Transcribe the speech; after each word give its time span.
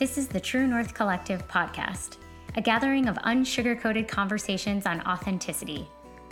This 0.00 0.16
is 0.16 0.28
the 0.28 0.40
True 0.40 0.66
North 0.66 0.94
Collective 0.94 1.46
podcast, 1.46 2.16
a 2.56 2.62
gathering 2.62 3.06
of 3.06 3.16
unsugar-coated 3.16 4.08
conversations 4.08 4.86
on 4.86 5.02
authenticity, 5.02 5.86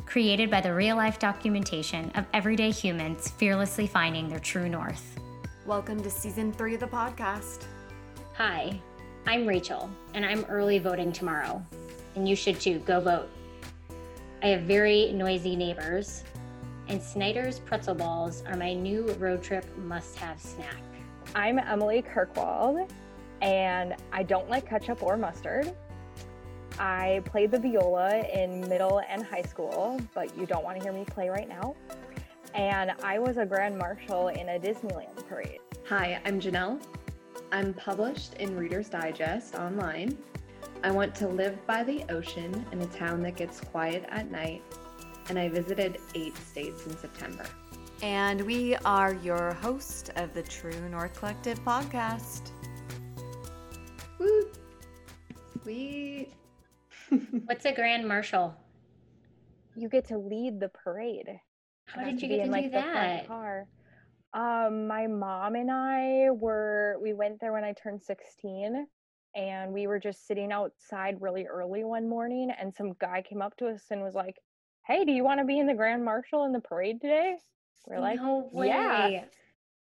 created 0.06 0.50
by 0.50 0.62
the 0.62 0.72
real-life 0.72 1.18
documentation 1.18 2.10
of 2.14 2.24
everyday 2.32 2.70
humans 2.70 3.28
fearlessly 3.28 3.86
finding 3.86 4.26
their 4.26 4.38
true 4.38 4.70
north. 4.70 5.20
Welcome 5.66 6.02
to 6.02 6.08
season 6.08 6.50
three 6.50 6.72
of 6.72 6.80
the 6.80 6.86
podcast. 6.86 7.64
Hi, 8.38 8.80
I'm 9.26 9.46
Rachel, 9.46 9.90
and 10.14 10.24
I'm 10.24 10.46
early 10.46 10.78
voting 10.78 11.12
tomorrow, 11.12 11.62
and 12.16 12.26
you 12.26 12.36
should 12.36 12.58
too. 12.58 12.78
Go 12.86 13.00
vote. 13.00 13.28
I 14.42 14.46
have 14.46 14.62
very 14.62 15.12
noisy 15.12 15.56
neighbors, 15.56 16.24
and 16.88 17.02
Snyder's 17.02 17.58
pretzel 17.58 17.96
balls 17.96 18.42
are 18.46 18.56
my 18.56 18.72
new 18.72 19.12
road 19.18 19.42
trip 19.42 19.66
must-have 19.76 20.40
snack. 20.40 20.78
I'm 21.34 21.58
Emily 21.58 22.00
Kirkwald, 22.00 22.90
and 23.40 23.94
I 24.12 24.22
don't 24.22 24.48
like 24.48 24.68
ketchup 24.68 25.02
or 25.02 25.16
mustard. 25.16 25.74
I 26.78 27.22
played 27.24 27.50
the 27.50 27.58
viola 27.58 28.24
in 28.32 28.60
middle 28.68 29.00
and 29.08 29.24
high 29.24 29.42
school, 29.42 30.00
but 30.14 30.36
you 30.36 30.46
don't 30.46 30.64
want 30.64 30.76
to 30.78 30.82
hear 30.82 30.92
me 30.92 31.04
play 31.04 31.28
right 31.28 31.48
now. 31.48 31.74
And 32.54 32.92
I 33.02 33.18
was 33.18 33.36
a 33.36 33.44
grand 33.44 33.76
marshal 33.76 34.28
in 34.28 34.48
a 34.48 34.58
Disneyland 34.58 35.26
parade. 35.28 35.60
Hi, 35.88 36.20
I'm 36.24 36.40
Janelle. 36.40 36.80
I'm 37.52 37.74
published 37.74 38.34
in 38.34 38.56
Reader's 38.56 38.88
Digest 38.88 39.54
online. 39.54 40.18
I 40.84 40.90
want 40.90 41.14
to 41.16 41.28
live 41.28 41.66
by 41.66 41.82
the 41.82 42.04
ocean 42.10 42.64
in 42.72 42.80
a 42.80 42.86
town 42.86 43.22
that 43.22 43.36
gets 43.36 43.60
quiet 43.60 44.04
at 44.08 44.30
night, 44.30 44.62
and 45.28 45.38
I 45.38 45.48
visited 45.48 45.98
eight 46.14 46.36
states 46.36 46.86
in 46.86 46.96
September. 46.96 47.46
And 48.02 48.42
we 48.42 48.76
are 48.84 49.14
your 49.14 49.54
host 49.54 50.10
of 50.14 50.32
the 50.32 50.42
True 50.42 50.88
North 50.88 51.18
Collective 51.18 51.58
podcast. 51.64 52.52
Woo! 54.18 54.48
Sweet. 55.62 56.32
What's 57.44 57.64
a 57.64 57.72
grand 57.72 58.06
marshal? 58.06 58.54
You 59.76 59.88
get 59.88 60.06
to 60.08 60.18
lead 60.18 60.60
the 60.60 60.68
parade. 60.70 61.28
How 61.86 62.04
did 62.04 62.20
you 62.20 62.28
be 62.28 62.36
get 62.36 62.36
to 62.38 62.42
in, 62.44 62.50
like, 62.50 62.64
do 62.64 62.70
the 62.70 62.82
front 62.82 62.94
that? 62.94 63.26
Car. 63.28 63.66
Um, 64.34 64.86
my 64.86 65.06
mom 65.06 65.54
and 65.54 65.70
I 65.70 66.30
were 66.30 66.98
we 67.00 67.14
went 67.14 67.40
there 67.40 67.52
when 67.52 67.64
I 67.64 67.72
turned 67.72 68.02
16 68.02 68.86
and 69.34 69.72
we 69.72 69.86
were 69.86 69.98
just 69.98 70.26
sitting 70.26 70.52
outside 70.52 71.16
really 71.20 71.46
early 71.46 71.82
one 71.84 72.06
morning 72.08 72.50
and 72.60 72.74
some 72.74 72.92
guy 73.00 73.22
came 73.22 73.40
up 73.40 73.56
to 73.56 73.68
us 73.68 73.84
and 73.90 74.02
was 74.02 74.14
like, 74.14 74.36
Hey, 74.86 75.04
do 75.06 75.12
you 75.12 75.24
want 75.24 75.40
to 75.40 75.46
be 75.46 75.58
in 75.58 75.66
the 75.66 75.74
Grand 75.74 76.04
Marshal 76.04 76.44
in 76.44 76.52
the 76.52 76.60
parade 76.60 77.00
today? 77.00 77.36
We're 77.86 78.00
like, 78.00 78.16
no 78.16 78.50
way. 78.52 78.66
yeah. 78.66 79.06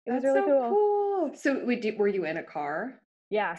It 0.05 0.11
was 0.11 0.23
That's 0.23 0.25
really 0.25 0.39
so 0.41 0.45
cool. 0.45 0.69
cool. 0.69 1.35
So, 1.35 1.65
we 1.65 1.75
did, 1.75 1.97
were 1.97 2.07
you 2.07 2.23
in 2.25 2.37
a 2.37 2.43
car? 2.43 3.01
Yeah. 3.29 3.57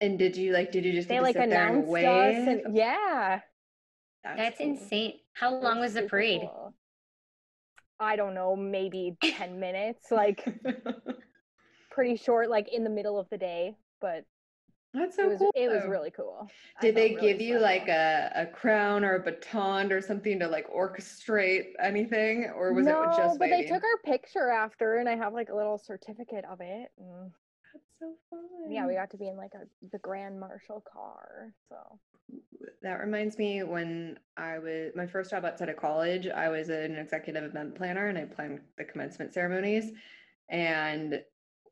And 0.00 0.18
did 0.18 0.36
you 0.36 0.52
like? 0.52 0.70
Did 0.72 0.84
you 0.84 0.92
just 0.92 1.08
They 1.08 1.20
like 1.20 1.34
sit 1.34 1.48
there 1.48 1.66
and 1.66 1.84
announced 1.84 2.04
us 2.04 2.46
and 2.46 2.62
yeah. 2.76 3.40
That's 4.22 4.58
cool. 4.58 4.58
insane. 4.60 5.20
How 5.34 5.54
it 5.62 5.62
long 5.62 5.80
was 5.80 5.94
the 5.94 6.02
parade? 6.02 6.42
cool. 6.42 6.74
I 8.00 8.16
don't 8.16 8.34
know, 8.34 8.56
maybe 8.56 9.16
10 9.22 9.58
minutes, 9.60 10.10
like 10.10 10.44
pretty 11.90 12.16
short, 12.16 12.48
like 12.50 12.68
in 12.72 12.84
the 12.84 12.90
middle 12.90 13.18
of 13.18 13.28
the 13.30 13.38
day, 13.38 13.76
but 14.00 14.24
That's 14.94 15.16
so 15.16 15.24
it 15.24 15.28
was 15.28 15.38
cool. 15.38 15.52
it 15.54 15.68
was 15.68 15.84
really 15.84 16.10
cool. 16.10 16.48
Did 16.80 16.94
they 16.94 17.10
really 17.10 17.20
give 17.20 17.40
you 17.40 17.58
like 17.58 17.88
a, 17.88 18.30
a 18.34 18.46
crown 18.46 19.04
or 19.04 19.16
a 19.16 19.20
baton 19.20 19.92
or 19.92 20.00
something 20.00 20.38
to 20.40 20.48
like 20.48 20.68
orchestrate 20.72 21.72
anything, 21.80 22.46
or 22.54 22.72
was 22.72 22.86
no, 22.86 23.02
it 23.02 23.12
just 23.12 23.38
but 23.38 23.50
waving? 23.50 23.62
they 23.62 23.62
took 23.64 23.82
our 23.84 23.98
picture 24.04 24.48
after, 24.50 24.96
and 24.96 25.08
I 25.08 25.16
have 25.16 25.32
like 25.34 25.48
a 25.50 25.54
little 25.54 25.78
certificate 25.78 26.44
of 26.44 26.60
it. 26.60 26.90
And 26.98 27.32
That's 27.32 27.47
so 27.98 28.14
fun. 28.30 28.40
yeah, 28.70 28.86
we 28.86 28.94
got 28.94 29.10
to 29.10 29.16
be 29.16 29.28
in 29.28 29.36
like 29.36 29.52
a 29.54 29.66
the 29.92 29.98
Grand 29.98 30.38
Marshal 30.38 30.82
car. 30.92 31.52
So 31.68 31.76
That 32.82 33.00
reminds 33.00 33.38
me 33.38 33.62
when 33.62 34.18
I 34.36 34.58
was 34.58 34.92
my 34.94 35.06
first 35.06 35.30
job 35.30 35.44
outside 35.44 35.68
of 35.68 35.76
college, 35.76 36.26
I 36.28 36.48
was 36.48 36.68
an 36.68 36.96
executive 36.96 37.44
event 37.44 37.74
planner 37.74 38.06
and 38.08 38.18
I 38.18 38.24
planned 38.24 38.60
the 38.76 38.84
commencement 38.84 39.32
ceremonies. 39.34 39.92
And 40.48 41.22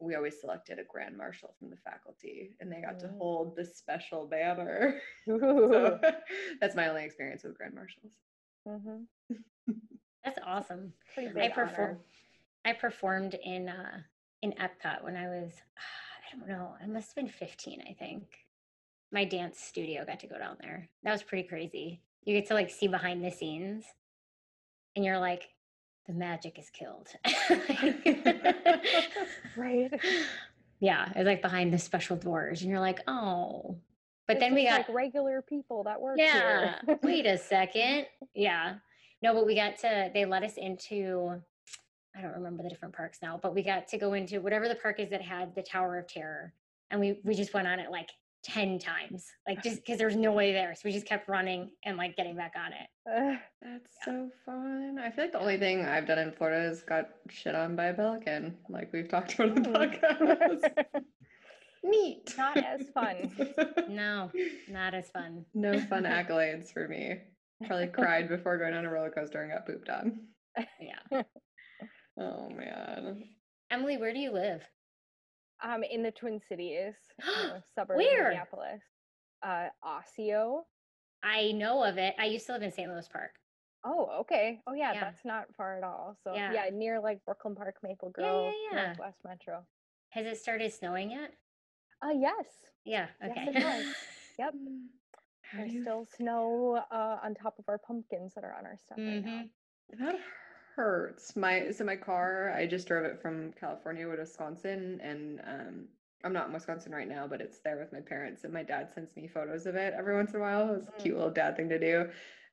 we 0.00 0.14
always 0.14 0.38
selected 0.40 0.78
a 0.78 0.84
grand 0.84 1.16
marshal 1.16 1.54
from 1.58 1.70
the 1.70 1.76
faculty 1.76 2.50
and 2.60 2.70
they 2.70 2.82
got 2.82 2.98
to 3.00 3.06
Mm. 3.06 3.18
hold 3.18 3.56
the 3.56 3.64
special 3.64 4.26
banner. 4.26 5.00
So 5.26 5.98
that's 6.60 6.76
my 6.76 6.88
only 6.88 7.04
experience 7.04 7.42
with 7.44 7.56
grand 7.56 7.74
marshals. 7.74 8.12
Mhm. 8.68 9.06
That's 10.24 10.38
awesome. 10.44 10.92
I 11.16 11.48
perform. 11.48 11.98
I 12.64 12.72
performed 12.72 13.34
in 13.44 13.68
uh 13.68 13.98
in 14.42 14.52
Epcot 14.52 15.02
when 15.04 15.16
I 15.16 15.28
was 15.28 15.52
I 16.26 16.36
don't 16.36 16.48
know. 16.48 16.74
I 16.82 16.86
must 16.86 17.08
have 17.08 17.16
been 17.16 17.28
15, 17.32 17.82
I 17.88 17.92
think. 17.92 18.24
My 19.12 19.24
dance 19.24 19.60
studio 19.60 20.04
got 20.04 20.20
to 20.20 20.26
go 20.26 20.38
down 20.38 20.56
there. 20.60 20.88
That 21.04 21.12
was 21.12 21.22
pretty 21.22 21.46
crazy. 21.48 22.00
You 22.24 22.34
get 22.34 22.48
to 22.48 22.54
like 22.54 22.70
see 22.70 22.88
behind 22.88 23.24
the 23.24 23.30
scenes 23.30 23.84
and 24.96 25.04
you're 25.04 25.18
like 25.18 25.48
the 26.06 26.12
magic 26.12 26.58
is 26.58 26.70
killed. 26.70 27.08
Right. 29.56 29.90
yeah, 30.80 31.10
it's 31.16 31.26
like 31.26 31.40
behind 31.40 31.72
the 31.72 31.78
special 31.78 32.16
doors 32.16 32.60
and 32.60 32.70
you're 32.70 32.80
like, 32.80 33.00
"Oh." 33.06 33.78
But 34.26 34.36
It's 34.36 34.40
then 34.44 34.54
we 34.54 34.64
got 34.64 34.80
like 34.86 34.88
regular 34.94 35.40
people 35.40 35.84
that 35.84 36.00
work 36.00 36.16
yeah 36.18 36.80
wait 37.02 37.26
a 37.26 37.38
second 37.38 38.06
yeah 38.34 38.74
no 39.22 39.32
but 39.32 39.46
we 39.46 39.54
got 39.54 39.78
to 39.78 40.10
they 40.12 40.24
let 40.24 40.42
us 40.42 40.56
into 40.56 41.40
i 42.16 42.22
don't 42.22 42.34
remember 42.34 42.62
the 42.62 42.68
different 42.68 42.94
parks 42.94 43.18
now 43.22 43.38
but 43.42 43.54
we 43.54 43.62
got 43.62 43.86
to 43.88 43.98
go 43.98 44.14
into 44.14 44.40
whatever 44.40 44.68
the 44.68 44.74
park 44.74 45.00
is 45.00 45.10
that 45.10 45.22
had 45.22 45.54
the 45.54 45.62
tower 45.62 45.98
of 45.98 46.06
terror 46.06 46.52
and 46.90 47.00
we 47.00 47.20
we 47.24 47.34
just 47.34 47.54
went 47.54 47.66
on 47.66 47.78
it 47.78 47.90
like 47.90 48.08
10 48.44 48.78
times 48.78 49.26
like 49.48 49.62
just 49.62 49.76
because 49.84 49.98
there 49.98 50.06
was 50.06 50.16
no 50.16 50.32
way 50.32 50.52
there 50.52 50.74
so 50.74 50.82
we 50.84 50.92
just 50.92 51.06
kept 51.06 51.28
running 51.28 51.70
and 51.84 51.96
like 51.96 52.16
getting 52.16 52.36
back 52.36 52.52
on 52.56 52.72
it 52.72 52.88
Ugh. 53.08 53.38
That's 53.62 53.90
so 54.04 54.30
fun. 54.44 54.98
I 55.00 55.10
feel 55.10 55.24
like 55.24 55.32
the 55.32 55.40
only 55.40 55.58
thing 55.58 55.84
I've 55.84 56.06
done 56.06 56.18
in 56.18 56.32
Florida 56.32 56.68
is 56.68 56.82
got 56.82 57.08
shit 57.28 57.54
on 57.54 57.76
by 57.76 57.86
a 57.86 57.94
pelican, 57.94 58.56
like 58.68 58.92
we've 58.92 59.08
talked 59.08 59.34
about 59.34 59.56
in 59.56 59.62
the 59.62 59.68
mm. 59.68 60.00
podcast. 60.00 60.84
Neat. 61.84 62.34
Not 62.38 62.56
as 62.56 62.88
fun. 62.92 63.30
no 63.88 64.30
not 64.68 64.92
as 64.92 65.08
fun 65.10 65.44
no 65.54 65.78
fun 65.82 66.02
accolades 66.02 66.72
for 66.72 66.88
me. 66.88 67.18
Probably 67.64 67.86
cried 67.86 68.28
before 68.28 68.58
going 68.58 68.74
on 68.74 68.84
a 68.84 68.90
roller 68.90 69.10
coaster 69.10 69.40
and 69.40 69.52
got 69.52 69.66
pooped 69.66 69.88
on. 69.88 70.20
yeah 70.80 71.22
Oh 72.18 72.48
man. 72.50 73.24
emily 73.70 73.96
where 73.96 74.12
do 74.12 74.18
you 74.18 74.30
live 74.32 74.62
um, 75.62 75.82
in 75.82 76.02
the 76.02 76.10
Twin 76.10 76.38
Cities, 76.48 76.94
you 77.18 77.24
know, 77.48 77.60
suburb 77.74 77.96
Where? 77.96 78.22
of 78.22 78.28
Minneapolis. 78.28 78.82
Uh, 79.42 79.68
Osseo. 79.84 80.64
i 81.22 81.52
know 81.52 81.82
of 81.84 81.98
it 81.98 82.14
i 82.18 82.24
used 82.24 82.46
to 82.46 82.52
live 82.52 82.62
in 82.62 82.72
st 82.72 82.90
louis 82.90 83.08
park 83.08 83.30
Oh, 83.88 84.08
okay. 84.22 84.58
Oh, 84.66 84.74
yeah, 84.74 84.94
Yeah. 84.94 85.00
that's 85.00 85.24
not 85.24 85.44
far 85.56 85.78
at 85.78 85.84
all. 85.84 86.16
So, 86.24 86.34
Yeah. 86.34 86.52
yeah, 86.52 86.70
near 86.72 86.98
like 86.98 87.24
Brooklyn 87.24 87.54
Park, 87.54 87.76
Maple 87.84 88.12
Yeah, 88.18 88.24
yeah, 88.24 88.32
Grove, 88.32 88.52
yeah. 88.72 88.84
Northwest 88.86 89.18
Metro. 89.24 89.64
has 90.10 90.26
it 90.26 90.38
started 90.38 90.72
snowing 90.72 91.12
yet 91.12 91.30
Uh, 92.04 92.08
yes. 92.10 92.46
yeah 92.84 93.06
Yes, 93.22 93.30
okay 93.30 93.46
it 93.46 93.54
has. 93.62 93.86
Yep. 94.40 94.54
How 95.42 95.58
There's 95.58 95.72
you 95.72 95.82
still 95.82 96.08
snow 96.16 96.82
uh, 96.90 97.18
on 97.22 97.34
top 97.34 97.60
of 97.60 97.66
our 97.68 97.78
pumpkins 97.78 98.32
that 98.34 98.42
are 98.42 98.54
on 98.58 98.66
our 98.66 98.76
stuff 98.84 98.98
right 98.98 99.24
now. 99.24 99.44
Mhm. 99.94 100.18
That 100.76 100.82
hurts. 100.82 101.36
My 101.36 101.70
so 101.70 101.84
my 101.84 101.96
car, 101.96 102.52
I 102.56 102.66
just 102.66 102.86
drove 102.88 103.04
it 103.04 103.20
from 103.20 103.52
California 103.52 104.04
to 104.04 104.16
Wisconsin 104.16 105.00
and 105.02 105.40
um 105.46 105.88
I'm 106.24 106.32
not 106.32 106.48
in 106.48 106.52
Wisconsin 106.54 106.92
right 106.92 107.08
now, 107.08 107.26
but 107.28 107.40
it's 107.40 107.58
there 107.60 107.78
with 107.78 107.92
my 107.92 108.00
parents 108.00 108.44
and 108.44 108.52
my 108.52 108.62
dad 108.62 108.90
sends 108.92 109.14
me 109.16 109.28
photos 109.28 109.66
of 109.66 109.76
it 109.76 109.94
every 109.96 110.14
once 110.14 110.32
in 110.32 110.40
a 110.40 110.42
while. 110.42 110.74
It's 110.74 110.88
a 110.88 110.92
cute 111.02 111.14
Mm. 111.14 111.18
little 111.18 111.32
dad 111.32 111.56
thing 111.56 111.68
to 111.68 111.78
do. 111.78 112.10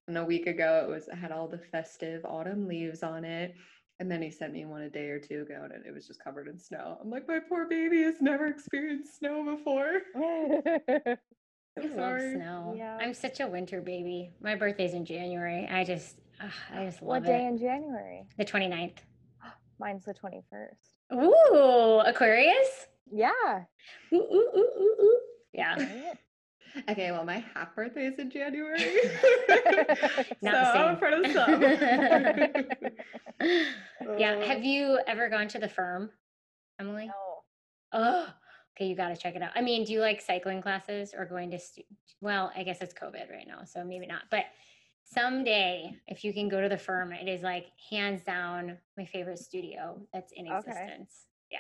And 0.07 0.17
a 0.17 0.25
week 0.25 0.47
ago 0.47 0.85
it 0.88 0.91
was 0.91 1.07
it 1.07 1.16
had 1.16 1.31
all 1.31 1.47
the 1.47 1.57
festive 1.57 2.25
autumn 2.25 2.67
leaves 2.67 3.03
on 3.03 3.25
it. 3.25 3.56
And 4.00 4.12
then 4.12 4.22
he 4.22 4.31
sent 4.31 4.53
me 4.53 4.66
one 4.66 4.81
a 4.81 4.89
day 4.89 5.09
or 5.09 5.19
two 5.19 5.41
ago 5.44 5.67
and 5.73 5.85
it 5.85 5.94
was 5.94 6.07
just 6.07 6.23
covered 6.23 6.47
in 6.47 6.57
snow. 6.59 6.97
I'm 7.01 7.09
like, 7.09 7.28
my 7.28 7.39
poor 7.39 7.66
baby 7.67 8.03
has 8.03 8.22
never 8.22 8.47
experienced 8.47 9.17
snow 9.17 9.44
before. 9.56 10.01
I 10.15 11.81
I'm 11.81 11.89
love 11.89 11.95
sorry. 11.95 12.36
snow. 12.36 12.74
Yeah. 12.77 12.98
I'm 13.00 13.13
such 13.13 13.39
a 13.39 13.48
winter 13.48 13.81
baby. 13.81 14.31
My 14.42 14.56
birthday's 14.56 14.94
in 14.94 15.06
January. 15.06 15.68
I 15.68 15.83
just, 15.83 16.18
ugh, 16.45 16.51
I 16.74 16.86
just 16.86 17.01
what 17.01 17.16
love 17.24 17.25
day 17.25 17.45
it. 17.45 17.50
in 17.50 17.57
January? 17.57 18.25
The 18.38 18.45
29th. 18.45 18.98
Mine's 19.80 20.06
the 20.06 20.13
21st. 20.13 21.13
Ooh, 21.13 22.00
Aquarius? 22.06 22.88
Yeah. 23.12 23.30
Ooh, 24.13 24.16
ooh, 24.18 24.50
ooh, 24.56 24.69
ooh, 24.80 24.95
ooh. 25.01 25.19
Yeah. 25.54 25.75
Okay, 26.90 27.12
well, 27.12 27.24
my 27.24 27.45
half 27.54 27.75
birthday 27.75 28.07
is 28.07 28.18
in 28.18 28.31
January. 28.31 28.80
Not 30.42 30.74
so 30.74 30.81
I'm 30.81 30.95
same. 30.95 30.98
part 30.98 31.13
of 31.13 31.31
some. 31.31 31.62
yeah. 34.18 34.44
Have 34.44 34.63
you 34.63 34.98
ever 35.06 35.30
gone 35.30 35.48
to 35.50 35.60
the 35.60 35.69
firm, 35.69 36.10
Emily? 36.80 37.06
No. 37.06 37.13
Oh, 37.92 38.28
okay. 38.75 38.88
You 38.88 38.96
got 38.96 39.10
to 39.10 39.16
check 39.16 39.36
it 39.36 39.44
out. 39.44 39.51
I 39.54 39.62
mean, 39.62 39.86
do 39.86 39.94
you 39.94 40.00
like 40.01 40.19
cycling 40.19 40.63
classes 40.63 41.13
or 41.16 41.25
going 41.25 41.51
to, 41.51 41.60
stu- 41.60 41.84
well, 42.22 42.51
I 42.56 42.63
guess 42.63 42.81
it's 42.81 42.96
COVID 42.96 43.30
right 43.30 43.46
now, 43.48 43.66
so 43.66 43.84
maybe 43.84 44.07
not. 44.07 44.24
But 44.31 44.46
someday, 45.13 45.95
if 46.07 46.24
you 46.24 46.33
can 46.33 46.50
go 46.50 46.62
to 46.62 46.69
the 46.69 46.77
firm, 46.77 47.12
it 47.12 47.27
is 47.27 47.42
like 47.42 47.68
hands 47.89 48.24
down 48.24 48.77
my 48.98 49.06
favorite 49.06 49.39
studio 49.39 50.01
that's 50.13 50.31
in 50.33 50.48
Okay. 50.48 50.57
existence. 50.71 51.27
Yeah. 51.51 51.60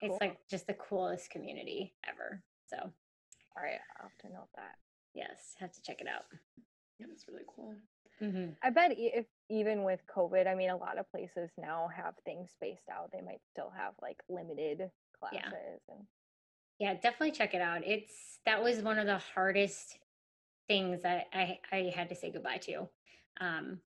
It's 0.00 0.10
Cool. 0.10 0.18
like 0.20 0.38
just 0.48 0.66
the 0.66 0.74
coolest 0.74 1.30
community 1.30 1.94
ever. 2.06 2.42
So 2.66 2.76
All 2.76 3.62
right, 3.62 3.80
I'll 4.00 4.08
have 4.08 4.18
to 4.18 4.28
note 4.28 4.48
that. 4.56 4.76
yes, 5.14 5.54
have 5.60 5.72
to 5.72 5.82
check 5.82 6.00
it 6.00 6.08
out. 6.08 6.24
Yeah, 6.98 7.06
it's 7.12 7.26
really 7.28 7.44
cool. 7.54 7.74
hmm 8.20 8.50
I 8.62 8.70
bet 8.70 8.92
if 8.96 9.26
even 9.50 9.82
with 9.82 10.00
COVID, 10.14 10.46
I 10.46 10.54
mean, 10.54 10.70
a 10.70 10.76
lot 10.76 10.98
of 10.98 11.10
places 11.10 11.50
now 11.58 11.88
have 11.94 12.14
things 12.24 12.50
spaced 12.52 12.88
out. 12.90 13.10
They 13.12 13.20
might 13.20 13.40
still 13.50 13.70
have 13.76 13.94
like 14.02 14.18
limited 14.28 14.90
classes 15.18 15.80
and 15.88 16.06
Yeah, 16.78 16.94
definitely 16.94 17.32
check 17.32 17.54
it 17.54 17.60
out. 17.60 17.82
It's 17.86 18.40
that 18.46 18.62
was 18.62 18.82
one 18.82 18.98
of 18.98 19.06
the 19.06 19.18
hardest 19.18 19.98
things 20.68 21.02
that 21.02 21.26
I 21.32 21.58
I 21.72 21.92
had 21.94 22.08
to 22.10 22.14
say 22.14 22.30
goodbye 22.30 22.58
to. 22.58 22.88
Um 23.40 23.80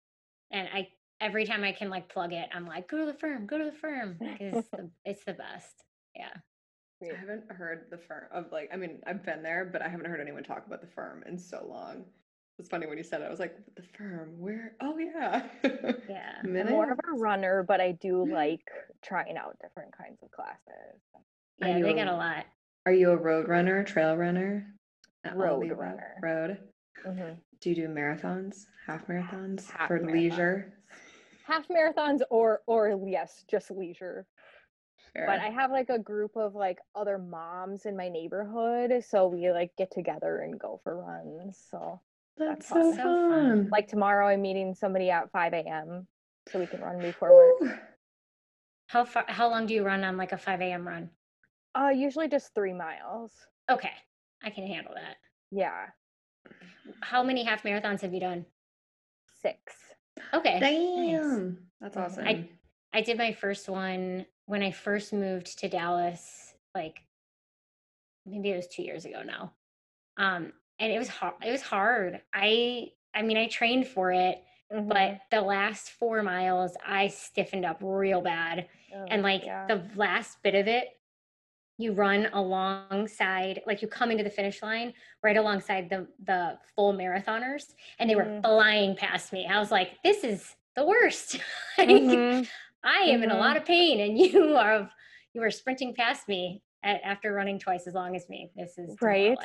and 0.51 0.67
I 0.73 0.89
every 1.19 1.45
time 1.45 1.63
I 1.63 1.71
can 1.71 1.89
like 1.89 2.09
plug 2.09 2.31
it, 2.33 2.47
I'm 2.53 2.67
like, 2.67 2.87
go 2.87 2.97
to 2.99 3.05
the 3.05 3.17
firm, 3.17 3.47
go 3.47 3.57
to 3.57 3.65
the 3.65 3.71
firm 3.71 4.17
because 4.19 4.65
it's 5.05 5.23
the 5.25 5.33
best. 5.33 5.83
Yeah. 6.15 6.29
I 7.03 7.15
haven't 7.15 7.51
heard 7.51 7.85
the 7.91 7.97
firm 7.97 8.23
of 8.31 8.51
like, 8.51 8.69
I 8.73 8.75
mean, 8.75 9.01
I've 9.05 9.23
been 9.23 9.43
there, 9.43 9.65
but 9.65 9.81
I 9.83 9.87
haven't 9.87 10.07
heard 10.07 10.19
anyone 10.19 10.43
talk 10.43 10.65
about 10.65 10.81
the 10.81 10.87
firm 10.87 11.23
in 11.27 11.37
so 11.37 11.63
long. 11.69 12.05
It's 12.57 12.69
funny 12.69 12.87
when 12.87 12.97
you 12.97 13.03
said 13.03 13.21
it. 13.21 13.25
I 13.25 13.29
was 13.29 13.39
like, 13.39 13.55
the 13.75 13.83
firm, 13.95 14.39
where? 14.39 14.75
Oh, 14.81 14.97
yeah. 14.97 15.47
Yeah. 16.09 16.31
I'm 16.43 16.69
more 16.69 16.91
of 16.91 16.97
a 16.99 17.17
runner, 17.19 17.63
but 17.67 17.79
I 17.81 17.91
do 17.91 18.25
like 18.31 18.61
trying 19.03 19.37
out 19.37 19.57
different 19.61 19.95
kinds 19.95 20.17
of 20.23 20.31
classes. 20.31 20.99
Are 21.61 21.67
Yeah, 21.67 21.77
you 21.77 21.83
they 21.83 21.91
a- 21.91 21.95
got 21.95 22.07
a 22.07 22.15
lot. 22.17 22.45
Are 22.87 22.93
you 22.93 23.11
a 23.11 23.17
road 23.17 23.47
runner, 23.47 23.83
trail 23.83 24.15
runner? 24.15 24.73
All 25.25 25.35
Road 25.35 25.69
the 25.69 25.75
runner. 25.75 26.17
Road. 26.21 26.57
Mhm. 27.05 27.37
Do 27.59 27.69
you 27.69 27.75
do 27.75 27.87
marathons, 27.87 28.65
half 28.85 29.07
marathons 29.07 29.69
Half 29.71 29.87
for 29.87 29.99
marathons. 29.99 30.11
leisure? 30.11 30.73
Half 31.45 31.67
marathons 31.69 32.21
or 32.29 32.61
or 32.67 32.99
yes, 33.07 33.43
just 33.49 33.71
leisure. 33.71 34.27
But 35.15 35.39
I 35.39 35.49
have 35.49 35.71
like 35.71 35.89
a 35.89 35.97
group 35.97 36.35
of 36.35 36.53
like 36.53 36.77
other 36.93 37.17
moms 37.17 37.85
in 37.87 37.97
my 37.97 38.07
neighborhood, 38.07 39.03
so 39.03 39.27
we 39.27 39.49
like 39.51 39.75
get 39.75 39.89
together 39.91 40.39
and 40.41 40.59
go 40.59 40.79
for 40.83 40.95
runs. 40.95 41.57
So 41.71 41.99
That's 42.37 42.67
fun. 42.67 42.91
so 42.91 42.97
So 42.97 43.03
fun. 43.03 43.29
fun. 43.29 43.69
like 43.71 43.87
tomorrow, 43.87 44.27
I'm 44.27 44.41
meeting 44.43 44.75
somebody 44.75 45.09
at 45.09 45.31
5 45.31 45.53
a.m. 45.53 46.07
so 46.49 46.59
we 46.59 46.67
can 46.67 46.81
run 46.81 47.01
before 47.01 47.33
work. 47.35 47.79
How 48.87 49.05
far 49.05 49.25
how 49.27 49.49
long 49.49 49.65
do 49.65 49.73
you 49.73 49.83
run 49.83 50.03
on 50.03 50.17
like 50.17 50.31
a 50.33 50.37
5 50.37 50.61
a.m. 50.61 50.87
run? 50.87 51.09
Uh, 51.73 51.89
usually 51.89 52.27
just 52.27 52.53
three 52.53 52.73
miles. 52.73 53.31
Okay. 53.69 53.91
I 54.43 54.49
can 54.49 54.67
handle 54.67 54.93
that. 54.95 55.17
Yeah, 55.51 55.87
How 57.01 57.21
many 57.23 57.43
half 57.43 57.63
marathons 57.63 58.01
have 58.01 58.13
you 58.13 58.19
done? 58.21 58.45
six. 59.41 59.73
Okay. 60.33 60.59
nice. 60.59 60.71
Damn. 61.21 61.69
That's 61.81 61.95
Mhm. 61.95 62.03
awesome. 62.05 62.27
I- 62.27 62.49
I 62.93 63.01
did 63.01 63.17
my 63.17 63.33
first 63.33 63.67
one 63.69 64.25
when 64.45 64.63
I 64.63 64.71
first 64.71 65.13
moved 65.13 65.59
to 65.59 65.69
Dallas, 65.69 66.55
like 66.73 67.01
maybe 68.25 68.49
it 68.51 68.55
was 68.55 68.67
two 68.67 68.81
years 68.83 69.05
ago 69.05 69.21
now. 69.23 69.53
Um, 70.17 70.53
and 70.79 70.91
it 70.91 70.97
was 70.97 71.07
hard. 71.09 71.35
It 71.45 71.51
was 71.51 71.61
hard. 71.61 72.21
I, 72.33 72.91
I 73.13 73.21
mean, 73.21 73.37
I 73.37 73.47
trained 73.47 73.87
for 73.87 74.11
it, 74.11 74.43
Mhm. 74.71 74.87
but 74.87 75.21
the 75.29 75.41
last 75.41 75.91
four 75.91 76.23
miles, 76.23 76.75
I 76.83 77.07
stiffened 77.07 77.65
up 77.65 77.77
real 77.81 78.21
bad. 78.21 78.67
Oh, 78.93 79.05
And 79.09 79.21
like 79.21 79.45
yeah. 79.45 79.67
the 79.67 79.87
last 79.95 80.41
bit 80.41 80.55
of 80.55 80.67
it, 80.67 80.99
you 81.77 81.93
run 81.93 82.27
alongside, 82.33 83.61
like 83.67 83.81
you 83.81 83.87
come 83.87 84.11
into 84.11 84.23
the 84.23 84.29
finish 84.29 84.61
line 84.61 84.93
right 85.23 85.37
alongside 85.37 85.89
the 85.89 86.07
the 86.23 86.57
full 86.75 86.93
marathoners, 86.93 87.73
and 87.99 88.09
they 88.09 88.15
were 88.15 88.25
Mhm. 88.25 88.41
flying 88.43 88.95
past 88.95 89.31
me. 89.33 89.47
I 89.47 89.59
was 89.59 89.71
like, 89.71 90.01
"This 90.03 90.23
is 90.23 90.55
the 90.75 90.85
worst." 90.85 91.39
Like, 91.77 91.89
Mhm. 91.89 92.49
I 92.83 92.99
am 93.01 93.21
in 93.23 93.31
a 93.31 93.35
Mhm. 93.35 93.39
lot 93.39 93.57
of 93.57 93.65
pain, 93.65 93.99
and 94.01 94.17
you 94.17 94.55
are 94.55 94.89
you 95.33 95.43
are 95.43 95.51
sprinting 95.51 95.93
past 95.93 96.27
me 96.27 96.63
a- 96.83 97.05
after 97.05 97.31
running 97.33 97.59
twice 97.59 97.85
as 97.87 97.93
long 97.93 98.15
as 98.15 98.27
me. 98.29 98.51
This 98.55 98.77
is 98.79 98.97
Right. 99.01 99.37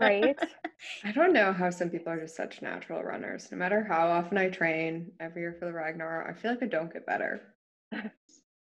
right? 0.00 0.36
I 1.04 1.12
don't 1.12 1.32
know 1.32 1.52
how 1.52 1.70
some 1.70 1.90
people 1.90 2.12
are 2.12 2.20
just 2.20 2.36
such 2.36 2.62
natural 2.62 3.02
runners. 3.02 3.50
No 3.52 3.58
matter 3.58 3.84
how 3.84 4.08
often 4.08 4.38
I 4.38 4.48
train 4.48 5.12
every 5.20 5.42
year 5.42 5.54
for 5.58 5.66
the 5.66 5.72
Ragnar, 5.72 6.28
I 6.28 6.32
feel 6.34 6.52
like 6.52 6.62
I 6.62 6.66
don't 6.66 6.92
get 6.92 7.06
better. 7.06 7.54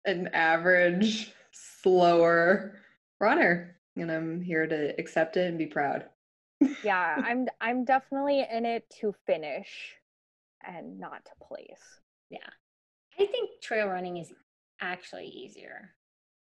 An 0.05 0.28
average, 0.28 1.32
slower 1.52 2.78
runner. 3.20 3.76
And 3.96 4.10
I'm 4.10 4.40
here 4.40 4.66
to 4.66 4.94
accept 4.99 5.37
it 5.37 5.49
and 5.49 5.58
be 5.58 5.66
proud. 5.66 6.08
yeah, 6.82 7.19
I'm 7.22 7.46
I'm 7.60 7.84
definitely 7.84 8.44
in 8.50 8.66
it 8.66 8.88
to 9.00 9.14
finish 9.26 9.96
and 10.66 10.99
not 10.99 11.25
to 11.26 11.32
place. 11.46 12.00
yeah, 12.31 12.38
I 13.19 13.26
think 13.26 13.60
trail 13.62 13.88
running 13.88 14.16
is 14.19 14.32
actually 14.81 15.26
easier. 15.26 15.94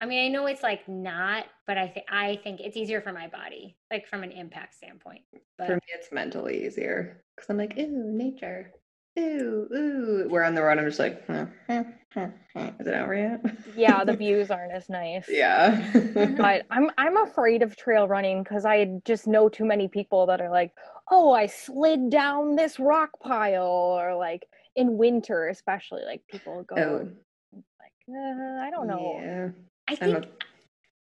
I 0.01 0.07
mean, 0.07 0.25
I 0.25 0.29
know 0.29 0.47
it's 0.47 0.63
like 0.63 0.89
not, 0.89 1.47
but 1.67 1.79
I 1.79 1.89
think 1.89 2.07
I 2.11 2.41
think 2.43 2.61
it's 2.61 2.77
easier 2.77 3.01
for 3.01 3.13
my 3.13 3.29
body, 3.29 3.77
like 3.91 4.07
from 4.09 4.23
an 4.23 4.33
impact 4.33 4.75
standpoint. 4.75 5.23
But 5.59 5.69
For 5.69 5.77
me, 5.77 5.81
it's 5.89 6.13
mentally 6.13 6.67
easier 6.67 7.23
because 7.37 7.49
I'm 7.51 7.57
like, 7.57 7.79
ooh, 7.79 7.89
nature. 8.17 8.73
Ooh, 9.19 9.69
ooh. 9.75 10.27
Where 10.29 10.45
on 10.45 10.55
the 10.55 10.63
run, 10.63 10.79
I'm 10.79 10.87
just 10.87 10.99
like, 10.99 11.27
huh, 11.27 11.47
huh, 11.67 11.85
huh, 12.15 12.29
huh. 12.55 12.71
is 12.79 12.87
it 12.87 12.95
over 12.95 13.15
yet? 13.15 13.41
Yeah, 13.77 14.05
the 14.05 14.13
views 14.17 14.51
aren't 14.51 14.73
as 14.73 14.89
nice. 14.89 15.27
yeah. 15.29 15.93
But 16.37 16.67
I'm 16.71 16.91
I'm 16.99 17.17
afraid 17.17 17.63
of 17.63 17.77
trail 17.77 18.07
running 18.09 18.43
because 18.43 18.65
I 18.65 19.01
just 19.05 19.27
know 19.27 19.49
too 19.49 19.65
many 19.65 19.89
people 19.89 20.27
that 20.27 20.41
are 20.41 20.51
like, 20.51 20.73
oh, 21.11 21.33
I 21.33 21.47
slid 21.47 22.11
down 22.11 22.57
this 22.57 22.79
rock 22.79 23.11
pile, 23.21 23.65
or 23.65 24.15
like 24.17 24.47
in 24.77 24.97
winter, 24.97 25.49
especially 25.49 26.03
like 26.05 26.23
people 26.29 26.63
go 26.65 26.77
oh, 26.77 27.09
like, 27.53 27.93
uh, 28.09 28.61
I 28.63 28.71
don't 28.71 28.87
know. 28.87 29.21
Yeah. 29.21 29.49
I 29.89 29.97
think 29.97 30.17
a- 30.25 30.29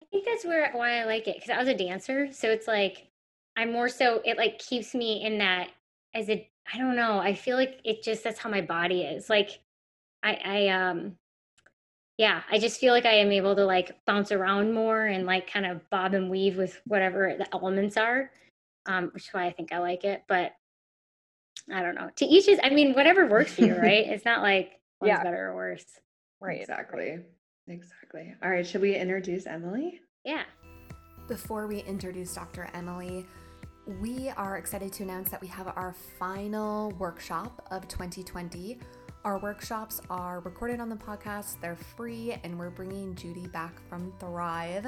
I 0.01 0.06
think 0.12 0.25
that's 0.25 0.45
where 0.45 0.72
why 0.74 1.00
I 1.00 1.06
like 1.06 1.28
it 1.28 1.36
because 1.38 1.50
I 1.50 1.57
was 1.57 1.68
a 1.68 1.75
dancer, 1.75 2.31
so 2.31 2.50
it's 2.50 2.68
like 2.68 3.07
I'm 3.56 3.72
more 3.72 3.90
so 3.90 4.22
it 4.25 4.38
like 4.38 4.60
keeps 4.60 4.94
me 4.94 5.24
in 5.24 5.38
that 5.40 5.69
as 6.13 6.30
a 6.30 6.48
I 6.71 6.77
don't 6.77 6.95
know 6.95 7.19
I 7.19 7.33
feel 7.33 7.57
like 7.57 7.80
it 7.83 8.04
just 8.04 8.24
that's 8.24 8.39
how 8.39 8.50
my 8.50 8.62
body 8.62 9.01
is 9.01 9.30
like 9.30 9.60
I 10.21 10.33
I 10.45 10.68
um 10.69 11.18
yeah 12.18 12.44
I 12.51 12.60
just 12.60 12.80
feel 12.80 12.94
like 12.94 13.06
I 13.06 13.13
am 13.15 13.31
able 13.31 13.56
to 13.56 13.65
like 13.65 13.95
bounce 14.06 14.31
around 14.31 14.74
more 14.74 15.06
and 15.06 15.25
like 15.25 15.51
kind 15.51 15.65
of 15.65 15.88
bob 15.89 16.13
and 16.13 16.30
weave 16.30 16.57
with 16.57 16.80
whatever 16.86 17.36
the 17.38 17.48
elements 17.54 17.98
are, 17.98 18.31
um 18.86 19.10
which 19.13 19.27
is 19.27 19.33
why 19.33 19.45
I 19.45 19.51
think 19.51 19.71
I 19.74 19.80
like 19.80 20.04
it, 20.04 20.24
but 20.27 20.54
I 21.71 21.81
don't 21.81 21.95
know 21.95 22.10
to 22.18 22.25
each 22.25 22.48
is 22.48 22.60
I 22.63 22.69
mean 22.69 22.94
whatever 22.94 23.25
works 23.27 23.54
for 23.54 23.62
you 23.66 23.75
right 23.75 24.06
it's 24.07 24.25
not 24.25 24.42
like 24.42 24.80
one's 25.01 25.09
Yeah. 25.09 25.24
better 25.24 25.50
or 25.50 25.56
worse 25.56 25.86
Right. 26.42 26.59
Exactly. 26.59 27.19
Exactly. 27.69 28.36
All 28.44 28.50
right. 28.50 28.68
Should 28.68 28.81
we 28.81 28.95
introduce 28.98 29.48
Emily? 29.48 30.01
yeah 30.25 30.44
Before 31.30 31.68
we 31.68 31.80
introduce 31.83 32.35
Dr. 32.35 32.69
Emily, 32.73 33.26
we 33.85 34.30
are 34.37 34.57
excited 34.57 34.94
to 34.94 35.04
announce 35.04 35.30
that 35.30 35.42
we 35.42 35.47
have 35.47 35.68
our 35.75 35.94
final 36.19 36.92
workshop 36.92 37.66
of 37.71 37.87
2020. 37.87 38.78
Our 39.25 39.40
workshops 39.40 40.02
are 40.09 40.40
recorded 40.42 40.80
on 40.80 40.90
the 40.90 40.95
podcast, 40.95 41.59
they're 41.61 41.75
free, 41.75 42.35
and 42.44 42.57
we're 42.57 42.69
bringing 42.69 43.16
Judy 43.16 43.47
back 43.47 43.73
from 43.90 44.13
Thrive. 44.19 44.87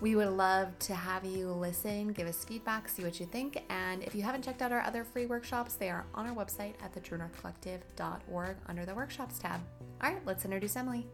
We 0.00 0.14
would 0.14 0.28
love 0.28 0.78
to 0.80 0.94
have 0.94 1.24
you 1.24 1.48
listen, 1.48 2.08
give 2.08 2.28
us 2.28 2.44
feedback, 2.44 2.88
see 2.88 3.02
what 3.02 3.18
you 3.18 3.26
think. 3.26 3.62
And 3.70 4.02
if 4.02 4.14
you 4.14 4.22
haven't 4.22 4.42
checked 4.42 4.60
out 4.60 4.70
our 4.70 4.82
other 4.82 5.04
free 5.04 5.26
workshops, 5.26 5.74
they 5.74 5.88
are 5.88 6.04
on 6.14 6.26
our 6.26 6.34
website 6.34 6.74
at 6.82 6.92
thetruenorthcollective.org 6.94 8.56
under 8.68 8.84
the 8.84 8.94
workshops 8.94 9.38
tab. 9.38 9.60
All 10.02 10.10
right, 10.12 10.20
let's 10.26 10.44
introduce 10.44 10.76
Emily. 10.76 11.06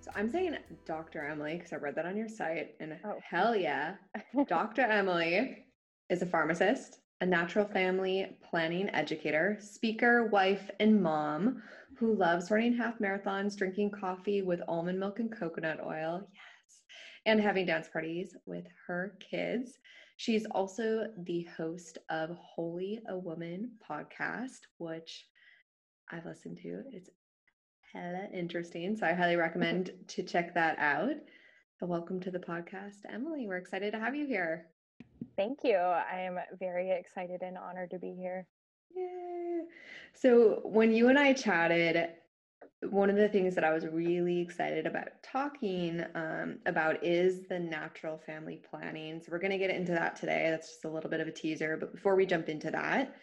So 0.00 0.10
I'm 0.14 0.28
saying 0.28 0.56
Dr. 0.84 1.24
Emily 1.26 1.54
because 1.56 1.72
I 1.72 1.76
read 1.76 1.94
that 1.96 2.06
on 2.06 2.16
your 2.16 2.28
site, 2.28 2.74
and 2.78 2.96
Oh. 3.04 3.18
hell 3.28 3.56
yeah, 3.56 3.94
Dr. 4.46 4.82
Emily 4.82 5.65
is 6.08 6.22
a 6.22 6.26
pharmacist, 6.26 7.00
a 7.20 7.26
natural 7.26 7.66
family 7.66 8.36
planning 8.48 8.88
educator, 8.90 9.56
speaker, 9.60 10.26
wife, 10.26 10.70
and 10.78 11.02
mom 11.02 11.62
who 11.98 12.14
loves 12.14 12.50
running 12.50 12.76
half 12.76 12.98
marathons, 12.98 13.56
drinking 13.56 13.90
coffee 13.90 14.42
with 14.42 14.60
almond 14.68 15.00
milk 15.00 15.18
and 15.18 15.36
coconut 15.36 15.80
oil. 15.84 16.28
Yes. 16.32 16.82
And 17.24 17.40
having 17.40 17.66
dance 17.66 17.88
parties 17.88 18.36
with 18.46 18.66
her 18.86 19.16
kids. 19.30 19.78
She's 20.18 20.46
also 20.52 21.08
the 21.24 21.46
host 21.56 21.98
of 22.08 22.30
Holy 22.38 23.00
a 23.08 23.18
Woman 23.18 23.72
podcast, 23.90 24.60
which 24.78 25.26
I've 26.10 26.24
listened 26.24 26.58
to. 26.62 26.82
It's 26.92 27.10
hella 27.92 28.28
interesting. 28.32 28.96
So 28.96 29.06
I 29.06 29.12
highly 29.12 29.36
recommend 29.36 29.90
to 30.08 30.22
check 30.22 30.54
that 30.54 30.78
out. 30.78 31.16
Welcome 31.80 32.20
to 32.20 32.30
the 32.30 32.38
podcast, 32.38 33.00
Emily. 33.12 33.46
We're 33.46 33.56
excited 33.56 33.92
to 33.92 33.98
have 33.98 34.14
you 34.14 34.26
here. 34.26 34.66
Thank 35.36 35.58
you. 35.64 35.76
I 35.76 36.20
am 36.20 36.38
very 36.58 36.90
excited 36.90 37.42
and 37.42 37.58
honored 37.58 37.90
to 37.90 37.98
be 37.98 38.14
here. 38.14 38.46
Yeah. 38.94 39.62
So 40.14 40.60
when 40.64 40.92
you 40.92 41.08
and 41.08 41.18
I 41.18 41.32
chatted, 41.32 42.08
one 42.90 43.10
of 43.10 43.16
the 43.16 43.28
things 43.28 43.54
that 43.54 43.64
I 43.64 43.72
was 43.72 43.86
really 43.86 44.40
excited 44.40 44.86
about 44.86 45.08
talking 45.22 46.04
um, 46.14 46.58
about 46.66 47.02
is 47.04 47.46
the 47.48 47.58
natural 47.58 48.18
family 48.18 48.60
planning. 48.70 49.20
So 49.20 49.32
we're 49.32 49.38
going 49.38 49.50
to 49.50 49.58
get 49.58 49.70
into 49.70 49.92
that 49.92 50.16
today. 50.16 50.48
That's 50.50 50.68
just 50.68 50.84
a 50.84 50.90
little 50.90 51.10
bit 51.10 51.20
of 51.20 51.28
a 51.28 51.32
teaser. 51.32 51.76
But 51.78 51.94
before 51.94 52.16
we 52.16 52.26
jump 52.26 52.48
into 52.48 52.70
that, 52.70 53.16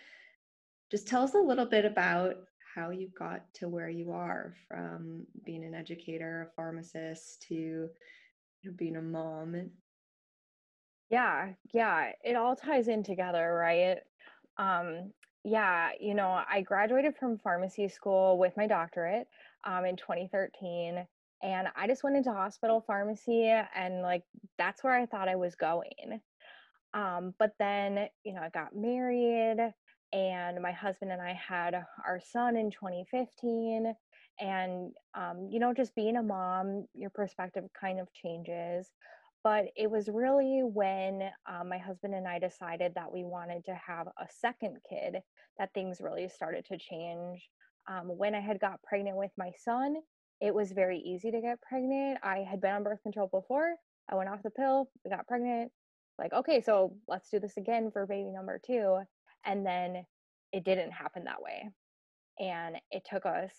just 0.91 1.07
tell 1.07 1.23
us 1.23 1.33
a 1.33 1.39
little 1.39 1.65
bit 1.65 1.85
about 1.85 2.35
how 2.75 2.89
you 2.89 3.09
got 3.17 3.41
to 3.55 3.67
where 3.69 3.89
you 3.89 4.11
are 4.11 4.55
from 4.67 5.25
being 5.45 5.63
an 5.63 5.75
educator, 5.75 6.49
a 6.49 6.55
pharmacist, 6.55 7.45
to 7.47 7.89
being 8.75 8.95
a 8.95 9.01
mom. 9.01 9.69
Yeah, 11.13 11.53
yeah, 11.73 12.13
it 12.23 12.35
all 12.35 12.55
ties 12.55 12.87
in 12.87 13.03
together, 13.03 13.53
right? 13.53 13.99
Um, 14.57 15.13
yeah, 15.43 15.91
you 15.99 16.15
know, 16.15 16.43
I 16.49 16.61
graduated 16.61 17.15
from 17.17 17.37
pharmacy 17.37 17.87
school 17.87 18.39
with 18.39 18.57
my 18.57 18.65
doctorate 18.65 19.27
um, 19.63 19.85
in 19.85 19.95
2013, 19.95 21.05
and 21.43 21.67
I 21.75 21.87
just 21.87 22.03
went 22.03 22.15
into 22.15 22.33
hospital 22.33 22.83
pharmacy, 22.87 23.47
and 23.47 24.01
like 24.01 24.23
that's 24.57 24.83
where 24.83 24.95
I 24.95 25.05
thought 25.05 25.29
I 25.29 25.35
was 25.35 25.55
going. 25.55 26.21
Um, 26.93 27.35
but 27.39 27.51
then, 27.59 28.07
you 28.23 28.33
know, 28.33 28.41
I 28.41 28.49
got 28.49 28.75
married, 28.75 29.59
and 30.13 30.61
my 30.61 30.71
husband 30.71 31.11
and 31.11 31.21
I 31.21 31.33
had 31.33 31.75
our 32.07 32.19
son 32.19 32.57
in 32.57 32.71
2015. 32.71 33.93
And, 34.39 34.93
um, 35.15 35.47
you 35.51 35.59
know, 35.59 35.73
just 35.73 35.95
being 35.95 36.17
a 36.17 36.23
mom, 36.23 36.87
your 36.95 37.11
perspective 37.11 37.65
kind 37.79 37.99
of 37.99 38.11
changes. 38.13 38.89
But 39.43 39.65
it 39.75 39.91
was 39.91 40.07
really 40.07 40.61
when 40.63 41.29
um, 41.47 41.67
my 41.69 41.77
husband 41.77 42.13
and 42.13 42.27
I 42.27 42.39
decided 42.39 42.93
that 42.95 43.11
we 43.11 43.23
wanted 43.25 43.65
to 43.65 43.75
have 43.75 44.07
a 44.07 44.27
second 44.29 44.77
kid 44.89 45.17
that 45.59 45.73
things 45.73 45.99
really 45.99 46.29
started 46.29 46.65
to 46.65 46.77
change. 46.77 47.49
Um, 47.89 48.05
when 48.17 48.35
I 48.35 48.39
had 48.39 48.59
got 48.59 48.81
pregnant 48.83 49.17
with 49.17 49.31
my 49.37 49.51
son, 49.57 49.95
it 50.39 50.55
was 50.55 50.71
very 50.71 50.99
easy 50.99 51.31
to 51.31 51.41
get 51.41 51.61
pregnant. 51.61 52.19
I 52.23 52.39
had 52.49 52.61
been 52.61 52.71
on 52.71 52.83
birth 52.83 53.03
control 53.03 53.27
before. 53.27 53.75
I 54.09 54.15
went 54.15 54.29
off 54.29 54.43
the 54.43 54.49
pill, 54.49 54.89
we 55.03 55.11
got 55.11 55.27
pregnant. 55.27 55.71
Like, 56.17 56.33
okay, 56.33 56.61
so 56.61 56.95
let's 57.07 57.29
do 57.29 57.39
this 57.39 57.57
again 57.57 57.89
for 57.91 58.05
baby 58.05 58.31
number 58.31 58.61
two. 58.65 58.99
And 59.45 59.65
then 59.65 60.05
it 60.51 60.63
didn't 60.63 60.91
happen 60.91 61.25
that 61.25 61.41
way. 61.41 61.69
And 62.39 62.77
it 62.91 63.03
took 63.09 63.25
us 63.25 63.51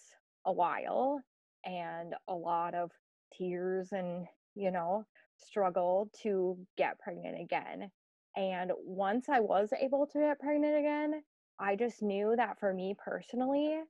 a 0.46 0.52
while 0.52 1.20
and 1.64 2.14
a 2.28 2.34
lot 2.34 2.74
of 2.74 2.90
tears 3.36 3.88
and, 3.92 4.26
you 4.54 4.70
know, 4.70 5.04
struggle 5.44 6.10
to 6.22 6.58
get 6.76 6.98
pregnant 6.98 7.40
again. 7.40 7.90
And 8.36 8.72
once 8.84 9.28
I 9.28 9.40
was 9.40 9.70
able 9.78 10.06
to 10.08 10.18
get 10.18 10.40
pregnant 10.40 10.76
again, 10.76 11.22
I 11.58 11.76
just 11.76 12.02
knew 12.02 12.34
that 12.36 12.58
for 12.58 12.72
me 12.74 12.96
personally, 12.98 13.80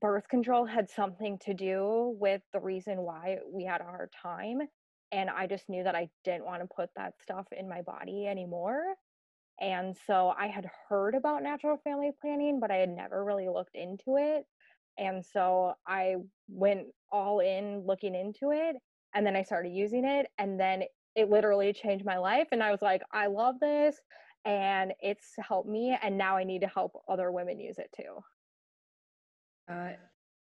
birth 0.00 0.28
control 0.28 0.64
had 0.66 0.90
something 0.90 1.38
to 1.40 1.54
do 1.54 2.16
with 2.20 2.42
the 2.52 2.60
reason 2.60 3.02
why 3.02 3.38
we 3.52 3.64
had 3.64 3.80
a 3.80 3.84
hard 3.84 4.12
time. 4.12 4.60
And 5.12 5.30
I 5.30 5.46
just 5.46 5.68
knew 5.68 5.84
that 5.84 5.94
I 5.94 6.08
didn't 6.24 6.44
want 6.44 6.62
to 6.62 6.68
put 6.74 6.90
that 6.96 7.14
stuff 7.22 7.46
in 7.52 7.68
my 7.68 7.82
body 7.82 8.26
anymore. 8.26 8.82
And 9.60 9.96
so 10.06 10.34
I 10.36 10.48
had 10.48 10.68
heard 10.88 11.14
about 11.14 11.42
natural 11.42 11.78
family 11.78 12.10
planning, 12.20 12.60
but 12.60 12.70
I 12.70 12.76
had 12.76 12.90
never 12.90 13.24
really 13.24 13.48
looked 13.48 13.74
into 13.74 14.16
it. 14.16 14.44
And 14.98 15.24
so 15.24 15.74
I 15.86 16.16
went 16.48 16.88
all 17.10 17.40
in 17.40 17.84
looking 17.86 18.14
into 18.14 18.50
it 18.50 18.76
and 19.14 19.26
then 19.26 19.36
I 19.36 19.42
started 19.42 19.70
using 19.70 20.04
it 20.04 20.26
and 20.38 20.58
then 20.58 20.84
it 21.14 21.30
literally 21.30 21.72
changed 21.72 22.04
my 22.04 22.18
life 22.18 22.48
and 22.52 22.62
I 22.62 22.70
was 22.70 22.82
like, 22.82 23.02
I 23.12 23.26
love 23.26 23.56
this 23.60 23.96
and 24.44 24.92
it's 25.00 25.32
helped 25.38 25.68
me 25.68 25.96
and 26.02 26.16
now 26.16 26.36
I 26.36 26.44
need 26.44 26.60
to 26.60 26.68
help 26.68 26.92
other 27.08 27.32
women 27.32 27.58
use 27.58 27.78
it 27.78 27.90
too. 27.96 28.22
Uh, 29.68 29.92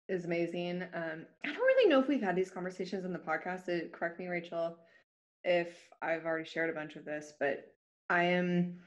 is 0.09 0.25
amazing. 0.25 0.83
Um, 0.93 1.25
I 1.45 1.47
don't 1.47 1.57
really 1.57 1.89
know 1.89 1.99
if 1.99 2.07
we've 2.07 2.21
had 2.21 2.35
these 2.35 2.51
conversations 2.51 3.05
in 3.05 3.13
the 3.13 3.19
podcast. 3.19 3.65
So 3.65 3.81
correct 3.91 4.19
me, 4.19 4.27
Rachel, 4.27 4.77
if 5.43 5.89
I've 6.01 6.25
already 6.25 6.47
shared 6.47 6.69
a 6.69 6.73
bunch 6.73 6.95
of 6.95 7.05
this, 7.05 7.33
but 7.39 7.65
I 8.09 8.23
am 8.23 8.79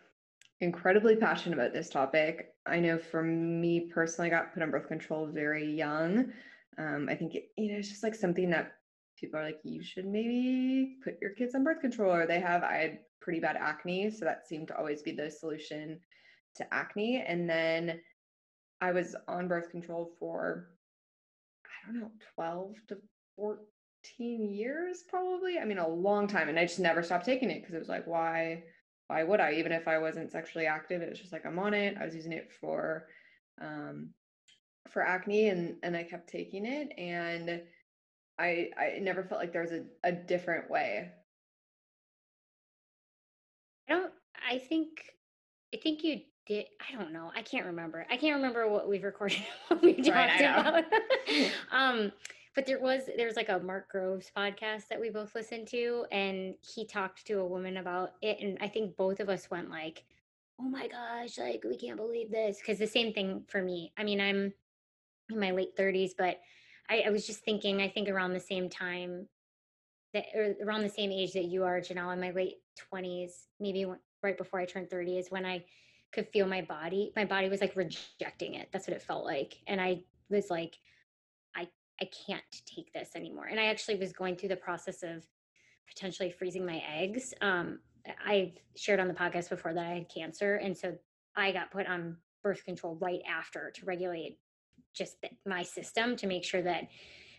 incredibly 0.61 1.17
passionate 1.17 1.59
about 1.59 1.73
this 1.73 1.89
topic. 1.89 2.55
I 2.67 2.81
know 2.81 2.99
for 2.99 3.23
me 3.23 3.89
personally, 3.93 4.31
I 4.31 4.35
got 4.35 4.53
put 4.53 4.63
on 4.63 4.71
birth 4.71 4.89
control 4.89 5.27
very 5.27 5.71
young. 5.71 6.33
Um, 6.79 7.09
I 7.09 7.15
think 7.15 7.35
it, 7.35 7.45
you 7.57 7.73
know 7.73 7.79
it's 7.79 7.89
just 7.89 8.03
like 8.03 8.15
something 8.15 8.51
that 8.51 8.73
people 9.25 9.41
are 9.41 9.45
like, 9.45 9.61
you 9.65 9.83
should 9.83 10.07
maybe 10.07 10.97
put 11.03 11.21
your 11.21 11.31
kids 11.31 11.55
on 11.55 11.65
birth 11.65 11.81
control, 11.81 12.13
or 12.13 12.27
they 12.27 12.41
have. 12.41 12.63
I 12.63 12.75
had 12.75 12.99
pretty 13.21 13.41
bad 13.41 13.57
acne, 13.57 14.11
so 14.11 14.25
that 14.25 14.47
seemed 14.47 14.69
to 14.69 14.77
always 14.77 15.03
be 15.03 15.13
the 15.13 15.31
solution 15.31 16.01
to 16.57 16.75
acne. 16.75 17.25
And 17.27 17.49
then 17.49 18.01
I 18.81 18.93
was 18.93 19.17
on 19.29 19.49
birth 19.49 19.71
control 19.71 20.13
for 20.19 20.69
I 21.67 21.87
don't 21.87 22.01
know, 22.01 22.11
twelve 22.35 22.77
to 22.89 22.99
fourteen 23.37 24.51
years, 24.51 25.05
probably. 25.09 25.59
I 25.59 25.65
mean, 25.65 25.79
a 25.79 25.89
long 25.89 26.27
time, 26.27 26.49
and 26.49 26.59
I 26.59 26.65
just 26.65 26.81
never 26.81 27.03
stopped 27.03 27.25
taking 27.27 27.51
it 27.51 27.61
because 27.61 27.75
it 27.75 27.81
was 27.81 27.89
like, 27.89 28.07
why? 28.07 28.63
why 29.09 29.23
would 29.23 29.41
I? 29.41 29.53
Even 29.53 29.73
if 29.73 29.87
I 29.87 29.99
wasn't 29.99 30.33
sexually 30.33 30.67
active, 30.67 31.03
it 31.03 31.11
was 31.11 31.19
just 31.19 31.33
like 31.33 31.45
I'm 31.47 31.59
on 31.59 31.75
it. 31.75 31.97
I 32.01 32.05
was 32.05 32.15
using 32.15 32.33
it 32.33 32.51
for 32.61 33.07
um 33.61 34.11
for 34.89 35.03
acne 35.03 35.49
and 35.49 35.77
and 35.83 35.97
I 35.97 36.03
kept 36.03 36.29
taking 36.29 36.67
it 36.67 36.93
and 36.99 37.63
I 38.39 38.71
I 38.77 38.99
never 39.01 39.23
felt 39.25 39.41
like 39.41 39.53
there 39.53 39.63
was 39.63 39.73
a, 39.73 39.85
a 40.03 40.13
different 40.13 40.71
way. 40.71 41.13
I 43.89 43.93
don't 43.93 44.13
I 44.49 44.59
think 44.59 45.15
I 45.75 45.79
think 45.79 46.05
you 46.05 46.21
did 46.47 46.67
I 46.81 46.97
don't 46.97 47.13
know. 47.13 47.31
I 47.35 47.43
can't 47.43 47.67
remember. 47.67 48.07
I 48.11 48.17
can't 48.17 48.37
remember 48.37 48.69
what 48.69 48.89
we've 48.89 49.05
recorded 49.05 49.39
what 49.69 49.83
we 49.83 49.95
talked 49.95 50.09
Right, 50.09 50.41
about. 50.41 50.85
um 51.73 52.13
but 52.55 52.67
there 52.67 52.81
was 52.81 53.03
there's 53.17 53.37
like 53.37 53.49
a 53.49 53.59
Mark 53.59 53.91
Groves 53.91 54.31
podcast 54.37 54.89
that 54.89 55.01
we 55.01 55.11
both 55.11 55.35
listened 55.35 55.67
to 55.69 56.07
and 56.13 56.55
he 56.61 56.87
talked 56.87 57.27
to 57.27 57.41
a 57.41 57.47
woman 57.47 57.77
about 57.79 58.13
it 58.23 58.39
and 58.41 58.59
I 58.61 58.69
think 58.69 58.97
both 58.97 59.21
of 59.21 59.29
us 59.29 59.51
went 59.51 59.71
like, 59.71 60.05
"Oh 60.61 60.65
my 60.69 60.87
gosh, 60.89 61.39
like 61.39 61.65
we 61.65 61.77
can't 61.77 61.97
believe 61.97 62.31
this." 62.31 62.61
Cuz 62.63 62.79
the 62.79 62.87
same 62.87 63.13
thing 63.13 63.45
for 63.49 63.63
me. 63.63 63.93
I 63.97 64.05
mean, 64.05 64.21
I'm 64.21 64.53
in 65.31 65.41
my 65.41 65.51
late 65.51 65.77
30s, 65.77 66.15
but 66.17 66.41
I, 66.89 67.05
I 67.07 67.11
was 67.11 67.27
just 67.27 67.45
thinking, 67.45 67.81
I 67.81 67.89
think 67.89 68.09
around 68.09 68.33
the 68.33 68.41
same 68.41 68.69
time 68.69 69.29
that, 70.13 70.27
or 70.35 70.55
around 70.63 70.83
the 70.83 70.89
same 70.89 71.11
age 71.11 71.33
that 71.33 71.45
you 71.45 71.65
are, 71.65 71.81
Janelle, 71.81 72.13
in 72.13 72.21
my 72.21 72.31
late 72.31 72.57
20s, 72.93 73.31
maybe 73.61 73.87
right 74.23 74.37
before 74.37 74.61
I 74.61 74.65
turned 74.65 74.91
30, 74.91 75.19
is 75.19 75.31
when 75.31 75.45
I 75.45 75.65
could 76.13 76.29
feel 76.29 76.47
my 76.47 76.63
body. 76.63 77.13
My 77.17 77.25
body 77.25 77.49
was 77.49 77.61
like 77.61 77.75
rejecting 77.77 78.55
it. 78.55 78.69
That's 78.73 78.87
what 78.87 78.97
it 78.97 79.03
felt 79.03 79.25
like. 79.25 79.59
And 79.67 79.81
I 79.81 80.05
was 80.31 80.51
like, 80.51 80.79
I, 81.57 81.69
I 82.01 82.09
can't 82.27 82.43
take 82.67 82.93
this 82.93 83.11
anymore. 83.17 83.47
And 83.47 83.59
I 83.59 83.67
actually 83.67 83.97
was 83.97 84.13
going 84.13 84.37
through 84.37 84.51
the 84.51 84.57
process 84.57 85.03
of 85.03 85.27
potentially 85.89 86.31
freezing 86.31 86.65
my 86.65 86.83
eggs. 86.89 87.35
Um, 87.41 87.81
I've 88.25 88.53
shared 88.77 89.01
on 89.01 89.09
the 89.09 89.15
podcast 89.15 89.51
before 89.51 89.75
that 89.75 89.85
I 89.85 89.95
had 89.95 90.09
cancer. 90.09 90.57
And 90.57 90.77
so 90.77 90.97
I 91.37 91.53
got 91.53 91.71
put 91.71 91.87
on 91.87 92.17
birth 92.43 92.65
control 92.65 92.97
right 93.01 93.23
after 93.29 93.73
to 93.75 93.87
regulate 93.87 94.39
just 94.95 95.17
my 95.47 95.63
system 95.63 96.17
to 96.17 96.27
make 96.27 96.45
sure 96.45 96.63
that 96.63 96.89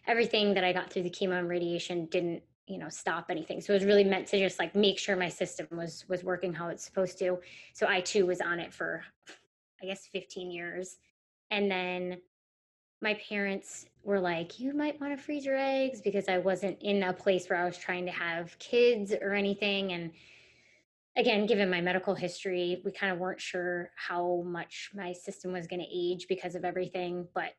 everything 0.07 0.53
that 0.53 0.63
I 0.63 0.73
got 0.73 0.91
through 0.91 1.03
the 1.03 1.09
chemo 1.09 1.39
and 1.39 1.49
radiation 1.49 2.05
didn't 2.07 2.43
you 2.67 2.77
know 2.77 2.89
stop 2.89 3.27
anything. 3.29 3.61
So 3.61 3.73
it 3.73 3.77
was 3.77 3.85
really 3.85 4.03
meant 4.03 4.27
to 4.27 4.39
just 4.39 4.59
like 4.59 4.75
make 4.75 4.99
sure 4.99 5.15
my 5.15 5.29
system 5.29 5.67
was 5.71 6.05
was 6.09 6.23
working 6.23 6.53
how 6.53 6.69
it's 6.69 6.83
supposed 6.83 7.17
to. 7.19 7.39
So 7.73 7.87
i 7.87 8.01
too 8.01 8.25
was 8.25 8.41
on 8.41 8.59
it 8.59 8.73
for 8.73 9.03
i 9.81 9.85
guess 9.85 10.07
15 10.11 10.51
years. 10.51 10.97
And 11.51 11.69
then 11.69 12.17
my 13.01 13.15
parents 13.29 13.85
were 14.03 14.19
like 14.19 14.59
you 14.59 14.73
might 14.73 14.99
want 14.99 15.15
to 15.15 15.23
freeze 15.23 15.45
your 15.45 15.57
eggs 15.57 16.01
because 16.01 16.27
i 16.27 16.37
wasn't 16.37 16.81
in 16.81 17.03
a 17.03 17.13
place 17.13 17.49
where 17.49 17.59
i 17.59 17.65
was 17.65 17.77
trying 17.77 18.05
to 18.05 18.11
have 18.11 18.57
kids 18.59 19.13
or 19.21 19.33
anything. 19.33 19.93
And 19.93 20.11
again 21.17 21.45
given 21.45 21.69
my 21.69 21.81
medical 21.81 22.15
history 22.15 22.81
we 22.85 22.91
kind 22.91 23.11
of 23.11 23.19
weren't 23.19 23.41
sure 23.41 23.91
how 23.95 24.43
much 24.45 24.91
my 24.93 25.13
system 25.13 25.51
was 25.51 25.67
going 25.67 25.81
to 25.81 25.87
age 25.93 26.27
because 26.27 26.55
of 26.55 26.65
everything 26.65 27.27
but 27.33 27.53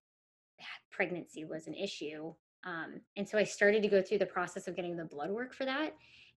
pregnancy 0.91 1.45
was 1.45 1.67
an 1.67 1.75
issue 1.75 2.33
um, 2.67 3.01
and 3.17 3.27
so 3.27 3.39
I 3.39 3.45
started 3.45 3.81
to 3.83 3.89
go 3.89 4.03
through 4.03 4.19
the 4.19 4.27
process 4.27 4.67
of 4.67 4.75
getting 4.75 4.97
the 4.97 5.05
blood 5.05 5.31
work 5.31 5.55
for 5.55 5.65
that. 5.65 5.95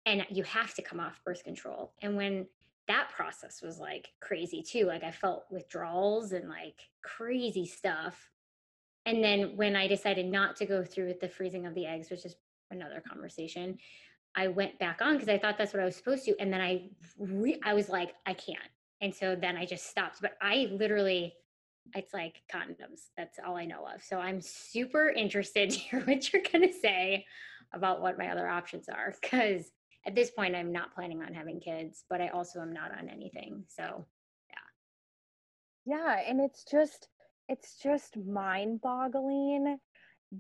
And 0.06 0.26
you 0.30 0.44
have 0.44 0.74
to 0.76 0.82
come 0.82 1.00
off 1.00 1.22
birth 1.24 1.44
control. 1.44 1.94
And 2.02 2.16
when 2.16 2.48
that 2.88 3.10
process 3.10 3.62
was 3.62 3.80
like 3.80 4.10
crazy 4.20 4.62
too, 4.62 4.86
like 4.86 5.04
I 5.04 5.12
felt 5.12 5.46
withdrawals 5.50 6.34
and 6.34 6.50
like 6.50 6.80
crazy 7.02 7.66
stuff. 7.66 8.30
And 9.06 9.24
then 9.24 9.56
when 9.56 9.76
I 9.76 9.88
decided 9.88 10.26
not 10.26 10.58
to 10.58 10.66
go 10.66 10.84
through 10.84 11.08
with 11.08 11.22
the 11.22 11.30
freezing 11.30 11.66
of 11.66 11.74
the 11.76 11.86
eggs, 11.86 12.10
which 12.10 12.26
is 12.26 12.36
another 12.72 13.02
conversation, 13.08 13.78
I 14.38 14.48
went 14.48 14.80
back 14.80 15.02
on 15.02 15.14
because 15.14 15.28
I 15.28 15.38
thought 15.38 15.58
that's 15.58 15.74
what 15.74 15.82
I 15.82 15.86
was 15.86 15.96
supposed 15.96 16.24
to. 16.26 16.36
And 16.40 16.54
then 16.54 16.62
I, 16.62 16.84
re- 17.18 17.60
I 17.66 17.74
was 17.74 17.90
like, 17.90 18.14
I 18.26 18.34
can't. 18.34 18.60
And 19.02 19.14
so 19.14 19.36
then 19.36 19.58
I 19.58 19.66
just 19.66 19.90
stopped. 19.90 20.22
But 20.22 20.38
I 20.42 20.70
literally 20.72 21.34
it's 21.96 22.14
like 22.14 22.42
condoms. 22.54 23.10
That's 23.16 23.40
all 23.46 23.58
I 23.58 23.66
know 23.66 23.86
of. 23.94 24.04
So 24.04 24.20
I'm 24.20 24.42
super 24.42 25.10
interested 25.10 25.70
to 25.72 25.80
hear 25.80 26.02
what 26.02 26.32
you're 26.32 26.44
going 26.52 26.68
to 26.68 26.74
say 26.74 27.26
about 27.74 28.02
what 28.02 28.18
my 28.18 28.30
other 28.30 28.48
options 28.48 28.88
are 28.90 29.14
because 29.22 29.72
at 30.06 30.16
this 30.16 30.32
point 30.32 30.56
I'm 30.56 30.72
not 30.72 30.96
planning 30.96 31.22
on 31.22 31.34
having 31.34 31.60
kids, 31.60 32.06
but 32.10 32.22
I 32.22 32.30
also 32.30 32.62
am 32.62 32.72
not 32.72 32.98
on 32.98 33.10
anything. 33.10 33.64
So, 33.68 34.06
yeah. 35.86 35.98
Yeah, 35.98 36.20
and 36.28 36.40
it's 36.40 36.64
just 36.64 37.10
it's 37.50 37.78
just 37.82 38.18
mind-boggling 38.18 39.80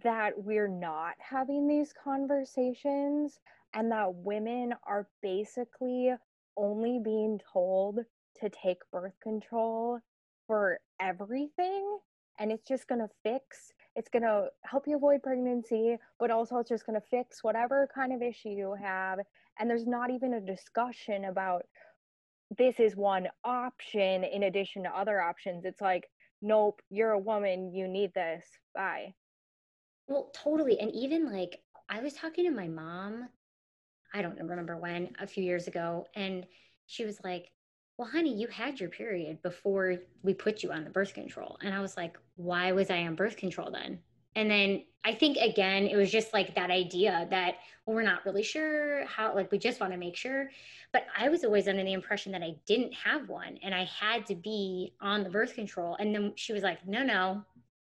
that 0.04 0.34
we're 0.36 0.68
not 0.68 1.13
having 1.20 1.68
these 1.68 1.94
conversations 2.04 3.39
and 3.77 3.91
that 3.91 4.12
women 4.12 4.74
are 4.88 5.07
basically 5.22 6.12
only 6.57 7.00
being 7.03 7.39
told 7.53 8.00
to 8.41 8.50
take 8.50 8.79
birth 8.91 9.13
control 9.22 10.00
for 10.48 10.79
everything 11.00 12.00
and 12.39 12.51
it's 12.51 12.67
just 12.67 12.88
going 12.88 13.00
to 13.00 13.10
fix 13.24 13.72
it's 13.96 14.10
going 14.10 14.24
to 14.24 14.48
help 14.63 14.88
you 14.88 14.96
avoid 14.96 15.22
pregnancy 15.22 15.96
but 16.19 16.31
also 16.31 16.57
it's 16.57 16.69
just 16.69 16.86
going 16.86 17.00
to 17.00 17.07
fix 17.10 17.43
whatever 17.43 17.88
kind 17.93 18.12
of 18.12 18.22
issue 18.22 18.50
you 18.50 18.75
have 18.81 19.19
and 19.60 19.69
there's 19.69 19.86
not 19.86 20.10
even 20.10 20.34
a 20.34 20.41
discussion 20.41 21.25
about 21.25 21.63
this 22.57 22.79
is 22.79 22.96
one 22.96 23.27
option 23.43 24.24
in 24.24 24.43
addition 24.43 24.84
to 24.84 24.89
other 24.98 25.19
options. 25.22 25.65
It's 25.65 25.81
like 25.81 26.10
nope 26.41 26.81
you're 26.89 27.12
a 27.12 27.19
woman 27.19 27.74
you 27.74 27.88
need 27.88 28.13
this 28.13 28.46
bye. 28.74 29.13
Well 30.07 30.31
totally 30.34 30.79
and 30.79 30.91
even 30.93 31.31
like 31.31 31.60
i 31.89 32.00
was 32.00 32.13
talking 32.13 32.46
to 32.46 32.51
my 32.51 32.67
mom 32.67 33.27
i 34.14 34.22
don't 34.22 34.38
remember 34.38 34.78
when 34.78 35.10
a 35.20 35.28
few 35.28 35.44
years 35.44 35.68
ago 35.68 36.06
and 36.16 36.46
she 36.86 37.06
was 37.06 37.20
like 37.24 37.52
well, 37.98 38.08
honey, 38.08 38.36
you 38.36 38.48
had 38.48 38.80
your 38.80 38.90
period 38.90 39.42
before 39.42 39.96
we 40.22 40.34
put 40.34 40.62
you 40.62 40.72
on 40.72 40.84
the 40.84 40.90
birth 40.90 41.16
control. 41.16 41.58
And 41.64 41.74
I 41.74 41.82
was 41.82 41.98
like, 41.98 42.18
why 42.36 42.72
was 42.72 42.92
I 42.92 43.00
on 43.08 43.16
birth 43.16 43.38
control 43.38 43.72
then? 43.72 44.00
And 44.36 44.52
then 44.52 44.84
I 45.04 45.16
think 45.16 45.38
again, 45.38 45.88
it 45.88 45.96
was 45.96 46.12
just 46.12 46.32
like 46.32 46.54
that 46.54 46.70
idea 46.70 47.26
that, 47.32 47.56
well, 47.86 47.96
we're 47.96 48.04
not 48.04 48.24
really 48.24 48.44
sure 48.44 49.04
how, 49.06 49.34
like, 49.34 49.52
we 49.52 49.58
just 49.58 49.80
want 49.80 49.94
to 49.94 49.98
make 49.98 50.16
sure. 50.16 50.52
But 50.94 51.08
I 51.18 51.30
was 51.30 51.44
always 51.44 51.68
under 51.68 51.84
the 51.84 51.94
impression 51.94 52.32
that 52.34 52.44
I 52.44 52.56
didn't 52.68 52.94
have 52.94 53.30
one 53.30 53.58
and 53.64 53.74
I 53.74 53.86
had 53.86 54.28
to 54.28 54.36
be 54.36 54.94
on 55.02 55.24
the 55.24 55.30
birth 55.32 55.56
control. 55.56 55.96
And 56.00 56.14
then 56.14 56.34
she 56.36 56.54
was 56.54 56.62
like, 56.62 56.86
no, 56.86 57.04
no, 57.04 57.44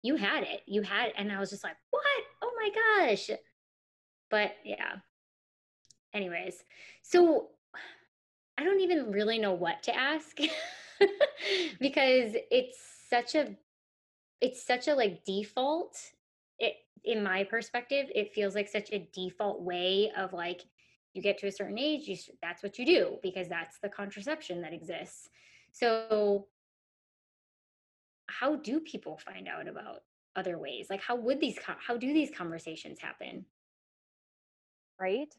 you 0.01 0.17
had 0.17 0.43
it. 0.43 0.63
You 0.65 0.81
had 0.81 1.09
it. 1.09 1.13
And 1.17 1.31
I 1.31 1.39
was 1.39 1.49
just 1.49 1.63
like, 1.63 1.77
what? 1.91 2.03
Oh 2.41 2.51
my 2.57 3.05
gosh. 3.07 3.29
But 4.29 4.51
yeah. 4.65 4.95
Anyways, 6.13 6.63
so 7.01 7.49
I 8.57 8.63
don't 8.63 8.81
even 8.81 9.11
really 9.11 9.39
know 9.39 9.53
what 9.53 9.81
to 9.83 9.95
ask 9.95 10.37
because 11.79 12.33
it's 12.51 12.77
such 13.09 13.35
a 13.35 13.55
it's 14.39 14.65
such 14.65 14.87
a 14.87 14.93
like 14.93 15.23
default. 15.25 15.97
It 16.59 16.75
in 17.03 17.23
my 17.23 17.43
perspective 17.43 18.07
it 18.13 18.33
feels 18.33 18.53
like 18.53 18.67
such 18.67 18.91
a 18.91 19.09
default 19.13 19.61
way 19.61 20.11
of 20.15 20.33
like 20.33 20.61
you 21.13 21.21
get 21.21 21.37
to 21.39 21.47
a 21.47 21.51
certain 21.51 21.77
age 21.77 22.07
you 22.07 22.17
that's 22.41 22.63
what 22.63 22.77
you 22.77 22.85
do 22.85 23.17
because 23.21 23.49
that's 23.49 23.79
the 23.79 23.89
contraception 23.89 24.61
that 24.61 24.73
exists. 24.73 25.29
So 25.71 26.47
how 28.27 28.55
do 28.55 28.79
people 28.79 29.17
find 29.17 29.47
out 29.47 29.67
about 29.67 30.03
other 30.35 30.59
ways? 30.59 30.87
Like 30.91 31.01
how 31.01 31.15
would 31.15 31.39
these 31.39 31.57
how 31.63 31.97
do 31.97 32.13
these 32.13 32.29
conversations 32.29 32.99
happen? 32.99 33.45
Right 34.99 35.33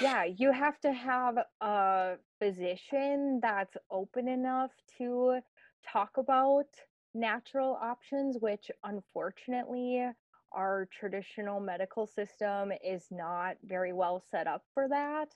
yeah, 0.00 0.24
you 0.24 0.52
have 0.52 0.80
to 0.80 0.92
have 0.92 1.36
a 1.60 2.14
physician 2.38 3.40
that's 3.42 3.76
open 3.90 4.28
enough 4.28 4.70
to 4.98 5.38
talk 5.90 6.10
about 6.16 6.66
natural 7.14 7.78
options, 7.80 8.36
which 8.40 8.70
unfortunately 8.82 10.06
our 10.52 10.88
traditional 10.92 11.60
medical 11.60 12.06
system 12.06 12.72
is 12.84 13.06
not 13.10 13.56
very 13.64 13.92
well 13.92 14.22
set 14.30 14.46
up 14.46 14.62
for 14.72 14.88
that. 14.88 15.28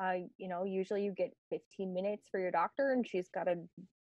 Uh, 0.00 0.14
you 0.38 0.48
know, 0.48 0.64
usually 0.64 1.04
you 1.04 1.12
get 1.12 1.32
15 1.50 1.92
minutes 1.92 2.28
for 2.30 2.40
your 2.40 2.50
doctor 2.50 2.92
and 2.92 3.06
she's 3.06 3.28
got 3.28 3.44
to 3.44 3.56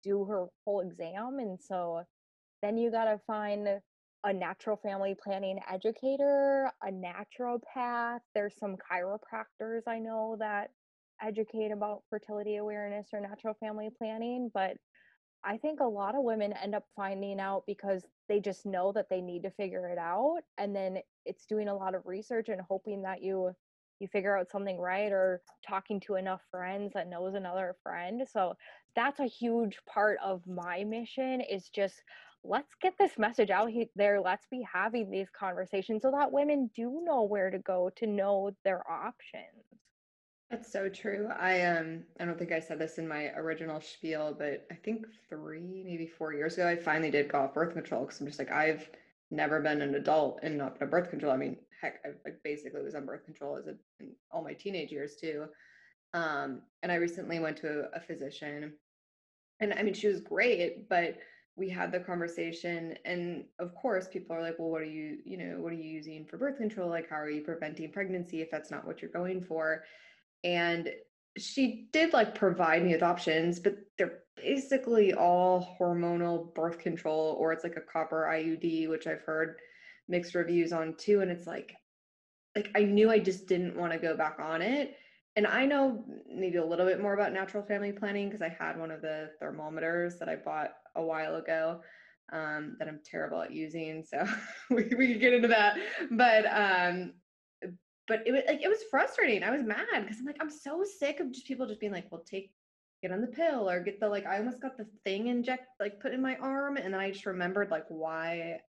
do 0.02 0.24
her 0.24 0.46
whole 0.64 0.80
exam. 0.80 1.38
And 1.38 1.58
so 1.60 2.02
then 2.62 2.76
you 2.76 2.90
got 2.90 3.04
to 3.04 3.20
find 3.26 3.68
a 4.24 4.32
natural 4.32 4.76
family 4.76 5.14
planning 5.14 5.60
educator, 5.68 6.70
a 6.82 6.88
naturopath. 6.90 8.20
There's 8.34 8.56
some 8.56 8.76
chiropractors 8.76 9.82
I 9.86 9.98
know 9.98 10.36
that 10.40 10.70
educate 11.22 11.70
about 11.70 12.04
fertility 12.10 12.56
awareness 12.56 13.08
or 13.12 13.20
natural 13.20 13.54
family 13.54 13.90
planning, 13.96 14.50
but 14.52 14.76
I 15.44 15.58
think 15.58 15.80
a 15.80 15.84
lot 15.84 16.14
of 16.14 16.24
women 16.24 16.54
end 16.54 16.74
up 16.74 16.86
finding 16.96 17.38
out 17.38 17.64
because 17.66 18.06
they 18.28 18.40
just 18.40 18.64
know 18.64 18.92
that 18.92 19.08
they 19.10 19.20
need 19.20 19.42
to 19.42 19.50
figure 19.50 19.88
it 19.88 19.98
out 19.98 20.40
and 20.58 20.74
then 20.74 20.98
it's 21.26 21.46
doing 21.46 21.68
a 21.68 21.76
lot 21.76 21.94
of 21.94 22.06
research 22.06 22.48
and 22.48 22.60
hoping 22.62 23.02
that 23.02 23.22
you 23.22 23.52
you 24.00 24.08
figure 24.08 24.36
out 24.36 24.50
something 24.50 24.78
right 24.78 25.12
or 25.12 25.42
talking 25.66 26.00
to 26.00 26.16
enough 26.16 26.42
friends 26.50 26.92
that 26.94 27.08
knows 27.08 27.34
another 27.34 27.76
friend. 27.82 28.26
So 28.28 28.54
that's 28.96 29.20
a 29.20 29.26
huge 29.26 29.78
part 29.86 30.18
of 30.22 30.46
my 30.46 30.82
mission 30.84 31.40
is 31.40 31.68
just 31.70 32.02
let's 32.44 32.74
get 32.80 32.94
this 32.98 33.18
message 33.18 33.50
out 33.50 33.70
there. 33.96 34.20
Let's 34.20 34.46
be 34.50 34.66
having 34.70 35.10
these 35.10 35.28
conversations 35.30 36.02
so 36.02 36.10
that 36.10 36.32
women 36.32 36.70
do 36.76 37.00
know 37.04 37.22
where 37.22 37.50
to 37.50 37.58
go 37.58 37.90
to 37.96 38.06
know 38.06 38.50
their 38.64 38.88
options. 38.90 39.64
That's 40.50 40.70
so 40.70 40.88
true. 40.88 41.28
I 41.36 41.62
um 41.62 42.04
I 42.20 42.24
don't 42.24 42.38
think 42.38 42.52
I 42.52 42.60
said 42.60 42.78
this 42.78 42.98
in 42.98 43.08
my 43.08 43.30
original 43.30 43.80
spiel, 43.80 44.36
but 44.38 44.66
I 44.70 44.74
think 44.74 45.06
three, 45.28 45.82
maybe 45.84 46.06
four 46.06 46.34
years 46.34 46.54
ago, 46.54 46.68
I 46.68 46.76
finally 46.76 47.10
did 47.10 47.32
go 47.32 47.40
off 47.40 47.54
birth 47.54 47.72
control 47.72 48.02
because 48.02 48.20
I'm 48.20 48.26
just 48.26 48.38
like 48.38 48.52
I've 48.52 48.88
never 49.30 49.60
been 49.60 49.80
an 49.80 49.94
adult 49.94 50.40
and 50.42 50.58
not 50.58 50.78
been 50.78 50.84
on 50.84 50.90
birth 50.90 51.10
control. 51.10 51.32
I 51.32 51.36
mean, 51.36 51.56
heck, 51.80 52.00
I 52.04 52.10
like 52.24 52.36
basically 52.44 52.82
was 52.82 52.94
on 52.94 53.06
birth 53.06 53.24
control 53.24 53.56
as 53.56 53.66
a 53.66 53.74
all 54.30 54.44
my 54.44 54.52
teenage 54.52 54.92
years 54.92 55.16
too. 55.16 55.46
Um, 56.12 56.62
and 56.82 56.92
I 56.92 56.96
recently 56.96 57.40
went 57.40 57.56
to 57.58 57.86
a, 57.92 57.96
a 57.96 58.00
physician, 58.00 58.74
and 59.60 59.72
I 59.72 59.82
mean 59.82 59.94
she 59.94 60.08
was 60.08 60.20
great, 60.20 60.88
but 60.88 61.16
we 61.56 61.68
had 61.68 61.92
the 61.92 62.00
conversation 62.00 62.96
and 63.04 63.44
of 63.60 63.74
course 63.74 64.08
people 64.08 64.34
are 64.34 64.42
like 64.42 64.58
well 64.58 64.70
what 64.70 64.82
are 64.82 64.86
you 64.86 65.18
you 65.24 65.36
know 65.36 65.56
what 65.60 65.72
are 65.72 65.76
you 65.76 65.90
using 65.90 66.24
for 66.24 66.36
birth 66.36 66.56
control? 66.58 66.88
Like 66.88 67.08
how 67.08 67.16
are 67.16 67.30
you 67.30 67.42
preventing 67.42 67.92
pregnancy 67.92 68.40
if 68.40 68.50
that's 68.50 68.70
not 68.70 68.86
what 68.86 69.00
you're 69.00 69.10
going 69.10 69.42
for? 69.42 69.84
And 70.42 70.90
she 71.36 71.88
did 71.92 72.12
like 72.12 72.34
provide 72.34 72.84
me 72.84 72.92
with 72.92 73.02
options 73.02 73.58
but 73.58 73.76
they're 73.98 74.20
basically 74.36 75.14
all 75.14 75.76
hormonal 75.80 76.54
birth 76.54 76.78
control 76.78 77.36
or 77.40 77.52
it's 77.52 77.64
like 77.64 77.76
a 77.76 77.80
copper 77.80 78.28
iud 78.30 78.88
which 78.88 79.08
i've 79.08 79.22
heard 79.22 79.56
mixed 80.08 80.36
reviews 80.36 80.72
on 80.72 80.94
too 80.96 81.22
and 81.22 81.32
it's 81.32 81.46
like 81.46 81.74
like 82.54 82.70
i 82.76 82.84
knew 82.84 83.10
i 83.10 83.18
just 83.18 83.48
didn't 83.48 83.76
want 83.76 83.92
to 83.92 83.98
go 83.98 84.16
back 84.16 84.36
on 84.38 84.62
it 84.62 84.96
and 85.36 85.46
I 85.46 85.66
know 85.66 86.04
maybe 86.32 86.58
a 86.58 86.64
little 86.64 86.86
bit 86.86 87.00
more 87.00 87.14
about 87.14 87.32
natural 87.32 87.62
family 87.62 87.92
planning 87.92 88.28
because 88.28 88.42
I 88.42 88.56
had 88.56 88.78
one 88.78 88.90
of 88.90 89.02
the 89.02 89.30
thermometers 89.40 90.18
that 90.18 90.28
I 90.28 90.36
bought 90.36 90.74
a 90.96 91.02
while 91.02 91.36
ago 91.36 91.80
um, 92.32 92.76
that 92.78 92.88
I'm 92.88 93.00
terrible 93.04 93.42
at 93.42 93.52
using. 93.52 94.04
So 94.04 94.26
we, 94.70 94.84
we 94.96 95.12
could 95.12 95.20
get 95.20 95.34
into 95.34 95.48
that. 95.48 95.76
But 96.10 96.46
um, 96.46 97.12
but 98.06 98.22
it 98.26 98.32
was 98.32 98.42
like 98.46 98.62
it 98.62 98.68
was 98.68 98.84
frustrating. 98.90 99.42
I 99.42 99.50
was 99.50 99.62
mad 99.62 99.86
because 99.92 100.18
I'm 100.18 100.26
like, 100.26 100.38
I'm 100.40 100.50
so 100.50 100.84
sick 100.98 101.20
of 101.20 101.32
just 101.32 101.46
people 101.46 101.66
just 101.66 101.80
being 101.80 101.92
like, 101.92 102.10
well, 102.10 102.22
take 102.26 102.50
get 103.04 103.12
on 103.12 103.20
the 103.20 103.26
pill 103.26 103.68
or 103.68 103.80
get 103.80 104.00
the 104.00 104.08
like 104.08 104.24
I 104.24 104.38
almost 104.38 104.62
got 104.62 104.78
the 104.78 104.86
thing 105.04 105.26
inject 105.26 105.66
like 105.78 106.00
put 106.00 106.14
in 106.14 106.22
my 106.22 106.36
arm 106.36 106.78
and 106.78 106.94
then 106.94 107.00
I 107.00 107.10
just 107.10 107.26
remembered 107.26 107.70
like 107.70 107.84
why 107.88 108.60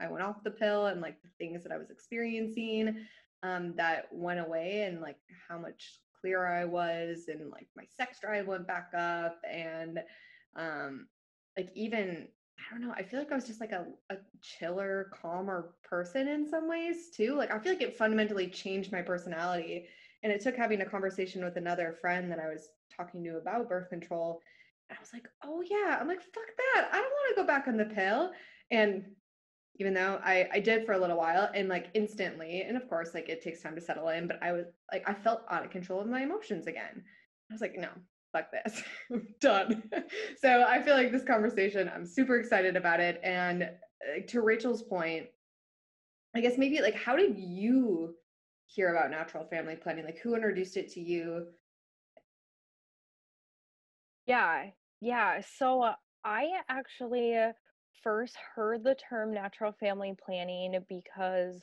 I 0.00 0.08
went 0.08 0.24
off 0.24 0.42
the 0.42 0.50
pill 0.50 0.86
and 0.86 1.02
like 1.02 1.20
the 1.20 1.28
things 1.38 1.62
that 1.62 1.72
I 1.72 1.76
was 1.76 1.90
experiencing 1.90 3.04
um 3.42 3.74
that 3.76 4.06
went 4.10 4.40
away 4.40 4.84
and 4.88 5.02
like 5.02 5.18
how 5.46 5.58
much 5.58 6.00
clearer 6.18 6.46
I 6.46 6.64
was 6.64 7.24
and 7.28 7.50
like 7.50 7.68
my 7.76 7.84
sex 7.84 8.18
drive 8.18 8.46
went 8.46 8.66
back 8.66 8.92
up 8.96 9.36
and 9.46 10.00
um 10.56 11.06
like 11.56 11.70
even 11.74 12.28
I 12.58 12.74
don't 12.74 12.86
know, 12.86 12.94
I 12.96 13.02
feel 13.02 13.18
like 13.18 13.32
I 13.32 13.34
was 13.34 13.46
just 13.46 13.60
like 13.60 13.72
a, 13.72 13.86
a 14.10 14.16
chiller, 14.40 15.10
calmer 15.20 15.74
person 15.82 16.28
in 16.28 16.48
some 16.48 16.68
ways 16.68 17.10
too. 17.14 17.34
Like 17.36 17.50
I 17.50 17.58
feel 17.58 17.72
like 17.72 17.82
it 17.82 17.96
fundamentally 17.96 18.48
changed 18.48 18.92
my 18.92 19.02
personality. 19.02 19.86
And 20.22 20.32
it 20.32 20.40
took 20.40 20.54
having 20.54 20.80
a 20.80 20.86
conversation 20.86 21.44
with 21.44 21.56
another 21.56 21.96
friend 22.00 22.30
that 22.30 22.38
I 22.38 22.48
was 22.48 22.68
talking 22.96 23.24
to 23.24 23.38
about 23.38 23.68
birth 23.68 23.88
control. 23.88 24.40
And 24.88 24.96
I 24.96 25.00
was 25.00 25.12
like, 25.12 25.28
oh 25.42 25.62
yeah, 25.68 25.98
I'm 26.00 26.06
like, 26.06 26.22
fuck 26.22 26.46
that. 26.74 26.88
I 26.92 26.96
don't 26.96 27.10
want 27.10 27.36
to 27.36 27.42
go 27.42 27.46
back 27.46 27.66
on 27.66 27.76
the 27.76 27.86
pill. 27.86 28.30
And 28.70 29.04
even 29.80 29.94
though 29.94 30.20
I, 30.22 30.48
I 30.52 30.60
did 30.60 30.86
for 30.86 30.92
a 30.92 30.98
little 30.98 31.16
while 31.16 31.50
and 31.54 31.68
like 31.68 31.88
instantly, 31.94 32.62
and 32.62 32.76
of 32.76 32.88
course, 32.88 33.14
like 33.14 33.28
it 33.28 33.42
takes 33.42 33.62
time 33.62 33.74
to 33.74 33.80
settle 33.80 34.08
in, 34.10 34.28
but 34.28 34.40
I 34.42 34.52
was 34.52 34.66
like, 34.92 35.08
I 35.08 35.14
felt 35.14 35.42
out 35.50 35.64
of 35.64 35.70
control 35.70 36.00
of 36.00 36.06
my 36.06 36.22
emotions 36.22 36.66
again. 36.66 37.02
I 37.50 37.54
was 37.54 37.60
like, 37.60 37.76
no, 37.76 37.88
fuck 38.32 38.46
this, 38.50 38.82
done. 39.40 39.82
so 40.40 40.64
I 40.66 40.82
feel 40.82 40.94
like 40.94 41.12
this 41.12 41.24
conversation, 41.24 41.90
I'm 41.94 42.06
super 42.06 42.38
excited 42.38 42.76
about 42.76 43.00
it. 43.00 43.20
And 43.22 43.70
to 44.28 44.40
Rachel's 44.40 44.82
point, 44.82 45.26
I 46.34 46.40
guess 46.40 46.56
maybe 46.56 46.80
like, 46.80 46.94
how 46.94 47.16
did 47.16 47.38
you 47.38 48.14
hear 48.66 48.94
about 48.94 49.10
natural 49.10 49.44
family 49.44 49.76
planning? 49.76 50.04
Like, 50.04 50.18
who 50.18 50.34
introduced 50.34 50.76
it 50.76 50.90
to 50.92 51.00
you? 51.00 51.46
Yeah, 54.26 54.70
yeah. 55.00 55.42
So 55.58 55.82
uh, 55.82 55.94
I 56.24 56.48
actually 56.68 57.36
first 58.02 58.36
heard 58.54 58.82
the 58.82 58.96
term 59.08 59.32
natural 59.32 59.72
family 59.72 60.14
planning 60.24 60.78
because 60.88 61.60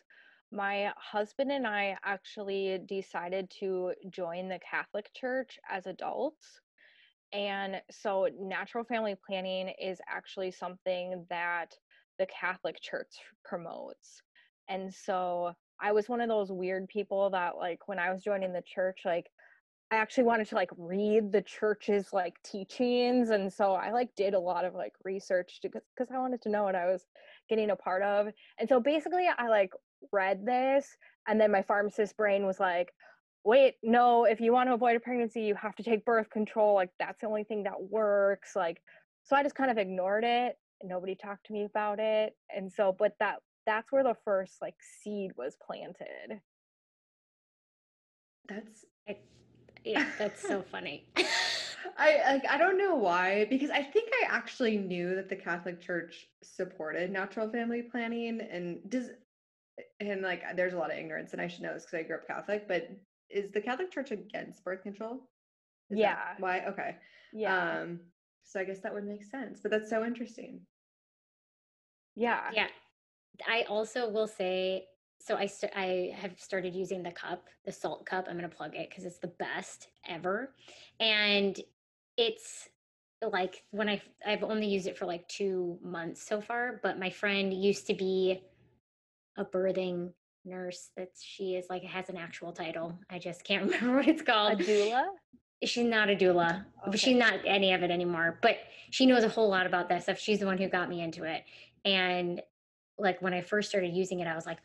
my 0.51 0.93
husband 0.97 1.51
and 1.51 1.67
I 1.67 1.97
actually 2.03 2.79
decided 2.87 3.49
to 3.59 3.93
join 4.09 4.49
the 4.49 4.59
Catholic 4.59 5.11
Church 5.13 5.59
as 5.69 5.85
adults. 5.87 6.61
And 7.31 7.81
so, 7.91 8.27
natural 8.39 8.83
family 8.83 9.15
planning 9.27 9.69
is 9.79 10.01
actually 10.07 10.51
something 10.51 11.25
that 11.29 11.77
the 12.17 12.25
Catholic 12.27 12.81
Church 12.81 13.13
promotes. 13.45 14.21
And 14.67 14.93
so, 14.93 15.53
I 15.79 15.91
was 15.91 16.09
one 16.09 16.21
of 16.21 16.29
those 16.29 16.51
weird 16.51 16.87
people 16.87 17.29
that, 17.31 17.57
like, 17.57 17.87
when 17.87 17.99
I 17.99 18.11
was 18.11 18.23
joining 18.23 18.51
the 18.53 18.63
church, 18.63 19.01
like, 19.05 19.27
I 19.91 19.95
actually 19.95 20.25
wanted 20.25 20.47
to 20.49 20.55
like 20.55 20.69
read 20.77 21.31
the 21.31 21.41
church's 21.41 22.13
like 22.13 22.35
teachings 22.43 23.31
and 23.31 23.51
so 23.51 23.73
I 23.73 23.91
like 23.91 24.13
did 24.15 24.35
a 24.35 24.39
lot 24.39 24.63
of 24.63 24.75
like 24.75 24.93
research 25.03 25.59
because 25.63 25.81
because 25.95 26.11
I 26.13 26.19
wanted 26.19 26.43
to 26.43 26.49
know 26.49 26.63
what 26.63 26.75
I 26.75 26.85
was 26.85 27.07
getting 27.49 27.71
a 27.71 27.75
part 27.75 28.03
of. 28.03 28.27
And 28.59 28.69
so 28.69 28.79
basically 28.79 29.27
I 29.27 29.47
like 29.47 29.71
read 30.11 30.45
this 30.45 30.87
and 31.27 31.39
then 31.39 31.51
my 31.51 31.61
pharmacist 31.61 32.15
brain 32.17 32.45
was 32.45 32.59
like 32.59 32.91
wait, 33.45 33.75
no, 33.81 34.25
if 34.25 34.41
you 34.41 34.51
want 34.51 34.69
to 34.69 34.73
avoid 34.73 34.95
a 34.95 34.99
pregnancy, 34.99 35.41
you 35.41 35.55
have 35.55 35.75
to 35.75 35.83
take 35.83 36.05
birth 36.05 36.29
control. 36.29 36.75
Like 36.75 36.91
that's 36.99 37.21
the 37.21 37.27
only 37.27 37.43
thing 37.43 37.63
that 37.63 37.81
works. 37.81 38.55
Like 38.55 38.81
so 39.23 39.35
I 39.35 39.43
just 39.43 39.55
kind 39.55 39.71
of 39.71 39.77
ignored 39.77 40.23
it. 40.23 40.57
Nobody 40.83 41.15
talked 41.15 41.45
to 41.47 41.53
me 41.53 41.65
about 41.65 41.99
it. 41.99 42.33
And 42.55 42.71
so 42.71 42.95
but 42.97 43.13
that 43.19 43.37
that's 43.65 43.91
where 43.91 44.03
the 44.03 44.15
first 44.25 44.57
like 44.61 44.75
seed 45.03 45.31
was 45.37 45.55
planted. 45.65 46.41
That's 48.47 48.85
I, 49.07 49.17
yeah, 49.83 50.05
that's 50.17 50.41
so 50.41 50.61
funny. 50.71 51.05
I 51.97 52.21
like 52.33 52.45
I 52.49 52.57
don't 52.57 52.77
know 52.77 52.95
why 52.95 53.45
because 53.49 53.69
I 53.69 53.83
think 53.83 54.09
I 54.23 54.27
actually 54.27 54.77
knew 54.77 55.15
that 55.15 55.29
the 55.29 55.35
Catholic 55.35 55.81
Church 55.81 56.27
supported 56.43 57.11
natural 57.11 57.49
family 57.49 57.83
planning 57.83 58.41
and 58.41 58.79
does 58.89 59.09
and 59.99 60.21
like 60.21 60.43
there's 60.55 60.73
a 60.73 60.77
lot 60.77 60.91
of 60.91 60.97
ignorance 60.97 61.33
and 61.33 61.41
I 61.41 61.47
should 61.47 61.61
know 61.61 61.73
this 61.73 61.85
because 61.85 61.99
I 61.99 62.03
grew 62.03 62.17
up 62.17 62.27
Catholic, 62.27 62.67
but 62.67 62.89
is 63.29 63.51
the 63.51 63.61
Catholic 63.61 63.91
Church 63.91 64.11
against 64.11 64.63
birth 64.63 64.83
control? 64.83 65.29
Is 65.89 65.99
Yeah. 65.99 66.17
why? 66.37 66.61
Okay. 66.65 66.95
Yeah. 67.33 67.81
Um 67.81 67.99
so 68.43 68.59
I 68.59 68.63
guess 68.63 68.79
that 68.79 68.93
would 68.93 69.05
make 69.05 69.23
sense. 69.23 69.59
But 69.61 69.71
that's 69.71 69.89
so 69.89 70.03
interesting. 70.05 70.61
yeah. 72.15 72.49
yeah. 72.51 72.67
I 73.47 73.63
also 73.69 74.09
will 74.09 74.27
say 74.27 74.85
so 75.21 75.35
I 75.35 75.47
st- 75.47 75.73
I 75.75 76.13
have 76.15 76.39
started 76.39 76.73
using 76.75 77.03
the 77.03 77.11
cup, 77.11 77.47
the 77.65 77.71
Saalt 77.71 78.05
cup. 78.05 78.25
I'm 78.29 78.37
going 78.37 78.49
to 78.49 78.55
plug 78.55 78.75
it 78.75 78.89
cuz 78.93 79.03
it's 79.05 79.19
the 79.19 79.27
best 79.27 79.89
ever. 80.07 80.53
And 80.99 81.59
it's 82.17 82.69
like 83.21 83.63
when 83.71 83.89
I 83.89 84.01
I've 84.25 84.43
only 84.43 84.67
used 84.67 84.87
it 84.87 84.97
for 84.97 85.05
like 85.05 85.27
2 85.27 85.77
months 85.81 86.23
so 86.23 86.41
far, 86.41 86.79
but 86.83 86.97
my 86.99 87.09
friend 87.09 87.53
used 87.53 87.87
to 87.87 87.93
be 87.93 88.41
a 89.39 89.45
birthing 89.45 90.11
nurse 90.45 90.91
that 90.97 91.09
she 91.21 91.55
is 91.55 91.65
like 91.69 91.83
has 91.83 92.09
an 92.09 92.17
actual 92.17 92.51
title. 92.51 92.97
I 93.09 93.17
just 93.17 93.43
can't 93.43 93.63
remember 93.71 93.97
what 93.97 94.07
it's 94.07 94.21
called. 94.21 94.61
A 94.61 94.63
doula? 94.63 95.05
She's 95.63 95.85
not 95.85 96.09
a 96.09 96.15
doula. 96.15 96.65
but 96.85 96.99
She's 96.99 97.17
not 97.17 97.33
any 97.45 97.73
of 97.73 97.83
it 97.83 97.91
anymore. 97.91 98.39
But 98.41 98.57
she 98.91 99.05
knows 99.05 99.23
a 99.23 99.29
whole 99.29 99.49
lot 99.49 99.65
about 99.65 99.89
that 99.89 100.03
stuff. 100.03 100.19
She's 100.19 100.39
the 100.39 100.45
one 100.45 100.57
who 100.57 100.69
got 100.69 100.89
me 100.89 101.01
into 101.01 101.23
it. 101.23 101.43
And 101.83 102.41
like 102.97 103.21
when 103.21 103.33
I 103.33 103.41
first 103.41 103.69
started 103.69 103.93
using 103.93 104.19
it, 104.19 104.27
I 104.27 104.35
was 104.35 104.45
like, 104.45 104.59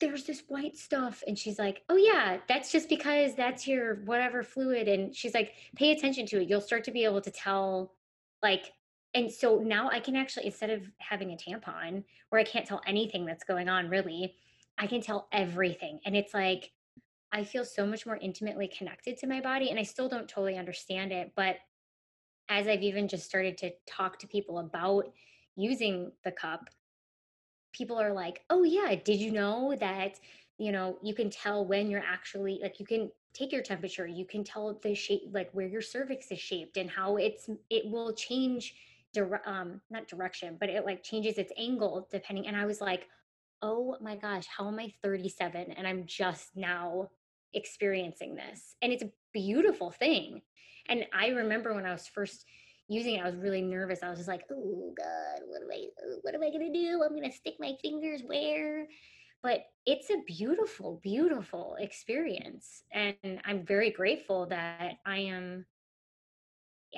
there's 0.00 0.24
this 0.24 0.42
white 0.48 0.76
stuff. 0.76 1.22
And 1.26 1.38
she's 1.38 1.58
like, 1.58 1.82
oh, 1.88 1.96
yeah, 1.96 2.38
that's 2.48 2.70
just 2.70 2.88
because 2.88 3.34
that's 3.34 3.66
your 3.66 3.96
whatever 4.04 4.42
fluid. 4.42 4.88
And 4.88 5.14
she's 5.14 5.34
like, 5.34 5.52
pay 5.74 5.92
attention 5.92 6.26
to 6.26 6.42
it. 6.42 6.48
You'll 6.48 6.60
start 6.60 6.84
to 6.84 6.90
be 6.90 7.04
able 7.04 7.22
to 7.22 7.30
tell, 7.30 7.94
like, 8.42 8.72
and 9.16 9.32
so 9.32 9.60
now 9.60 9.88
I 9.88 9.98
can 9.98 10.14
actually, 10.14 10.44
instead 10.44 10.68
of 10.68 10.82
having 10.98 11.32
a 11.32 11.36
tampon 11.36 12.04
where 12.28 12.38
I 12.38 12.44
can't 12.44 12.66
tell 12.66 12.82
anything 12.86 13.24
that's 13.24 13.44
going 13.44 13.66
on 13.66 13.88
really, 13.88 14.34
I 14.76 14.86
can 14.86 15.00
tell 15.00 15.26
everything. 15.32 16.00
And 16.04 16.14
it's 16.14 16.34
like, 16.34 16.70
I 17.32 17.42
feel 17.42 17.64
so 17.64 17.86
much 17.86 18.04
more 18.04 18.18
intimately 18.18 18.68
connected 18.68 19.16
to 19.18 19.26
my 19.26 19.40
body. 19.40 19.70
And 19.70 19.78
I 19.78 19.84
still 19.84 20.06
don't 20.06 20.28
totally 20.28 20.58
understand 20.58 21.12
it. 21.12 21.32
But 21.34 21.56
as 22.50 22.68
I've 22.68 22.82
even 22.82 23.08
just 23.08 23.24
started 23.24 23.56
to 23.58 23.70
talk 23.86 24.18
to 24.18 24.26
people 24.26 24.58
about 24.58 25.10
using 25.56 26.12
the 26.22 26.30
cup, 26.30 26.68
people 27.72 27.98
are 27.98 28.12
like, 28.12 28.42
oh, 28.50 28.64
yeah, 28.64 28.96
did 29.02 29.18
you 29.18 29.32
know 29.32 29.74
that, 29.80 30.20
you 30.58 30.72
know, 30.72 30.98
you 31.02 31.14
can 31.14 31.30
tell 31.30 31.64
when 31.64 31.88
you're 31.88 32.04
actually 32.06 32.60
like, 32.62 32.78
you 32.78 32.84
can 32.84 33.10
take 33.32 33.50
your 33.50 33.62
temperature, 33.62 34.06
you 34.06 34.26
can 34.26 34.44
tell 34.44 34.78
the 34.82 34.94
shape, 34.94 35.22
like 35.32 35.48
where 35.52 35.66
your 35.66 35.82
cervix 35.82 36.30
is 36.30 36.38
shaped 36.38 36.76
and 36.76 36.90
how 36.90 37.16
it's, 37.16 37.48
it 37.70 37.90
will 37.90 38.12
change, 38.12 38.74
dire- 39.16 39.42
um, 39.46 39.80
not 39.90 40.08
direction, 40.08 40.56
but 40.60 40.68
it 40.68 40.84
like 40.84 41.02
changes 41.02 41.38
its 41.38 41.52
angle 41.56 42.06
depending. 42.10 42.46
And 42.46 42.56
I 42.56 42.66
was 42.66 42.80
like, 42.80 43.06
oh 43.62 43.96
my 44.00 44.16
gosh, 44.16 44.44
how 44.54 44.68
am 44.68 44.78
I 44.78 44.92
37 45.02 45.72
and 45.72 45.86
I'm 45.86 46.04
just 46.06 46.50
now 46.54 47.08
experiencing 47.54 48.34
this? 48.34 48.76
And 48.82 48.92
it's 48.92 49.02
a 49.02 49.10
beautiful 49.32 49.90
thing. 49.90 50.42
And 50.88 51.04
I 51.14 51.28
remember 51.28 51.74
when 51.74 51.86
I 51.86 51.92
was 51.92 52.06
first 52.06 52.44
using 52.88 53.14
it, 53.14 53.22
I 53.22 53.26
was 53.26 53.36
really 53.36 53.62
nervous. 53.62 54.02
I 54.02 54.10
was 54.10 54.18
just 54.18 54.28
like, 54.28 54.44
oh 54.52 54.94
God, 54.96 55.40
what 55.46 55.62
am 55.62 55.68
I 55.72 55.86
what 56.22 56.34
am 56.34 56.42
I 56.42 56.50
gonna 56.50 56.72
do? 56.72 57.02
I'm 57.04 57.14
gonna 57.14 57.32
stick 57.32 57.54
my 57.58 57.74
fingers 57.82 58.22
where? 58.24 58.86
But 59.42 59.64
it's 59.84 60.10
a 60.10 60.22
beautiful, 60.26 61.00
beautiful 61.02 61.76
experience. 61.78 62.82
And 62.92 63.40
I'm 63.44 63.64
very 63.64 63.90
grateful 63.90 64.46
that 64.46 64.94
I 65.04 65.18
am 65.18 65.66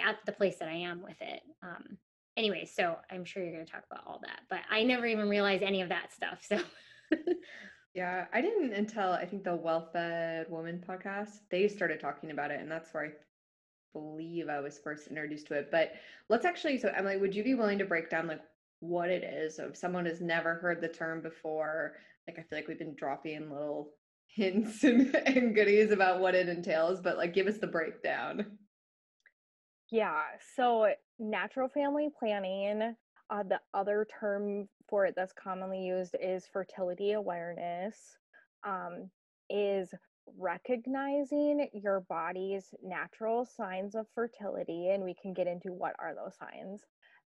at 0.04 0.16
the 0.26 0.33
place 0.33 0.59
that 0.59 0.68
I 0.68 0.76
am 0.76 1.02
with 1.02 1.20
it. 1.20 1.42
Um 1.62 1.98
anyway, 2.38 2.64
so 2.64 2.96
I'm 3.11 3.24
sure 3.24 3.42
you're 3.42 3.53
gonna 3.53 3.66
talk 3.66 3.85
about 3.90 4.07
all 4.07 4.20
that, 4.24 4.40
but 4.48 4.61
I 4.70 4.85
never 4.85 5.05
even 5.05 5.29
realized 5.29 5.62
any 5.62 5.83
of 5.83 5.90
that 5.90 6.12
stuff. 6.12 6.38
So 6.48 6.61
Yeah, 7.94 8.27
I 8.33 8.40
didn't 8.40 8.72
until 8.74 9.11
I 9.11 9.24
think 9.24 9.42
the 9.44 9.57
Well 9.57 9.88
Fed 9.92 10.46
Woman 10.48 10.85
podcast, 10.87 11.40
they 11.51 11.66
started 11.66 11.98
talking 11.98 12.31
about 12.31 12.51
it, 12.53 12.61
and 12.61 12.70
that's 12.70 12.94
where 12.94 13.07
I 13.07 13.11
believe 13.92 14.48
I 14.48 14.61
was 14.61 14.79
first 14.79 15.09
introduced 15.09 15.48
to 15.48 15.55
it. 15.55 15.70
But 15.72 15.94
let's 16.29 16.44
actually, 16.44 16.79
so 16.79 16.92
Emily, 16.94 17.16
would 17.16 17.35
you 17.35 17.42
be 17.42 17.55
willing 17.55 17.79
to 17.79 17.85
break 17.85 18.09
down 18.11 18.29
like 18.29 18.42
what 18.81 19.11
it 19.11 19.24
is? 19.24 19.57
So 19.57 19.68
if 19.68 19.77
someone 19.77 20.07
has 20.07 20.20
never 20.20 20.55
heard 20.55 20.81
the 20.81 20.88
term 20.88 21.22
before, 21.22 21.96
like 22.29 22.38
I 22.38 22.42
feel 22.42 22.59
like 22.59 22.68
we've 22.68 22.79
been 22.79 22.94
dropping 22.94 23.51
little 23.51 23.90
hints 24.29 24.85
and, 24.85 25.14
and 25.27 25.55
goodies 25.55 25.90
about 25.90 26.20
what 26.20 26.37
it 26.37 26.48
entails, 26.48 27.01
but 27.01 27.16
like 27.16 27.35
give 27.35 27.48
us 27.48 27.59
the 27.59 27.66
breakdown. 27.66 28.59
Yeah, 29.90 30.37
so 30.55 30.94
natural 31.18 31.68
family 31.68 32.11
planning, 32.18 32.96
uh, 33.31 33.42
the 33.42 33.61
other 33.72 34.07
term 34.20 34.68
for 34.88 35.07
it 35.07 35.14
that's 35.16 35.33
commonly 35.33 35.85
used 35.85 36.14
is 36.20 36.46
fertility 36.46 37.12
awareness, 37.12 38.18
um, 38.64 39.11
is 39.48 39.94
recognizing 40.27 41.70
your 41.72 42.01
body's 42.01 42.74
natural 42.83 43.46
signs 43.46 43.94
of 43.94 44.07
fertility, 44.14 44.90
and 44.90 45.05
we 45.05 45.14
can 45.14 45.33
get 45.33 45.46
into 45.46 45.72
what 45.72 45.94
are 45.98 46.14
those 46.14 46.37
signs, 46.37 46.85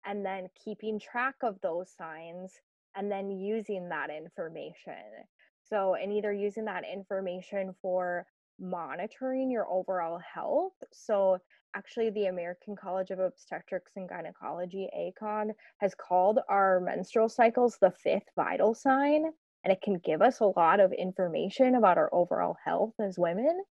and 0.05 0.25
then 0.25 0.47
keeping 0.55 0.99
track 0.99 1.35
of 1.43 1.61
those 1.61 1.93
signs 1.95 2.53
and 2.95 3.09
then 3.11 3.29
using 3.31 3.89
that 3.89 4.09
information. 4.09 5.23
So, 5.63 5.95
and 5.95 6.11
either 6.11 6.33
using 6.33 6.65
that 6.65 6.83
information 6.85 7.73
for 7.81 8.25
monitoring 8.59 9.49
your 9.51 9.67
overall 9.69 10.19
health. 10.19 10.73
So, 10.91 11.39
actually 11.75 12.09
the 12.11 12.25
American 12.25 12.75
College 12.75 13.11
of 13.11 13.19
Obstetrics 13.19 13.91
and 13.95 14.09
Gynecology, 14.09 14.89
ACOG, 14.97 15.51
has 15.79 15.93
called 15.95 16.39
our 16.49 16.79
menstrual 16.79 17.29
cycles 17.29 17.77
the 17.79 17.91
fifth 17.91 18.29
vital 18.35 18.73
sign, 18.73 19.25
and 19.63 19.71
it 19.71 19.81
can 19.81 19.99
give 20.03 20.21
us 20.21 20.39
a 20.39 20.51
lot 20.57 20.79
of 20.79 20.93
information 20.93 21.75
about 21.75 21.97
our 21.97 22.09
overall 22.13 22.57
health 22.63 22.93
as 22.99 23.17
women. 23.17 23.63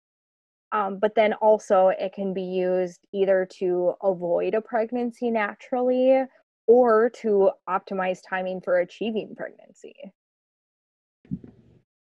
Um, 0.70 0.98
but 1.00 1.14
then 1.14 1.32
also, 1.34 1.88
it 1.88 2.12
can 2.12 2.34
be 2.34 2.42
used 2.42 3.00
either 3.12 3.48
to 3.58 3.94
avoid 4.02 4.54
a 4.54 4.60
pregnancy 4.60 5.30
naturally 5.30 6.24
or 6.66 7.10
to 7.22 7.50
optimize 7.68 8.20
timing 8.28 8.60
for 8.60 8.78
achieving 8.80 9.34
pregnancy. 9.34 9.94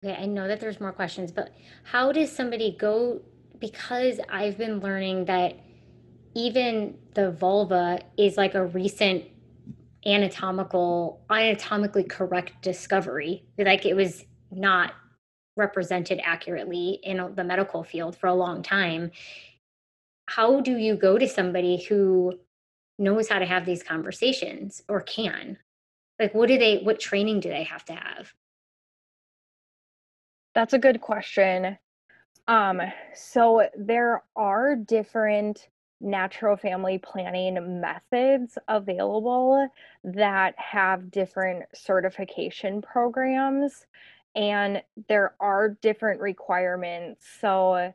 Okay, 0.04 0.16
I 0.20 0.26
know 0.26 0.48
that 0.48 0.60
there's 0.60 0.80
more 0.80 0.92
questions, 0.92 1.30
but 1.32 1.52
how 1.84 2.12
does 2.12 2.30
somebody 2.30 2.76
go? 2.78 3.22
Because 3.58 4.20
I've 4.28 4.58
been 4.58 4.80
learning 4.80 5.26
that 5.26 5.56
even 6.36 6.98
the 7.14 7.30
vulva 7.30 7.98
is 8.18 8.36
like 8.36 8.54
a 8.54 8.66
recent 8.66 9.24
anatomical, 10.04 11.24
anatomically 11.30 12.04
correct 12.04 12.52
discovery. 12.60 13.42
Like 13.58 13.86
it 13.86 13.96
was 13.96 14.22
not 14.50 14.92
represented 15.56 16.20
accurately 16.22 17.00
in 17.02 17.32
the 17.34 17.42
medical 17.42 17.82
field 17.82 18.16
for 18.18 18.26
a 18.26 18.34
long 18.34 18.62
time. 18.62 19.12
How 20.26 20.60
do 20.60 20.76
you 20.76 20.94
go 20.94 21.16
to 21.16 21.26
somebody 21.26 21.82
who 21.82 22.38
knows 22.98 23.30
how 23.30 23.38
to 23.38 23.46
have 23.46 23.64
these 23.64 23.82
conversations 23.82 24.82
or 24.90 25.00
can? 25.00 25.56
Like, 26.18 26.34
what 26.34 26.48
do 26.48 26.58
they, 26.58 26.78
what 26.78 27.00
training 27.00 27.40
do 27.40 27.48
they 27.48 27.62
have 27.62 27.84
to 27.86 27.94
have? 27.94 28.34
That's 30.54 30.74
a 30.74 30.78
good 30.78 31.00
question. 31.00 31.78
Um, 32.46 32.82
so 33.14 33.68
there 33.74 34.22
are 34.36 34.76
different 34.76 35.68
natural 36.00 36.56
family 36.56 36.98
planning 36.98 37.80
methods 37.80 38.58
available 38.68 39.68
that 40.04 40.54
have 40.58 41.10
different 41.10 41.64
certification 41.74 42.82
programs, 42.82 43.86
and 44.34 44.82
there 45.08 45.34
are 45.40 45.70
different 45.80 46.20
requirements. 46.20 47.26
So 47.40 47.92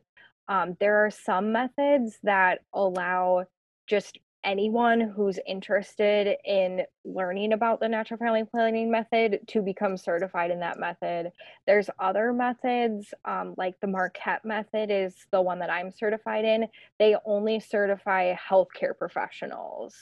um, 0.48 0.76
there 0.80 1.04
are 1.04 1.10
some 1.10 1.52
methods 1.52 2.18
that 2.24 2.60
allow 2.74 3.46
just 3.86 4.18
anyone 4.44 5.00
who's 5.00 5.38
interested 5.46 6.36
in 6.44 6.82
learning 7.04 7.52
about 7.52 7.80
the 7.80 7.88
natural 7.88 8.18
family 8.18 8.44
planning 8.44 8.90
method 8.90 9.40
to 9.48 9.62
become 9.62 9.96
certified 9.96 10.50
in 10.50 10.60
that 10.60 10.78
method. 10.78 11.30
There's 11.66 11.88
other 11.98 12.32
methods, 12.32 13.14
um, 13.24 13.54
like 13.56 13.78
the 13.80 13.86
Marquette 13.86 14.44
method 14.44 14.90
is 14.90 15.14
the 15.30 15.40
one 15.40 15.58
that 15.60 15.70
I'm 15.70 15.90
certified 15.90 16.44
in. 16.44 16.66
They 16.98 17.16
only 17.24 17.60
certify 17.60 18.34
healthcare 18.34 18.96
professionals 18.96 19.94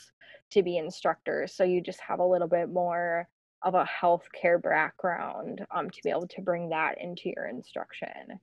to 0.51 0.63
be 0.63 0.77
instructors. 0.77 1.53
So 1.53 1.63
you 1.63 1.81
just 1.81 2.01
have 2.01 2.19
a 2.19 2.25
little 2.25 2.47
bit 2.47 2.69
more 2.69 3.27
of 3.63 3.75
a 3.75 3.85
healthcare 3.85 4.61
background 4.61 5.65
um, 5.73 5.89
to 5.89 5.99
be 6.03 6.09
able 6.09 6.27
to 6.27 6.41
bring 6.41 6.69
that 6.69 6.99
into 6.99 7.31
your 7.35 7.47
instruction. 7.47 8.39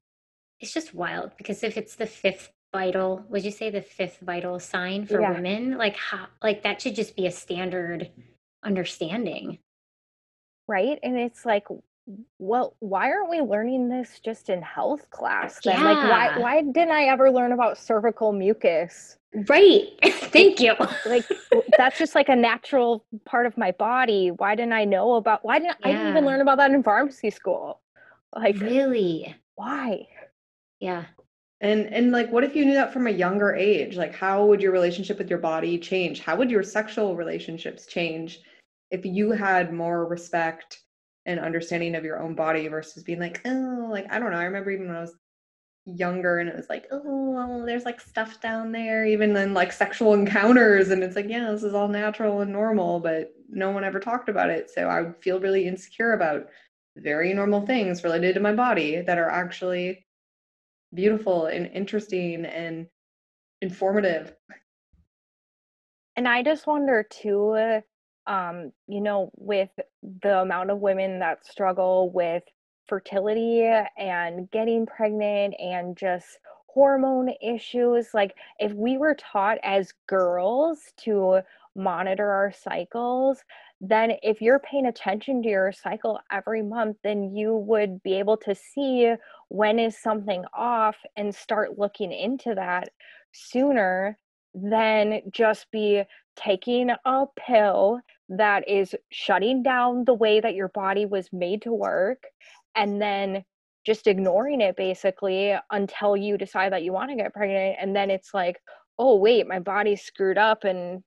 It's 0.60 0.72
just 0.72 0.94
wild 0.94 1.32
because 1.36 1.62
if 1.62 1.76
it's 1.76 1.96
the 1.96 2.06
fifth 2.06 2.50
vital, 2.72 3.24
would 3.28 3.44
you 3.44 3.50
say 3.50 3.70
the 3.70 3.82
fifth 3.82 4.18
vital 4.20 4.58
sign 4.58 5.06
for 5.06 5.20
Yeah. 5.20 5.32
women? 5.32 5.76
Like 5.78 5.96
how 5.96 6.26
like 6.42 6.62
that 6.62 6.80
should 6.82 6.94
just 6.94 7.16
be 7.16 7.26
a 7.26 7.30
standard 7.30 8.10
understanding. 8.64 9.58
right 10.66 10.98
and 11.02 11.16
it's 11.18 11.46
like 11.46 11.64
well 12.38 12.74
why 12.80 13.10
aren't 13.10 13.30
we 13.30 13.40
learning 13.40 13.88
this 13.88 14.18
just 14.20 14.48
in 14.50 14.60
health 14.62 15.08
class 15.10 15.60
then 15.62 15.82
like 15.84 16.02
why 16.02 16.38
why 16.40 16.60
didn't 16.62 16.90
i 16.90 17.04
ever 17.04 17.30
learn 17.30 17.52
about 17.52 17.78
cervical 17.78 18.32
mucus 18.32 19.16
Right. 19.48 19.88
Thank 20.04 20.60
you. 20.60 20.74
like 21.06 21.24
that's 21.78 21.98
just 21.98 22.14
like 22.14 22.28
a 22.28 22.36
natural 22.36 23.04
part 23.24 23.46
of 23.46 23.56
my 23.56 23.72
body 23.72 24.30
why 24.30 24.54
didn't 24.54 24.72
i 24.72 24.84
know 24.84 25.14
about 25.14 25.44
why 25.44 25.58
didn't 25.58 25.76
i 25.84 25.92
didn't 25.92 26.08
even 26.08 26.24
learn 26.24 26.40
about 26.40 26.58
that 26.58 26.70
in 26.72 26.82
pharmacy 26.82 27.30
school 27.30 27.80
like 28.34 28.58
really? 28.60 29.34
why 29.54 30.06
Yeah. 30.80 31.04
And 31.60 31.92
and 31.92 32.12
like 32.12 32.30
what 32.30 32.44
if 32.44 32.54
you 32.54 32.64
knew 32.64 32.74
that 32.74 32.92
from 32.92 33.06
a 33.06 33.10
younger 33.10 33.54
age? 33.54 33.96
Like 33.96 34.14
how 34.14 34.46
would 34.46 34.60
your 34.60 34.72
relationship 34.72 35.18
with 35.18 35.30
your 35.30 35.40
body 35.40 35.78
change? 35.78 36.20
How 36.20 36.36
would 36.36 36.50
your 36.50 36.62
sexual 36.62 37.16
relationships 37.16 37.86
change 37.86 38.40
if 38.90 39.04
you 39.04 39.32
had 39.32 39.72
more 39.72 40.06
respect 40.06 40.80
and 41.26 41.40
understanding 41.40 41.94
of 41.94 42.04
your 42.04 42.20
own 42.20 42.34
body 42.34 42.68
versus 42.68 43.02
being 43.02 43.20
like, 43.20 43.40
oh, 43.44 43.88
like 43.90 44.06
I 44.10 44.18
don't 44.18 44.30
know. 44.30 44.38
I 44.38 44.44
remember 44.44 44.70
even 44.70 44.86
when 44.88 44.96
I 44.96 45.00
was 45.00 45.14
younger 45.84 46.38
and 46.38 46.48
it 46.48 46.56
was 46.56 46.68
like, 46.68 46.86
oh, 46.90 47.64
there's 47.64 47.84
like 47.84 48.00
stuff 48.00 48.40
down 48.40 48.72
there, 48.72 49.04
even 49.06 49.36
in 49.36 49.54
like 49.54 49.72
sexual 49.72 50.14
encounters. 50.14 50.90
And 50.90 51.02
it's 51.02 51.16
like, 51.16 51.28
yeah, 51.28 51.50
this 51.50 51.62
is 51.62 51.74
all 51.74 51.88
natural 51.88 52.40
and 52.40 52.52
normal, 52.52 53.00
but 53.00 53.32
no 53.48 53.70
one 53.70 53.84
ever 53.84 54.00
talked 54.00 54.28
about 54.28 54.50
it. 54.50 54.70
So 54.70 54.88
I 54.88 55.02
would 55.02 55.16
feel 55.16 55.40
really 55.40 55.66
insecure 55.66 56.12
about 56.12 56.48
very 56.96 57.32
normal 57.32 57.64
things 57.64 58.04
related 58.04 58.34
to 58.34 58.40
my 58.40 58.52
body 58.52 59.00
that 59.00 59.18
are 59.18 59.30
actually 59.30 60.06
beautiful 60.94 61.46
and 61.46 61.66
interesting 61.74 62.44
and 62.44 62.86
informative. 63.60 64.34
and 66.16 66.26
i 66.28 66.42
just 66.42 66.66
wonder 66.66 67.06
too 67.08 67.80
um 68.26 68.72
you 68.86 69.00
know 69.00 69.30
with 69.36 69.70
the 70.22 70.40
amount 70.40 70.70
of 70.70 70.78
women 70.78 71.18
that 71.18 71.44
struggle 71.46 72.10
with 72.12 72.42
fertility 72.86 73.62
and 73.98 74.50
getting 74.50 74.86
pregnant 74.86 75.54
and 75.58 75.96
just 75.96 76.38
hormone 76.66 77.30
issues 77.42 78.08
like 78.14 78.34
if 78.58 78.72
we 78.72 78.96
were 78.96 79.14
taught 79.14 79.58
as 79.62 79.92
girls 80.06 80.92
to 80.96 81.40
monitor 81.74 82.30
our 82.30 82.52
cycles 82.52 83.42
then 83.80 84.12
if 84.22 84.40
you're 84.40 84.58
paying 84.58 84.86
attention 84.86 85.42
to 85.42 85.48
your 85.48 85.72
cycle 85.72 86.18
every 86.32 86.62
month 86.62 86.96
then 87.04 87.34
you 87.34 87.54
would 87.54 88.02
be 88.02 88.14
able 88.14 88.36
to 88.36 88.54
see 88.54 89.14
when 89.48 89.78
is 89.78 90.00
something 90.00 90.44
off 90.52 90.96
and 91.16 91.34
start 91.34 91.78
looking 91.78 92.12
into 92.12 92.54
that 92.54 92.88
sooner 93.32 94.18
than 94.54 95.20
just 95.30 95.70
be 95.70 96.02
taking 96.36 96.90
a 97.04 97.24
pill 97.36 98.00
that 98.28 98.68
is 98.68 98.94
shutting 99.10 99.62
down 99.62 100.04
the 100.04 100.14
way 100.14 100.40
that 100.40 100.54
your 100.54 100.68
body 100.68 101.06
was 101.06 101.28
made 101.32 101.62
to 101.62 101.72
work 101.72 102.24
and 102.74 103.00
then 103.00 103.44
just 103.86 104.06
ignoring 104.06 104.60
it 104.60 104.76
basically 104.76 105.54
until 105.70 106.16
you 106.16 106.36
decide 106.36 106.72
that 106.72 106.82
you 106.82 106.92
want 106.92 107.10
to 107.10 107.16
get 107.16 107.32
pregnant. 107.32 107.76
And 107.80 107.94
then 107.94 108.10
it's 108.10 108.34
like 108.34 108.56
oh 108.98 109.16
wait 109.16 109.46
my 109.46 109.60
body's 109.60 110.02
screwed 110.02 110.38
up 110.38 110.64
and 110.64 111.02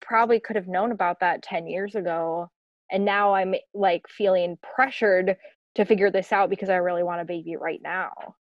probably 0.00 0.40
could 0.40 0.56
have 0.56 0.68
known 0.68 0.92
about 0.92 1.20
that 1.20 1.42
10 1.42 1.66
years 1.66 1.94
ago 1.94 2.50
and 2.90 3.04
now 3.04 3.34
i'm 3.34 3.54
like 3.72 4.06
feeling 4.08 4.58
pressured 4.62 5.36
to 5.74 5.84
figure 5.84 6.10
this 6.10 6.32
out 6.32 6.50
because 6.50 6.68
i 6.70 6.76
really 6.76 7.02
want 7.02 7.20
a 7.20 7.24
baby 7.24 7.56
right 7.56 7.80
now 7.82 8.34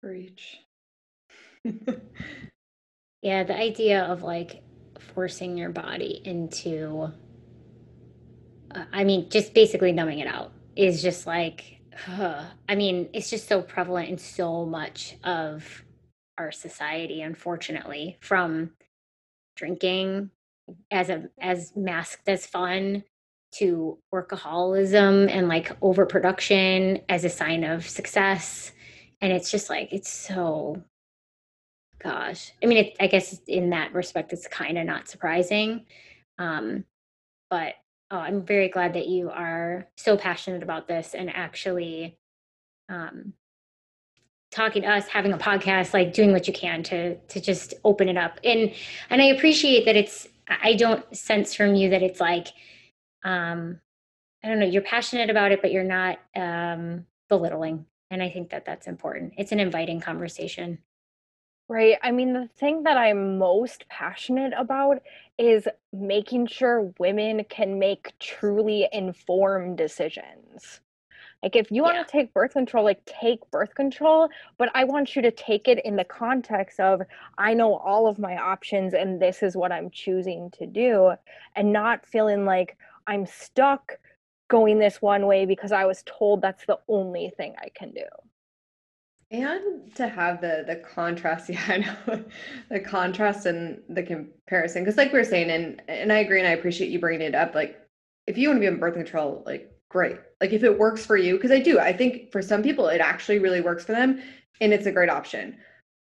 Preach. 0.00 0.58
Yeah, 3.22 3.42
the 3.42 3.56
idea 3.56 4.04
of 4.04 4.22
like 4.22 4.62
forcing 5.14 5.58
your 5.58 5.70
body 5.70 6.22
into, 6.24 7.12
uh, 8.74 8.84
I 8.92 9.04
mean, 9.04 9.28
just 9.28 9.54
basically 9.54 9.92
numbing 9.92 10.20
it 10.20 10.28
out 10.28 10.52
is 10.76 11.02
just 11.02 11.26
like, 11.26 11.80
I 12.06 12.74
mean, 12.76 13.08
it's 13.12 13.28
just 13.28 13.48
so 13.48 13.60
prevalent 13.60 14.08
in 14.08 14.18
so 14.18 14.64
much 14.64 15.16
of 15.24 15.84
our 16.38 16.52
society, 16.52 17.22
unfortunately, 17.22 18.18
from 18.20 18.70
drinking 19.58 20.30
as 20.90 21.10
a 21.10 21.28
as 21.40 21.72
masked 21.76 22.28
as 22.28 22.46
fun 22.46 23.04
to 23.50 23.98
workaholism 24.14 25.30
and 25.30 25.48
like 25.48 25.76
overproduction 25.82 27.00
as 27.08 27.24
a 27.24 27.30
sign 27.30 27.64
of 27.64 27.88
success. 27.88 28.72
And 29.20 29.32
it's 29.32 29.50
just 29.50 29.68
like 29.70 29.92
it's 29.92 30.10
so 30.10 30.82
gosh. 32.02 32.52
I 32.62 32.66
mean 32.66 32.78
it, 32.78 32.96
i 33.00 33.06
guess 33.08 33.40
in 33.46 33.70
that 33.70 33.92
respect 33.92 34.32
it's 34.32 34.46
kind 34.46 34.78
of 34.78 34.86
not 34.86 35.08
surprising 35.08 35.86
um 36.38 36.84
but 37.50 37.74
oh, 38.10 38.18
i'm 38.18 38.44
very 38.44 38.68
glad 38.68 38.94
that 38.94 39.08
you 39.08 39.30
are 39.30 39.88
so 39.96 40.16
passionate 40.16 40.62
about 40.62 40.86
this 40.86 41.14
and 41.14 41.30
actually 41.34 42.16
um 42.88 43.32
talking 44.50 44.82
to 44.82 44.88
us 44.88 45.06
having 45.08 45.32
a 45.32 45.38
podcast 45.38 45.92
like 45.92 46.12
doing 46.12 46.32
what 46.32 46.46
you 46.46 46.54
can 46.54 46.82
to 46.82 47.16
to 47.16 47.40
just 47.40 47.74
open 47.84 48.08
it 48.08 48.16
up 48.16 48.40
and 48.44 48.72
and 49.10 49.20
i 49.20 49.26
appreciate 49.26 49.84
that 49.84 49.96
it's 49.96 50.28
i 50.62 50.74
don't 50.74 51.16
sense 51.16 51.54
from 51.54 51.74
you 51.74 51.90
that 51.90 52.02
it's 52.02 52.20
like 52.20 52.48
um 53.24 53.78
i 54.42 54.48
don't 54.48 54.58
know 54.58 54.66
you're 54.66 54.82
passionate 54.82 55.28
about 55.30 55.52
it 55.52 55.60
but 55.60 55.72
you're 55.72 55.84
not 55.84 56.18
um 56.34 57.04
belittling 57.28 57.84
and 58.10 58.22
i 58.22 58.30
think 58.30 58.50
that 58.50 58.64
that's 58.64 58.86
important 58.86 59.34
it's 59.36 59.52
an 59.52 59.60
inviting 59.60 60.00
conversation 60.00 60.78
Right. 61.70 61.98
I 62.02 62.12
mean, 62.12 62.32
the 62.32 62.48
thing 62.56 62.84
that 62.84 62.96
I'm 62.96 63.36
most 63.36 63.86
passionate 63.90 64.54
about 64.56 65.02
is 65.36 65.68
making 65.92 66.46
sure 66.46 66.94
women 66.98 67.44
can 67.44 67.78
make 67.78 68.18
truly 68.18 68.88
informed 68.90 69.76
decisions. 69.76 70.80
Like, 71.42 71.54
if 71.56 71.70
you 71.70 71.82
want 71.82 71.94
Yeah. 71.94 72.02
to 72.04 72.10
take 72.10 72.34
birth 72.34 72.52
control, 72.52 72.84
like, 72.84 73.04
take 73.04 73.48
birth 73.50 73.74
control, 73.74 74.28
but 74.58 74.70
I 74.74 74.84
want 74.84 75.14
you 75.14 75.22
to 75.22 75.30
take 75.30 75.68
it 75.68 75.84
in 75.84 75.96
the 75.96 76.04
context 76.04 76.80
of 76.80 77.02
I 77.38 77.54
know 77.54 77.76
all 77.76 78.08
of 78.08 78.18
my 78.18 78.36
options 78.36 78.92
and 78.94 79.20
this 79.22 79.42
is 79.42 79.56
what 79.56 79.70
I'm 79.72 79.90
choosing 79.90 80.50
to 80.52 80.66
do, 80.66 81.12
and 81.54 81.72
not 81.72 82.06
feeling 82.06 82.44
like 82.44 82.76
I'm 83.06 83.24
stuck 83.26 83.98
going 84.48 84.78
this 84.78 85.00
one 85.02 85.26
way 85.26 85.46
because 85.46 85.72
I 85.72 85.84
was 85.84 86.02
told 86.06 86.42
that's 86.42 86.66
the 86.66 86.78
only 86.88 87.30
thing 87.36 87.54
I 87.58 87.68
can 87.74 87.92
do. 87.92 88.04
And 89.30 89.94
to 89.96 90.08
have 90.08 90.40
the 90.40 90.64
the 90.66 90.76
contrast, 90.76 91.48
yeah, 91.50 91.62
I 91.68 91.78
know 91.78 92.24
the 92.70 92.80
contrast 92.80 93.46
and 93.46 93.82
the 93.88 94.02
comparison. 94.02 94.82
Because 94.84 94.96
like 94.96 95.12
we 95.12 95.18
were 95.18 95.24
saying, 95.24 95.50
and 95.50 95.82
and 95.88 96.12
I 96.12 96.18
agree, 96.18 96.38
and 96.38 96.48
I 96.48 96.52
appreciate 96.52 96.90
you 96.90 96.98
bringing 96.98 97.26
it 97.26 97.34
up. 97.34 97.54
Like, 97.54 97.78
if 98.26 98.38
you 98.38 98.48
want 98.48 98.58
to 98.58 98.60
be 98.60 98.68
on 98.68 98.78
birth 98.78 98.94
control, 98.94 99.42
like 99.46 99.70
great. 99.88 100.16
Like 100.40 100.52
if 100.52 100.62
it 100.62 100.78
works 100.78 101.04
for 101.04 101.16
you, 101.16 101.34
because 101.34 101.50
I 101.50 101.60
do. 101.60 101.78
I 101.78 101.92
think 101.92 102.30
for 102.32 102.42
some 102.42 102.62
people, 102.62 102.88
it 102.88 103.00
actually 103.00 103.38
really 103.38 103.60
works 103.60 103.84
for 103.84 103.92
them, 103.92 104.22
and 104.60 104.72
it's 104.72 104.86
a 104.86 104.92
great 104.92 105.10
option. 105.10 105.56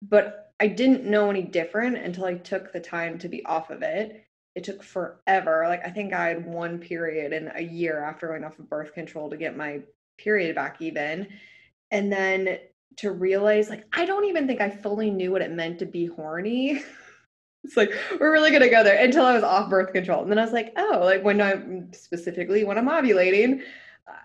But 0.02 0.52
I 0.60 0.68
didn't 0.68 1.04
know 1.04 1.30
any 1.30 1.42
different 1.42 1.96
until 1.96 2.24
I 2.24 2.34
took 2.34 2.72
the 2.72 2.80
time 2.80 3.18
to 3.18 3.28
be 3.28 3.44
off 3.44 3.70
of 3.70 3.82
it. 3.82 4.24
It 4.54 4.64
took 4.64 4.82
forever. 4.82 5.64
Like 5.66 5.84
I 5.84 5.90
think 5.90 6.12
I 6.12 6.28
had 6.28 6.46
one 6.46 6.78
period 6.78 7.32
in 7.32 7.50
a 7.54 7.62
year 7.62 8.04
after 8.04 8.28
going 8.28 8.44
off 8.44 8.58
of 8.58 8.68
birth 8.68 8.92
control 8.94 9.30
to 9.30 9.36
get 9.36 9.56
my 9.56 9.80
period 10.18 10.54
back 10.54 10.80
even. 10.80 11.28
And 11.90 12.12
then 12.12 12.58
to 12.98 13.10
realize 13.10 13.70
like 13.70 13.86
I 13.92 14.04
don't 14.04 14.26
even 14.26 14.46
think 14.46 14.60
I 14.60 14.70
fully 14.70 15.10
knew 15.10 15.32
what 15.32 15.42
it 15.42 15.50
meant 15.50 15.78
to 15.80 15.86
be 15.86 16.06
horny. 16.06 16.82
it's 17.64 17.76
like 17.76 17.92
we're 18.18 18.32
really 18.32 18.50
gonna 18.50 18.68
go 18.68 18.82
there 18.82 19.02
until 19.02 19.24
I 19.24 19.34
was 19.34 19.44
off 19.44 19.70
birth 19.70 19.92
control. 19.92 20.22
And 20.22 20.30
then 20.30 20.38
I 20.38 20.42
was 20.44 20.52
like, 20.52 20.72
oh, 20.76 21.00
like 21.04 21.22
when 21.22 21.40
I'm 21.40 21.92
specifically 21.92 22.64
when 22.64 22.78
I'm 22.78 22.88
ovulating, 22.88 23.62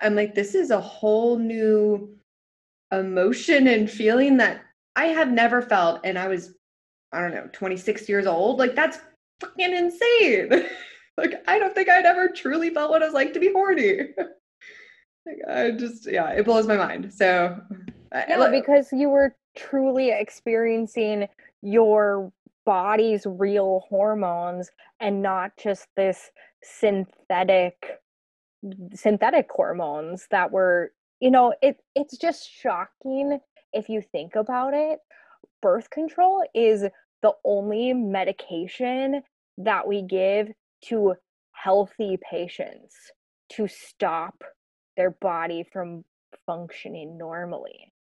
I'm 0.01 0.15
like, 0.15 0.33
this 0.33 0.55
is 0.55 0.71
a 0.71 0.81
whole 0.81 1.37
new 1.37 2.15
emotion 2.91 3.67
and 3.67 3.89
feeling 3.89 4.37
that 4.37 4.61
I 4.95 5.05
have 5.05 5.31
never 5.31 5.61
felt. 5.61 6.01
And 6.03 6.17
I 6.17 6.27
was, 6.27 6.55
I 7.11 7.21
don't 7.21 7.33
know, 7.33 7.47
26 7.53 8.09
years 8.09 8.25
old. 8.25 8.57
Like 8.57 8.75
that's 8.75 8.99
fucking 9.39 9.73
insane. 9.73 10.49
like 11.17 11.43
I 11.47 11.59
don't 11.59 11.75
think 11.75 11.89
I'd 11.89 12.05
ever 12.05 12.29
truly 12.29 12.71
felt 12.71 12.89
what 12.89 13.01
it 13.01 13.05
was 13.05 13.13
like 13.13 13.33
to 13.33 13.39
be 13.39 13.51
horny. 13.51 13.99
like 15.27 15.37
I 15.47 15.71
just 15.71 16.09
yeah, 16.09 16.29
it 16.31 16.45
blows 16.45 16.65
my 16.65 16.77
mind. 16.77 17.13
So 17.13 17.59
I- 18.11 18.25
No, 18.29 18.39
like- 18.39 18.51
because 18.51 18.91
you 18.91 19.09
were 19.09 19.35
truly 19.55 20.09
experiencing 20.09 21.27
your 21.61 22.31
body's 22.67 23.25
real 23.25 23.85
hormones 23.89 24.69
and 24.99 25.21
not 25.21 25.51
just 25.57 25.87
this 25.95 26.31
synthetic 26.61 28.01
synthetic 28.93 29.47
hormones 29.49 30.27
that 30.31 30.51
were 30.51 30.91
you 31.21 31.31
know 31.31 31.53
it 31.61 31.77
it's 31.95 32.17
just 32.17 32.49
shocking 32.49 33.39
if 33.71 33.87
you 33.87 34.01
think 34.01 34.35
about 34.35 34.73
it. 34.73 34.99
Birth 35.61 35.89
control 35.89 36.43
is 36.53 36.83
the 37.21 37.31
only 37.45 37.93
medication 37.93 39.21
that 39.57 39.87
we 39.87 40.01
give 40.01 40.49
to 40.85 41.15
healthy 41.51 42.17
patients 42.29 42.95
to 43.53 43.67
stop 43.67 44.43
their 44.97 45.11
body 45.11 45.65
from 45.71 46.03
functioning 46.45 47.17
normally. 47.17 47.93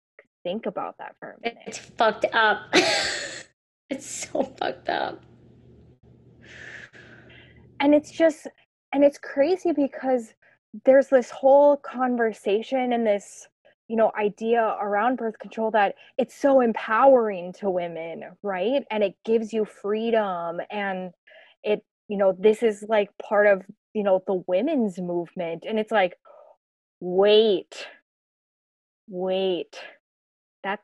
Think 0.42 0.66
about 0.66 0.96
that 0.98 1.14
for 1.18 1.30
a 1.32 1.40
minute. 1.40 1.62
it's 1.66 1.78
fucked 1.78 2.26
up 2.32 2.58
it's 3.90 4.06
so 4.32 4.42
fucked 4.58 4.88
up. 4.88 5.22
And 7.80 7.94
it's 7.94 8.10
just 8.10 8.46
and 8.92 9.04
it's 9.04 9.18
crazy 9.18 9.72
because 9.72 10.32
there's 10.84 11.08
this 11.08 11.30
whole 11.30 11.76
conversation 11.76 12.92
and 12.92 13.06
this 13.06 13.46
you 13.88 13.96
know 13.96 14.10
idea 14.18 14.76
around 14.80 15.16
birth 15.16 15.38
control 15.38 15.70
that 15.70 15.94
it's 16.18 16.34
so 16.34 16.60
empowering 16.60 17.52
to 17.54 17.70
women 17.70 18.24
right? 18.42 18.82
And 18.90 19.02
it 19.02 19.14
gives 19.24 19.52
you 19.52 19.64
freedom 19.64 20.60
and 20.70 21.12
it 21.62 21.84
you 22.08 22.16
know 22.16 22.34
this 22.38 22.62
is 22.62 22.84
like 22.88 23.10
part 23.22 23.46
of 23.46 23.62
you 23.94 24.02
know 24.02 24.22
the 24.26 24.42
women's 24.46 24.98
movement. 24.98 25.64
And 25.68 25.78
it's 25.78 25.92
like 25.92 26.16
wait 27.00 27.86
wait 29.08 29.78
that 30.64 30.80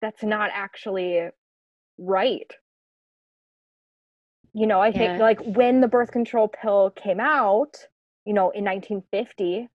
that's 0.00 0.22
not 0.22 0.50
actually 0.52 1.30
right 2.00 2.52
you 4.54 4.66
know 4.66 4.80
i 4.80 4.90
think 4.92 5.12
Yeah. 5.12 5.18
like 5.18 5.40
when 5.44 5.80
the 5.80 5.88
birth 5.88 6.10
control 6.10 6.48
pill 6.48 6.90
came 6.90 7.20
out 7.20 7.76
you 8.24 8.32
know 8.34 8.50
in 8.50 8.64
1950 8.64 9.68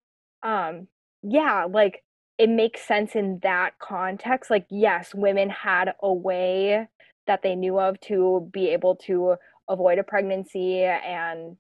um 0.44 0.88
yeah 1.24 1.66
like 1.70 2.04
it 2.38 2.50
makes 2.50 2.82
sense 2.82 3.16
in 3.16 3.40
that 3.44 3.80
context 3.80 4.52
like 4.52 4.66
yes 4.70 5.14
women 5.16 5.50
had 5.50 5.94
a 6.04 6.14
way 6.14 6.88
that 7.28 7.42
they 7.44 7.56
knew 7.56 7.80
of 7.80 8.00
to 8.02 8.50
be 8.52 8.70
able 8.70 8.96
to 8.96 9.36
avoid 9.70 9.98
a 10.00 10.04
pregnancy 10.04 10.84
and 10.84 11.58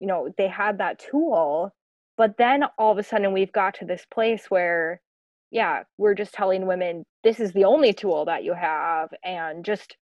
you 0.00 0.06
know 0.06 0.28
they 0.36 0.48
had 0.48 0.78
that 0.78 0.98
tool 0.98 1.72
but 2.16 2.36
then 2.38 2.64
all 2.78 2.92
of 2.92 2.98
a 2.98 3.02
sudden 3.02 3.32
we've 3.32 3.52
got 3.52 3.74
to 3.74 3.84
this 3.84 4.06
place 4.12 4.46
where 4.50 5.00
yeah 5.50 5.82
we're 5.98 6.14
just 6.14 6.32
telling 6.32 6.66
women 6.66 7.04
this 7.24 7.40
is 7.40 7.52
the 7.52 7.64
only 7.64 7.92
tool 7.92 8.24
that 8.24 8.44
you 8.44 8.54
have 8.54 9.08
and 9.24 9.64
just 9.64 9.96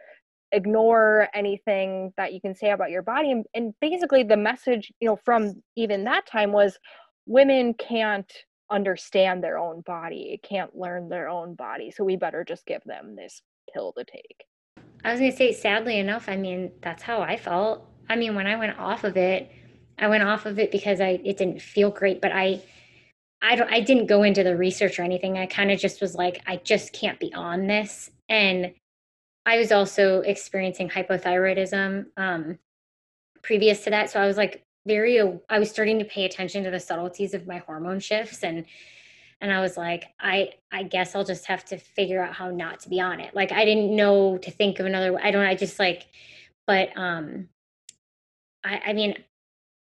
ignore 0.52 1.28
anything 1.35 2.12
that 2.16 2.35
you 2.35 2.40
can 2.40 2.55
say 2.55 2.70
about 2.70 2.90
your 2.90 3.02
body 3.02 3.31
and, 3.31 3.46
and 3.55 3.72
basically 3.81 4.22
the 4.22 4.37
message 4.37 4.92
you 5.00 5.09
know 5.09 5.18
from 5.24 5.55
even 5.76 6.05
that 6.05 6.26
time 6.26 6.52
was 6.52 6.78
women 7.26 7.74
can't 7.74 8.33
understand 8.70 9.42
their 9.42 9.59
own 9.59 9.81
body 9.83 10.38
can't 10.42 10.76
learn 10.76 11.09
their 11.09 11.28
own 11.28 11.55
body 11.55 11.90
so 11.90 12.05
we 12.05 12.16
better 12.16 12.44
just 12.44 12.66
give 12.66 12.83
them 12.85 13.16
this 13.16 13.42
pill 13.72 13.92
to 13.96 14.05
take 14.05 14.44
I 15.05 15.11
was 15.11 15.20
gonna 15.20 15.33
say, 15.33 15.52
sadly 15.52 15.98
enough, 15.98 16.28
I 16.28 16.37
mean, 16.37 16.70
that's 16.81 17.02
how 17.02 17.22
I 17.22 17.37
felt. 17.37 17.87
I 18.09 18.16
mean, 18.16 18.35
when 18.35 18.46
I 18.46 18.57
went 18.57 18.78
off 18.78 19.05
of 19.05 19.16
it, 19.16 19.50
I 19.98 20.07
went 20.09 20.22
off 20.22 20.46
of 20.46 20.59
it 20.59 20.70
because 20.70 21.00
I 21.00 21.20
it 21.24 21.37
didn't 21.38 21.61
feel 21.61 21.90
great, 21.90 22.20
but 22.20 22.33
I 22.33 22.61
I 23.42 23.57
don't 23.57 23.70
I 23.72 23.81
didn't 23.81 24.07
go 24.07 24.22
into 24.22 24.44
the 24.44 24.57
research 24.57 24.98
or 24.98 25.02
anything. 25.02 25.37
I 25.37 25.46
kind 25.46 25.70
of 25.70 25.78
just 25.78 26.00
was 26.00 26.14
like, 26.14 26.42
I 26.46 26.57
just 26.57 26.92
can't 26.92 27.18
be 27.18 27.35
on 27.35 27.66
this. 27.66 28.11
And 28.28 28.72
I 29.44 29.59
was 29.59 29.72
also 29.72 30.20
experiencing 30.20 30.88
hypothyroidism 30.88 32.07
um 32.16 32.59
previous 33.42 33.85
to 33.85 33.90
that. 33.90 34.11
So 34.11 34.20
I 34.20 34.26
was 34.26 34.37
like 34.37 34.62
very 34.87 35.20
I 35.48 35.59
was 35.59 35.70
starting 35.70 35.98
to 35.98 36.05
pay 36.05 36.24
attention 36.24 36.64
to 36.64 36.70
the 36.70 36.81
subtleties 36.81 37.35
of 37.35 37.46
my 37.46 37.59
hormone 37.59 38.00
shifts 38.00 38.44
and 38.44 38.64
and 39.40 39.52
I 39.52 39.61
was 39.61 39.76
like, 39.76 40.05
I 40.20 40.50
I 40.70 40.85
guess 40.85 41.16
I'll 41.16 41.24
just 41.24 41.46
have 41.46 41.64
to 41.66 41.78
figure 41.78 42.22
out 42.22 42.35
how 42.35 42.50
not 42.50 42.78
to 42.81 42.88
be 42.88 43.00
on 43.00 43.20
it. 43.20 43.35
Like 43.35 43.50
I 43.50 43.64
didn't 43.64 43.94
know 43.94 44.38
to 44.38 44.50
think 44.52 44.78
of 44.78 44.87
another 44.87 45.18
I 45.20 45.33
don't 45.33 45.44
I 45.44 45.57
just 45.57 45.81
like 45.81 46.07
but 46.68 46.96
um 46.96 47.48
I 48.64 48.81
I 48.87 48.92
mean 48.92 49.16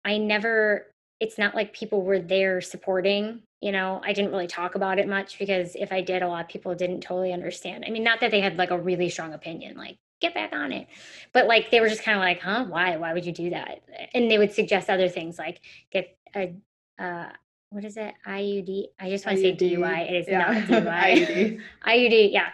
I 0.04 0.16
never 0.16 0.86
it's 1.20 1.36
not 1.36 1.54
like 1.54 1.74
people 1.74 2.02
were 2.02 2.18
there 2.18 2.62
supporting, 2.62 3.42
you 3.60 3.72
know. 3.72 4.00
I 4.04 4.12
didn't 4.12 4.30
really 4.30 4.46
talk 4.46 4.74
about 4.74 4.98
it 4.98 5.08
much 5.08 5.38
because 5.38 5.74
if 5.76 5.92
I 5.92 6.00
did 6.00 6.22
a 6.22 6.28
lot 6.28 6.42
of 6.42 6.48
people 6.48 6.74
didn't 6.74 7.00
totally 7.00 7.32
understand. 7.32 7.84
I 7.86 7.90
mean, 7.90 8.04
not 8.04 8.20
that 8.20 8.30
they 8.30 8.40
had 8.40 8.56
like 8.56 8.70
a 8.70 8.78
really 8.78 9.08
strong 9.08 9.32
opinion 9.32 9.76
like 9.76 9.98
get 10.20 10.34
back 10.34 10.52
on 10.52 10.70
it. 10.72 10.86
But 11.32 11.46
like 11.46 11.70
they 11.70 11.80
were 11.80 11.88
just 11.88 12.02
kind 12.02 12.16
of 12.16 12.22
like, 12.22 12.40
"Huh? 12.40 12.66
Why? 12.68 12.96
Why 12.96 13.12
would 13.12 13.24
you 13.26 13.32
do 13.32 13.50
that?" 13.50 13.82
And 14.14 14.30
they 14.30 14.38
would 14.38 14.52
suggest 14.52 14.88
other 14.90 15.08
things 15.08 15.38
like 15.38 15.60
get 15.90 16.16
a 16.34 16.54
uh 16.98 17.30
what 17.70 17.84
is 17.84 17.96
it? 17.96 18.14
IUD. 18.26 18.86
I 18.98 19.10
just 19.10 19.24
want 19.24 19.38
to 19.38 19.42
say 19.42 19.54
DUI. 19.54 20.10
It 20.10 20.14
is 20.16 20.28
Yeah. 20.28 20.38
not 20.68 20.84
DUI. 20.84 21.26
IUD. 21.26 21.60
IUD, 21.86 22.32
yeah. 22.32 22.48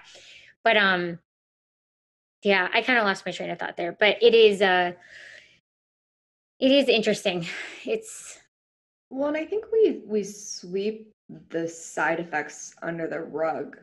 But 0.62 0.76
um 0.76 1.18
yeah, 2.42 2.68
I 2.72 2.82
kind 2.82 2.98
of 2.98 3.04
lost 3.04 3.24
my 3.26 3.32
train 3.32 3.50
of 3.50 3.58
thought 3.58 3.76
there. 3.76 3.96
But 3.98 4.22
it 4.22 4.34
is 4.34 4.62
uh 4.62 4.92
it 6.58 6.70
is 6.70 6.88
interesting. 6.88 7.46
It's 7.84 8.38
Well, 9.16 9.28
and 9.28 9.36
I 9.38 9.46
think 9.46 9.64
we 9.72 10.02
we 10.04 10.22
sweep 10.22 11.10
the 11.48 11.66
side 11.66 12.20
effects 12.20 12.74
under 12.82 13.06
the 13.08 13.20
rug 13.20 13.78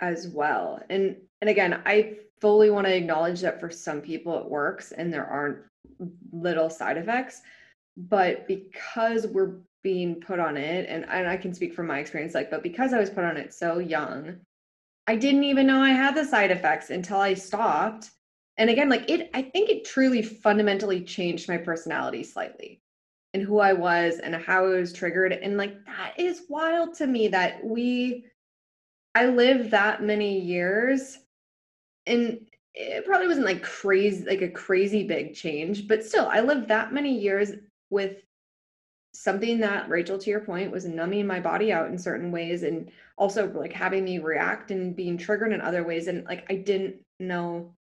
as 0.00 0.28
well. 0.28 0.82
And 0.88 1.16
and 1.42 1.50
again, 1.50 1.82
I 1.84 2.16
fully 2.40 2.70
want 2.70 2.86
to 2.86 2.96
acknowledge 2.96 3.42
that 3.42 3.60
for 3.60 3.68
some 3.68 4.00
people 4.00 4.38
it 4.38 4.48
works 4.48 4.92
and 4.92 5.12
there 5.12 5.26
aren't 5.26 5.58
little 6.32 6.70
side 6.70 6.96
effects. 6.96 7.42
But 7.98 8.48
because 8.48 9.26
we're 9.26 9.56
being 9.82 10.22
put 10.22 10.38
on 10.38 10.56
it, 10.56 10.88
and, 10.88 11.04
and 11.10 11.28
I 11.28 11.36
can 11.36 11.52
speak 11.52 11.74
from 11.74 11.86
my 11.86 11.98
experience, 11.98 12.34
like, 12.34 12.50
but 12.50 12.62
because 12.62 12.94
I 12.94 12.98
was 12.98 13.10
put 13.10 13.24
on 13.24 13.36
it 13.36 13.52
so 13.52 13.80
young, 13.80 14.38
I 15.06 15.16
didn't 15.16 15.44
even 15.44 15.66
know 15.66 15.82
I 15.82 15.90
had 15.90 16.14
the 16.14 16.24
side 16.24 16.50
effects 16.50 16.88
until 16.88 17.18
I 17.18 17.34
stopped. 17.34 18.08
And 18.56 18.70
again, 18.70 18.88
like 18.88 19.10
it, 19.10 19.28
I 19.34 19.42
think 19.42 19.68
it 19.68 19.84
truly 19.84 20.22
fundamentally 20.22 21.02
changed 21.02 21.46
my 21.46 21.58
personality 21.58 22.22
slightly 22.24 22.80
and 23.34 23.42
who 23.42 23.58
I 23.58 23.72
was 23.72 24.18
and 24.18 24.34
how 24.34 24.64
I 24.66 24.68
was 24.80 24.92
triggered. 24.92 25.32
And 25.32 25.56
like 25.56 25.84
that 25.86 26.14
is 26.18 26.42
wild 26.48 26.94
to 26.94 27.06
me 27.06 27.28
that 27.28 27.64
we 27.64 28.24
I 29.14 29.26
lived 29.26 29.70
that 29.70 30.02
many 30.02 30.38
years 30.40 31.18
and 32.06 32.40
it 32.74 33.04
probably 33.04 33.26
wasn't 33.26 33.46
like 33.46 33.62
crazy 33.62 34.24
like 34.24 34.42
a 34.42 34.48
crazy 34.48 35.04
big 35.04 35.34
change, 35.34 35.88
but 35.88 36.04
still 36.04 36.28
I 36.30 36.40
lived 36.40 36.68
that 36.68 36.92
many 36.92 37.18
years 37.18 37.52
with 37.90 38.22
something 39.12 39.58
that 39.60 39.88
Rachel 39.88 40.18
to 40.18 40.30
your 40.30 40.40
point 40.40 40.70
was 40.70 40.84
numbing 40.84 41.26
my 41.26 41.40
body 41.40 41.72
out 41.72 41.88
in 41.88 41.98
certain 41.98 42.30
ways 42.30 42.62
and 42.62 42.90
also 43.16 43.50
like 43.52 43.72
having 43.72 44.04
me 44.04 44.18
react 44.18 44.70
and 44.70 44.94
being 44.94 45.18
triggered 45.18 45.52
in 45.52 45.60
other 45.60 45.82
ways 45.82 46.06
and 46.06 46.24
like 46.24 46.46
I 46.50 46.56
didn't 46.56 46.96
know 47.18 47.74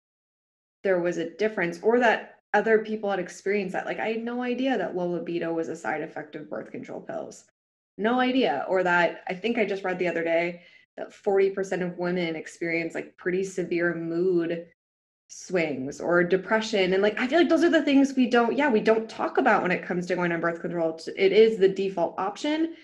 there 0.83 0.99
was 0.99 1.17
a 1.17 1.31
difference 1.31 1.79
or 1.81 1.99
that 1.99 2.34
other 2.55 2.79
people 2.79 3.11
had 3.11 3.19
experienced 3.19 3.73
that. 3.73 3.85
Like 3.85 3.99
I 3.99 4.07
had 4.07 4.23
no 4.23 4.41
idea 4.41 4.77
that 4.77 4.95
low 4.95 5.09
libido 5.09 5.53
was 5.53 5.67
a 5.67 5.75
side 5.75 6.01
effect 6.01 6.35
of 6.35 6.49
birth 6.49 6.71
control 6.71 7.01
pills. 7.01 7.43
No 7.97 8.19
idea. 8.19 8.65
Or 8.69 8.81
that 8.81 9.23
I 9.27 9.33
think 9.33 9.57
I 9.57 9.65
just 9.65 9.83
read 9.83 9.99
the 9.99 10.07
other 10.07 10.23
day 10.23 10.61
that 10.97 11.11
40% 11.11 11.85
of 11.85 11.97
women 11.97 12.35
experience 12.37 12.95
like 12.95 13.17
pretty 13.17 13.43
severe 13.43 13.93
mood 13.93 14.67
swings 15.27 15.99
or 15.99 16.23
depression. 16.23 16.93
And 16.93 17.03
like 17.03 17.19
I 17.19 17.27
feel 17.27 17.39
like 17.39 17.49
those 17.49 17.63
are 17.63 17.69
the 17.69 17.83
things 17.83 18.13
we 18.15 18.29
don't, 18.29 18.57
yeah, 18.57 18.69
we 18.69 18.79
don't 18.79 19.09
talk 19.09 19.37
about 19.37 19.61
when 19.61 19.71
it 19.71 19.85
comes 19.85 20.05
to 20.07 20.15
going 20.15 20.31
on 20.31 20.39
birth 20.39 20.61
control. 20.61 20.97
It's- 21.17 21.57
the 21.59 21.67
default 21.67 22.17
option. 22.17 22.75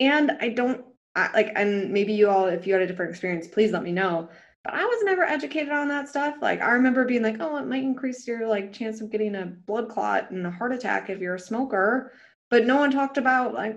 And 0.00 0.32
I 0.40 0.48
don't 0.48 0.84
I, 1.16 1.30
like, 1.32 1.52
and 1.54 1.92
maybe 1.92 2.12
you 2.12 2.28
all, 2.28 2.46
if 2.46 2.66
you 2.66 2.72
had 2.72 2.82
a 2.82 2.88
different 2.88 3.10
experience, 3.10 3.46
please 3.46 3.70
let 3.70 3.84
me 3.84 3.92
know 3.92 4.28
but 4.64 4.74
I 4.74 4.84
was 4.84 5.02
never 5.04 5.22
educated 5.22 5.72
on 5.72 5.88
that 5.88 6.08
stuff. 6.08 6.36
Like 6.40 6.60
I 6.60 6.72
remember 6.72 7.04
being 7.04 7.22
like, 7.22 7.36
oh, 7.40 7.56
it 7.56 7.66
might 7.66 7.82
increase 7.82 8.26
your 8.26 8.46
like 8.46 8.72
chance 8.72 9.00
of 9.00 9.10
getting 9.10 9.34
a 9.34 9.46
blood 9.66 9.88
clot 9.88 10.30
and 10.30 10.46
a 10.46 10.50
heart 10.50 10.72
attack 10.72 11.10
if 11.10 11.18
you're 11.20 11.34
a 11.34 11.40
smoker. 11.40 12.12
But 12.50 12.66
no 12.66 12.76
one 12.76 12.90
talked 12.90 13.18
about 13.18 13.54
like 13.54 13.76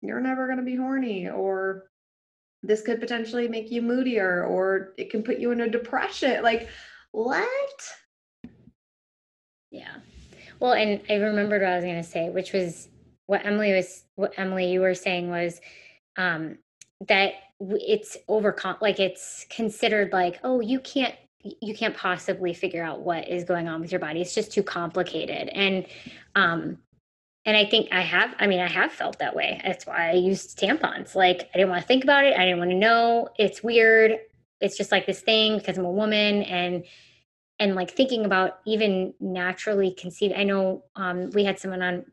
you're 0.00 0.20
never 0.20 0.46
gonna 0.48 0.62
be 0.62 0.76
horny 0.76 1.28
or 1.28 1.90
this 2.62 2.82
could 2.82 3.00
potentially 3.00 3.48
make 3.48 3.70
you 3.70 3.82
moodier 3.82 4.44
or 4.44 4.94
it 4.96 5.10
can 5.10 5.22
put 5.22 5.38
you 5.38 5.50
in 5.50 5.60
a 5.60 5.68
depression. 5.68 6.42
Like 6.42 6.68
what? 7.12 7.88
yeah. 9.70 9.96
Well, 10.60 10.72
and 10.72 11.00
I 11.08 11.14
remembered 11.14 11.62
what 11.62 11.70
I 11.70 11.76
was 11.76 11.84
going 11.84 12.02
to 12.02 12.08
say, 12.08 12.30
which 12.30 12.52
was 12.52 12.88
what 13.26 13.44
Emily 13.44 13.72
was 13.72 14.04
what 14.16 14.32
Emily 14.36 14.70
you 14.70 14.80
were 14.80 14.94
saying 14.94 15.30
was 15.30 15.60
um 16.16 16.58
that 17.06 17.34
it's 17.60 18.16
overcom 18.28 18.80
like 18.80 19.00
it's 19.00 19.46
considered 19.50 20.12
like, 20.12 20.40
oh, 20.44 20.60
you 20.60 20.80
can't 20.80 21.14
you 21.42 21.74
can't 21.74 21.96
possibly 21.96 22.52
figure 22.52 22.82
out 22.82 23.00
what 23.00 23.28
is 23.28 23.44
going 23.44 23.68
on 23.68 23.80
with 23.80 23.92
your 23.92 24.00
body. 24.00 24.20
It's 24.20 24.34
just 24.34 24.52
too 24.52 24.62
complicated. 24.62 25.48
And 25.48 25.86
um 26.34 26.78
and 27.44 27.56
I 27.56 27.64
think 27.64 27.88
I 27.92 28.02
have 28.02 28.34
I 28.38 28.46
mean 28.46 28.60
I 28.60 28.68
have 28.68 28.92
felt 28.92 29.18
that 29.18 29.34
way. 29.34 29.60
That's 29.64 29.86
why 29.86 30.10
I 30.10 30.14
used 30.14 30.58
tampons. 30.58 31.14
Like 31.14 31.48
I 31.54 31.58
didn't 31.58 31.70
want 31.70 31.82
to 31.82 31.88
think 31.88 32.04
about 32.04 32.24
it. 32.24 32.36
I 32.36 32.44
didn't 32.44 32.58
want 32.58 32.70
to 32.70 32.76
know. 32.76 33.28
It's 33.38 33.62
weird. 33.62 34.18
It's 34.60 34.76
just 34.76 34.92
like 34.92 35.06
this 35.06 35.20
thing 35.20 35.58
because 35.58 35.78
I'm 35.78 35.84
a 35.84 35.90
woman 35.90 36.42
and 36.42 36.84
and 37.58 37.74
like 37.74 37.90
thinking 37.90 38.24
about 38.24 38.58
even 38.66 39.14
naturally 39.20 39.92
conceived. 39.92 40.34
I 40.34 40.44
know 40.44 40.84
um, 40.96 41.30
we 41.30 41.44
had 41.44 41.58
someone 41.58 41.82
on 41.82 42.04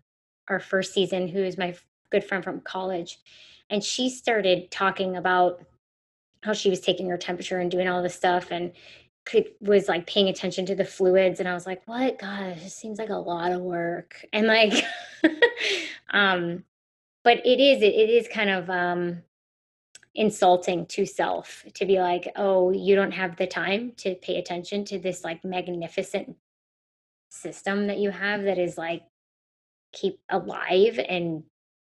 our 0.48 0.60
first 0.60 0.94
season 0.94 1.28
who 1.28 1.40
is 1.40 1.58
my 1.58 1.76
good 2.12 2.24
friend 2.24 2.44
from 2.44 2.62
college, 2.62 3.20
and 3.70 3.84
she 3.84 4.10
started 4.10 4.72
talking 4.72 5.16
about 5.16 5.62
how 6.44 6.54
she 6.54 6.70
was 6.70 6.80
taking 6.80 7.10
her 7.10 7.18
temperature 7.18 7.60
and 7.60 7.72
doing 7.72 7.88
all 7.88 8.04
this 8.04 8.16
stuff 8.16 8.52
and 8.52 8.72
could 9.26 9.48
was 9.60 9.88
like 9.88 10.06
paying 10.06 10.30
attention 10.30 10.66
to 10.68 10.76
the 10.76 10.86
fluids 10.86 11.40
and 11.40 11.50
I 11.50 11.54
was 11.56 11.66
like, 11.66 11.82
what? 11.88 12.20
God, 12.20 12.58
this 12.58 12.76
seems 12.76 13.00
like 13.00 13.10
a 13.10 13.16
lot 13.16 13.52
of 13.52 13.62
work. 13.62 14.24
And 14.34 14.48
like 14.48 14.74
um 16.12 16.64
but 17.24 17.40
it 17.46 17.60
is 17.60 17.82
it, 17.82 17.96
it 17.96 18.10
is 18.10 18.28
kind 18.28 18.50
of 18.50 18.70
um 18.70 19.24
insulting 20.14 20.86
to 20.86 21.06
self 21.06 21.66
to 21.74 21.86
be 21.86 22.00
like, 22.00 22.32
oh, 22.36 22.72
you 22.72 22.96
don't 22.96 23.12
have 23.12 23.36
the 23.36 23.48
time 23.48 23.94
to 23.98 24.16
pay 24.16 24.38
attention 24.38 24.86
to 24.86 25.00
this 25.00 25.24
like 25.24 25.44
magnificent 25.44 26.36
system 27.30 27.88
that 27.88 27.98
you 27.98 28.12
have 28.12 28.44
that 28.44 28.58
is 28.58 28.78
like 28.78 29.04
keep 29.92 30.20
alive 30.30 31.00
and 31.10 31.44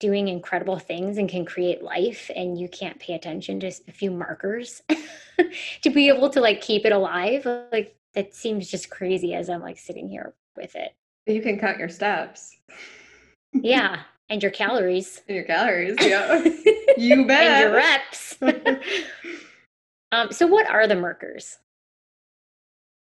doing 0.01 0.29
incredible 0.29 0.79
things 0.79 1.19
and 1.19 1.29
can 1.29 1.45
create 1.45 1.83
life 1.83 2.31
and 2.35 2.59
you 2.59 2.69
can't 2.69 2.99
pay 2.99 3.15
attention 3.15 3.61
to 3.61 3.69
a 3.69 3.93
few 3.93 4.11
markers 4.11 4.83
to 5.83 5.91
be 5.91 6.09
able 6.09 6.31
to 6.31 6.41
like 6.41 6.61
keep 6.61 6.85
it 6.85 6.93
alive 6.93 7.47
like 7.71 7.95
that 8.15 8.35
seems 8.35 8.69
just 8.69 8.91
crazy 8.91 9.35
as 9.35 9.49
i'm 9.49 9.61
like 9.61 9.79
sitting 9.79 10.09
here 10.09 10.35
with 10.57 10.75
it. 10.75 10.95
You 11.27 11.43
can 11.43 11.59
count 11.59 11.79
your 11.79 11.89
steps. 11.89 12.57
Yeah 13.53 14.03
and 14.29 14.43
your 14.43 14.53
calories. 14.53 15.23
And 15.29 15.37
your 15.37 15.45
calories 15.45 15.97
yeah. 16.01 16.43
You 16.97 17.27
bet 17.27 17.47
and 17.47 17.61
your 17.63 17.73
reps. 17.73 18.37
Um 20.13 20.33
so 20.33 20.47
what 20.47 20.69
are 20.69 20.87
the 20.87 20.97
markers 20.97 21.59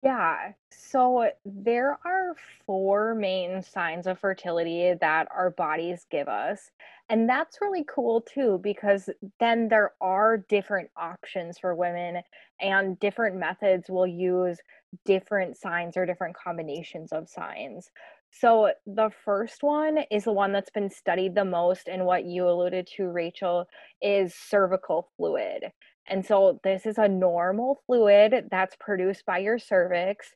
yeah. 0.07 0.53
So 0.71 1.29
there 1.43 1.99
are 2.05 2.33
four 2.65 3.13
main 3.13 3.61
signs 3.61 4.07
of 4.07 4.17
fertility 4.19 4.93
that 5.01 5.27
our 5.35 5.49
bodies 5.49 6.05
give 6.09 6.29
us. 6.29 6.71
And 7.09 7.27
that's 7.27 7.59
really 7.59 7.83
cool 7.93 8.21
too, 8.21 8.61
because 8.63 9.09
then 9.41 9.67
there 9.67 9.91
are 9.99 10.37
different 10.37 10.89
options 10.95 11.59
for 11.59 11.75
women, 11.75 12.21
and 12.61 12.97
different 13.01 13.35
methods 13.35 13.89
will 13.89 14.07
use 14.07 14.59
different 15.05 15.57
signs 15.57 15.97
or 15.97 16.05
different 16.05 16.37
combinations 16.37 17.11
of 17.11 17.27
signs. 17.27 17.91
So 18.31 18.71
the 18.85 19.09
first 19.25 19.61
one 19.61 19.99
is 20.09 20.23
the 20.23 20.31
one 20.31 20.53
that's 20.53 20.69
been 20.69 20.89
studied 20.89 21.35
the 21.35 21.43
most, 21.43 21.89
and 21.89 22.05
what 22.05 22.23
you 22.23 22.47
alluded 22.47 22.87
to, 22.95 23.09
Rachel, 23.09 23.67
is 24.01 24.33
cervical 24.33 25.09
fluid. 25.17 25.65
And 26.07 26.25
so 26.25 26.59
this 26.63 26.85
is 26.85 26.97
a 26.97 27.07
normal 27.07 27.81
fluid 27.85 28.47
that's 28.49 28.75
produced 28.79 29.25
by 29.25 29.39
your 29.39 29.59
cervix. 29.59 30.27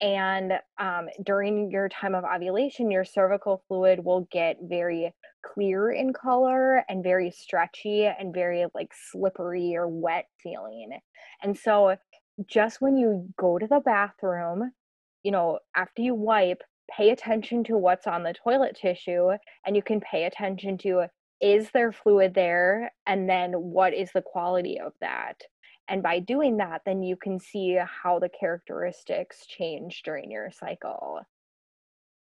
And 0.00 0.54
um, 0.78 1.08
during 1.22 1.70
your 1.70 1.88
time 1.88 2.14
of 2.14 2.24
ovulation, 2.24 2.90
your 2.90 3.04
cervical 3.04 3.62
fluid 3.68 4.02
will 4.02 4.26
get 4.32 4.56
very 4.62 5.12
clear 5.44 5.90
in 5.90 6.12
color 6.12 6.84
and 6.88 7.04
very 7.04 7.30
stretchy 7.30 8.06
and 8.06 8.32
very 8.32 8.64
like 8.74 8.92
slippery 9.10 9.76
or 9.76 9.86
wet 9.86 10.26
feeling. 10.42 10.98
And 11.42 11.56
so, 11.56 11.96
just 12.46 12.80
when 12.80 12.96
you 12.96 13.28
go 13.38 13.58
to 13.58 13.66
the 13.66 13.80
bathroom, 13.80 14.72
you 15.22 15.30
know, 15.30 15.58
after 15.76 16.00
you 16.00 16.14
wipe, 16.14 16.62
pay 16.90 17.10
attention 17.10 17.62
to 17.64 17.76
what's 17.76 18.06
on 18.06 18.22
the 18.22 18.32
toilet 18.32 18.78
tissue 18.80 19.30
and 19.66 19.76
you 19.76 19.82
can 19.82 20.00
pay 20.00 20.24
attention 20.24 20.78
to 20.78 21.06
is 21.40 21.70
there 21.72 21.92
fluid 21.92 22.34
there? 22.34 22.92
And 23.06 23.28
then 23.28 23.52
what 23.52 23.94
is 23.94 24.10
the 24.12 24.22
quality 24.22 24.78
of 24.78 24.92
that? 25.00 25.40
And 25.88 26.02
by 26.02 26.20
doing 26.20 26.58
that 26.58 26.82
then 26.86 27.02
you 27.02 27.16
can 27.16 27.40
see 27.40 27.78
how 28.02 28.18
the 28.18 28.28
characteristics 28.28 29.46
change 29.46 30.02
during 30.04 30.30
your 30.30 30.50
cycle. 30.52 31.20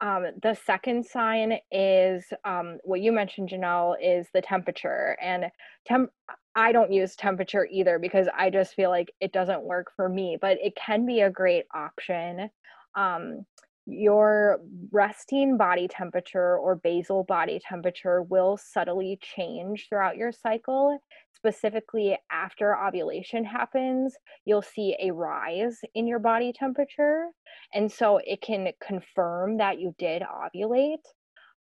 Um, 0.01 0.26
the 0.43 0.53
second 0.66 1.05
sign 1.05 1.57
is 1.72 2.26
um, 2.43 2.78
what 2.84 2.99
you 2.99 3.11
mentioned 3.11 3.49
janelle 3.49 3.95
is 4.01 4.28
the 4.34 4.41
temperature. 4.41 5.18
And 5.22 5.45
temp 5.86 6.11
i 6.57 6.72
don't 6.72 6.91
use 6.91 7.16
temperature 7.18 7.68
either 7.70 7.99
because 7.99 8.28
i 8.38 8.49
just 8.49 8.76
feel 8.76 8.89
like 8.89 9.11
it 9.20 9.34
doesn't 9.34 9.61
work 9.61 9.91
for 9.93 10.07
me 10.07 10.38
but 10.39 10.57
it 10.61 10.74
can 10.76 11.05
be 11.05 11.22
a 11.22 11.30
great 11.30 11.66
option. 11.74 12.49
Um, 12.95 13.45
your 13.86 14.60
resting 14.92 15.58
body 15.58 15.88
temperature 15.88 16.58
or 16.58 16.76
basal 16.76 17.24
body 17.24 17.60
temperature 17.68 18.24
will 18.24 18.58
subtly 18.58 19.20
change 19.22 19.88
throughout 19.88 20.18
your 20.18 20.32
cycle. 20.32 20.98
Specifically, 21.36 22.18
after 22.32 22.76
ovulation 22.76 23.44
happens, 23.46 24.16
you'll 24.46 24.64
see 24.64 24.96
a 25.00 25.12
rise 25.12 25.80
in 25.94 26.08
your 26.08 26.20
body 26.20 26.52
temperature. 26.52 27.28
And 27.74 27.92
so 27.92 28.20
it 28.24 28.42
can 28.42 28.70
confirm 28.82 29.58
that 29.58 29.80
you 29.80 29.94
did 30.00 30.24
ovulate. 30.24 31.04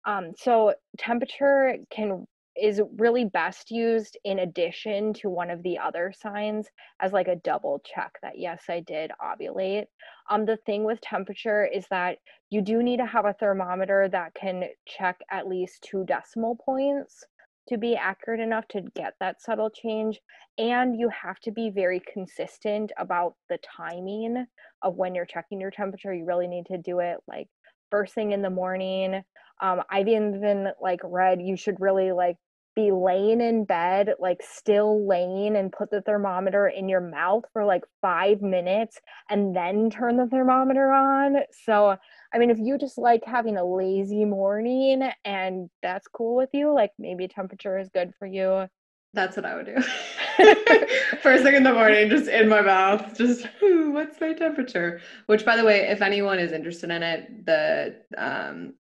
Um, 0.05 0.31
so, 0.35 0.73
temperature 0.97 1.77
can 1.91 2.25
is 2.59 2.81
really 2.97 3.25
best 3.25 3.71
used 3.71 4.17
in 4.25 4.39
addition 4.39 5.13
to 5.13 5.29
one 5.29 5.49
of 5.49 5.63
the 5.63 5.77
other 5.77 6.13
signs 6.17 6.67
as 6.99 7.13
like 7.13 7.27
a 7.27 7.37
double 7.37 7.81
check 7.85 8.11
that 8.21 8.37
yes 8.37 8.63
i 8.69 8.79
did 8.81 9.11
ovulate. 9.21 9.85
Um 10.29 10.45
the 10.45 10.57
thing 10.65 10.83
with 10.83 10.99
temperature 11.01 11.65
is 11.65 11.85
that 11.89 12.17
you 12.49 12.61
do 12.61 12.83
need 12.83 12.97
to 12.97 13.05
have 13.05 13.25
a 13.25 13.33
thermometer 13.33 14.09
that 14.09 14.33
can 14.33 14.65
check 14.87 15.19
at 15.31 15.47
least 15.47 15.81
two 15.89 16.03
decimal 16.05 16.57
points 16.65 17.23
to 17.69 17.77
be 17.77 17.95
accurate 17.95 18.39
enough 18.39 18.67
to 18.69 18.81
get 18.95 19.13
that 19.19 19.41
subtle 19.41 19.69
change 19.69 20.19
and 20.57 20.99
you 20.99 21.09
have 21.09 21.39
to 21.39 21.51
be 21.51 21.69
very 21.69 22.01
consistent 22.11 22.91
about 22.97 23.35
the 23.49 23.59
timing 23.59 24.45
of 24.81 24.95
when 24.95 25.15
you're 25.15 25.25
checking 25.25 25.61
your 25.61 25.71
temperature. 25.71 26.13
You 26.13 26.25
really 26.25 26.47
need 26.47 26.65
to 26.67 26.77
do 26.77 26.99
it 26.99 27.17
like 27.27 27.47
first 27.89 28.13
thing 28.13 28.31
in 28.31 28.41
the 28.41 28.49
morning 28.49 29.23
um, 29.61 29.81
I've 29.89 30.07
even 30.07 30.71
like 30.81 30.99
read 31.03 31.41
you 31.41 31.55
should 31.55 31.79
really 31.79 32.11
like 32.11 32.37
be 32.75 32.91
laying 32.91 33.41
in 33.41 33.65
bed, 33.65 34.13
like 34.19 34.41
still 34.41 35.07
laying 35.07 35.55
and 35.57 35.71
put 35.71 35.91
the 35.91 36.01
thermometer 36.01 36.67
in 36.67 36.87
your 36.87 37.01
mouth 37.01 37.43
for 37.51 37.65
like 37.65 37.83
five 38.01 38.41
minutes 38.41 38.97
and 39.29 39.55
then 39.55 39.89
turn 39.89 40.17
the 40.17 40.27
thermometer 40.27 40.91
on. 40.91 41.37
So, 41.65 41.97
I 42.33 42.37
mean, 42.37 42.49
if 42.49 42.59
you 42.59 42.77
just 42.77 42.97
like 42.97 43.23
having 43.25 43.57
a 43.57 43.65
lazy 43.65 44.25
morning 44.25 45.09
and 45.25 45.69
that's 45.81 46.07
cool 46.07 46.35
with 46.35 46.49
you, 46.53 46.73
like 46.73 46.91
maybe 46.97 47.27
temperature 47.27 47.77
is 47.77 47.89
good 47.89 48.13
for 48.17 48.25
you. 48.25 48.67
That's 49.13 49.35
what 49.35 49.45
I 49.45 49.55
would 49.55 49.65
do. 49.65 49.75
First 51.21 51.43
thing 51.43 51.55
in 51.55 51.63
the 51.63 51.73
morning, 51.73 52.09
just 52.09 52.29
in 52.29 52.47
my 52.47 52.61
mouth, 52.61 53.17
just 53.17 53.45
what's 53.61 54.21
my 54.21 54.31
temperature? 54.31 55.01
Which, 55.25 55.43
by 55.43 55.57
the 55.57 55.65
way, 55.65 55.89
if 55.89 56.01
anyone 56.01 56.39
is 56.39 56.53
interested 56.53 56.91
in 56.91 57.03
it, 57.03 57.45
the 57.45 57.97
um, 58.17 58.75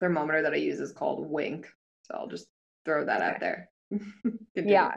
thermometer 0.00 0.42
that 0.42 0.52
I 0.52 0.56
use 0.56 0.80
is 0.80 0.92
called 0.92 1.28
Wink. 1.28 1.66
So 2.02 2.14
I'll 2.14 2.28
just 2.28 2.46
throw 2.84 3.04
that 3.04 3.20
okay. 3.20 3.26
out 3.26 3.40
there. 3.40 3.70
yeah. 4.54 4.94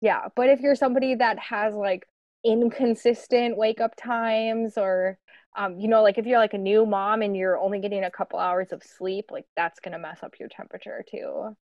Yeah. 0.00 0.28
But 0.34 0.48
if 0.48 0.60
you're 0.60 0.74
somebody 0.74 1.14
that 1.14 1.38
has 1.38 1.74
like 1.74 2.06
inconsistent 2.44 3.56
wake 3.56 3.80
up 3.80 3.96
times 3.96 4.76
or 4.76 5.18
um, 5.56 5.80
you 5.80 5.88
know, 5.88 6.02
like 6.02 6.18
if 6.18 6.26
you're 6.26 6.38
like 6.38 6.52
a 6.52 6.58
new 6.58 6.84
mom 6.84 7.22
and 7.22 7.34
you're 7.34 7.58
only 7.58 7.80
getting 7.80 8.04
a 8.04 8.10
couple 8.10 8.38
hours 8.38 8.72
of 8.72 8.82
sleep, 8.82 9.30
like 9.30 9.46
that's 9.56 9.80
gonna 9.80 9.98
mess 9.98 10.18
up 10.22 10.34
your 10.38 10.50
temperature 10.50 11.02
too. 11.10 11.56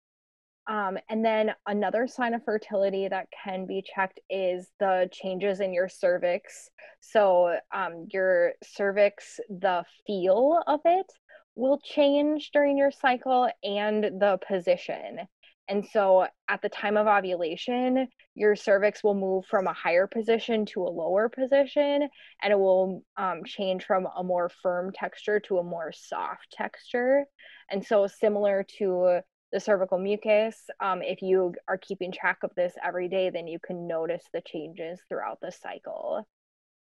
Um, 0.67 0.97
and 1.11 1.25
then 1.25 1.51
another 1.67 2.07
sign 2.07 2.35
of 2.35 2.45
fertility 2.45 3.09
that 3.09 3.27
can 3.45 3.67
be 3.67 3.83
checked 3.83 4.21
is 4.31 4.69
the 4.79 5.09
changes 5.13 5.61
in 5.61 5.73
your 5.75 5.89
cervix. 5.89 6.71
So, 7.01 7.59
um, 7.75 8.07
your 8.13 8.53
cervix, 8.63 9.41
the 9.49 9.85
feel 10.07 10.63
of 10.67 10.81
it 10.85 11.07
will 11.55 11.79
change 11.81 12.51
during 12.53 12.77
your 12.77 12.91
cycle 12.91 13.49
and 13.63 14.05
the 14.05 14.39
position. 14.47 15.21
And 15.69 15.87
so 15.87 16.27
at 16.49 16.61
the 16.61 16.69
time 16.69 16.97
of 16.97 17.07
ovulation, 17.07 18.09
your 18.35 18.57
cervix 18.57 19.05
will 19.05 19.15
move 19.15 19.45
from 19.47 19.67
a 19.67 19.73
higher 19.73 20.07
position 20.07 20.67
to 20.67 20.83
a 20.83 20.91
lower 20.91 21.29
position, 21.29 22.09
and 22.43 22.53
it 22.53 22.59
will 22.59 23.03
um, 23.17 23.45
change 23.45 23.85
from 23.85 24.07
a 24.17 24.25
more 24.25 24.51
firm 24.63 24.93
texture 24.93 25.39
to 25.41 25.59
a 25.59 25.63
more 25.63 25.93
soft 25.93 26.49
texture. 26.51 27.25
And 27.71 27.85
so, 27.85 28.07
similar 28.07 28.67
to 28.79 29.21
the 29.53 29.61
cervical 29.61 29.99
mucus, 29.99 30.59
um, 30.81 31.01
if 31.03 31.23
you 31.23 31.55
are 31.69 31.79
keeping 31.79 32.11
track 32.11 32.39
of 32.43 32.51
this 32.57 32.73
every 32.85 33.09
day, 33.09 33.31
then 33.31 33.47
you 33.47 33.59
can 33.65 33.87
notice 33.87 34.25
the 34.33 34.43
changes 34.47 35.01
throughout 35.09 35.39
the 35.41 35.53
cycle. 35.53 36.27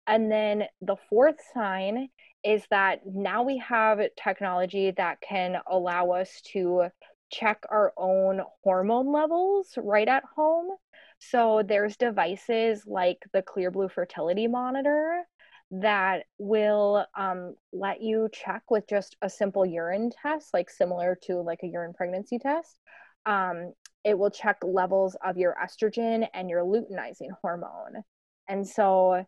And 0.06 0.30
then 0.30 0.64
the 0.80 0.96
fourth 1.08 1.36
sign 1.54 2.08
is 2.44 2.64
that 2.70 3.00
now 3.06 3.42
we 3.44 3.58
have 3.58 4.00
technology 4.22 4.90
that 4.96 5.20
can 5.20 5.58
allow 5.70 6.10
us 6.10 6.40
to 6.52 6.88
check 7.30 7.64
our 7.70 7.92
own 7.96 8.42
hormone 8.62 9.12
levels 9.12 9.68
right 9.76 10.08
at 10.08 10.24
home. 10.36 10.70
So 11.18 11.62
there's 11.66 11.96
devices 11.96 12.82
like 12.86 13.18
the 13.32 13.42
Clearblue 13.42 13.92
Fertility 13.92 14.48
Monitor 14.48 15.22
that 15.70 16.24
will 16.36 17.06
um, 17.16 17.54
let 17.72 18.02
you 18.02 18.28
check 18.32 18.62
with 18.70 18.86
just 18.88 19.16
a 19.22 19.30
simple 19.30 19.64
urine 19.64 20.10
test, 20.20 20.52
like 20.52 20.68
similar 20.68 21.16
to 21.22 21.40
like 21.40 21.60
a 21.62 21.66
urine 21.66 21.94
pregnancy 21.94 22.38
test. 22.38 22.76
Um, 23.24 23.72
it 24.04 24.18
will 24.18 24.30
check 24.30 24.58
levels 24.62 25.16
of 25.24 25.38
your 25.38 25.56
estrogen 25.64 26.26
and 26.34 26.50
your 26.50 26.64
luteinizing 26.64 27.30
hormone. 27.40 28.02
And 28.48 28.66
so 28.68 29.24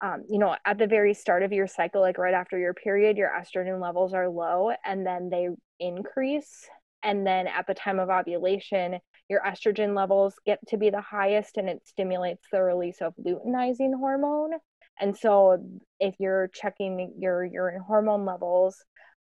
um, 0.00 0.24
you 0.28 0.38
know, 0.38 0.56
at 0.64 0.78
the 0.78 0.86
very 0.86 1.14
start 1.14 1.42
of 1.42 1.52
your 1.52 1.66
cycle, 1.66 2.00
like 2.00 2.18
right 2.18 2.34
after 2.34 2.58
your 2.58 2.74
period, 2.74 3.16
your 3.16 3.30
estrogen 3.30 3.80
levels 3.80 4.12
are 4.12 4.28
low 4.28 4.72
and 4.84 5.06
then 5.06 5.30
they 5.30 5.48
increase. 5.80 6.68
And 7.02 7.26
then 7.26 7.46
at 7.46 7.66
the 7.66 7.74
time 7.74 7.98
of 7.98 8.10
ovulation, 8.10 8.98
your 9.28 9.40
estrogen 9.42 9.96
levels 9.96 10.34
get 10.44 10.58
to 10.68 10.76
be 10.76 10.90
the 10.90 11.00
highest 11.00 11.56
and 11.56 11.68
it 11.68 11.80
stimulates 11.86 12.46
the 12.52 12.62
release 12.62 13.00
of 13.00 13.14
luteinizing 13.16 13.96
hormone. 13.98 14.52
And 14.98 15.16
so 15.16 15.58
if 16.00 16.14
you're 16.18 16.50
checking 16.54 17.14
your 17.18 17.44
urine 17.44 17.80
hormone 17.86 18.24
levels, 18.24 18.76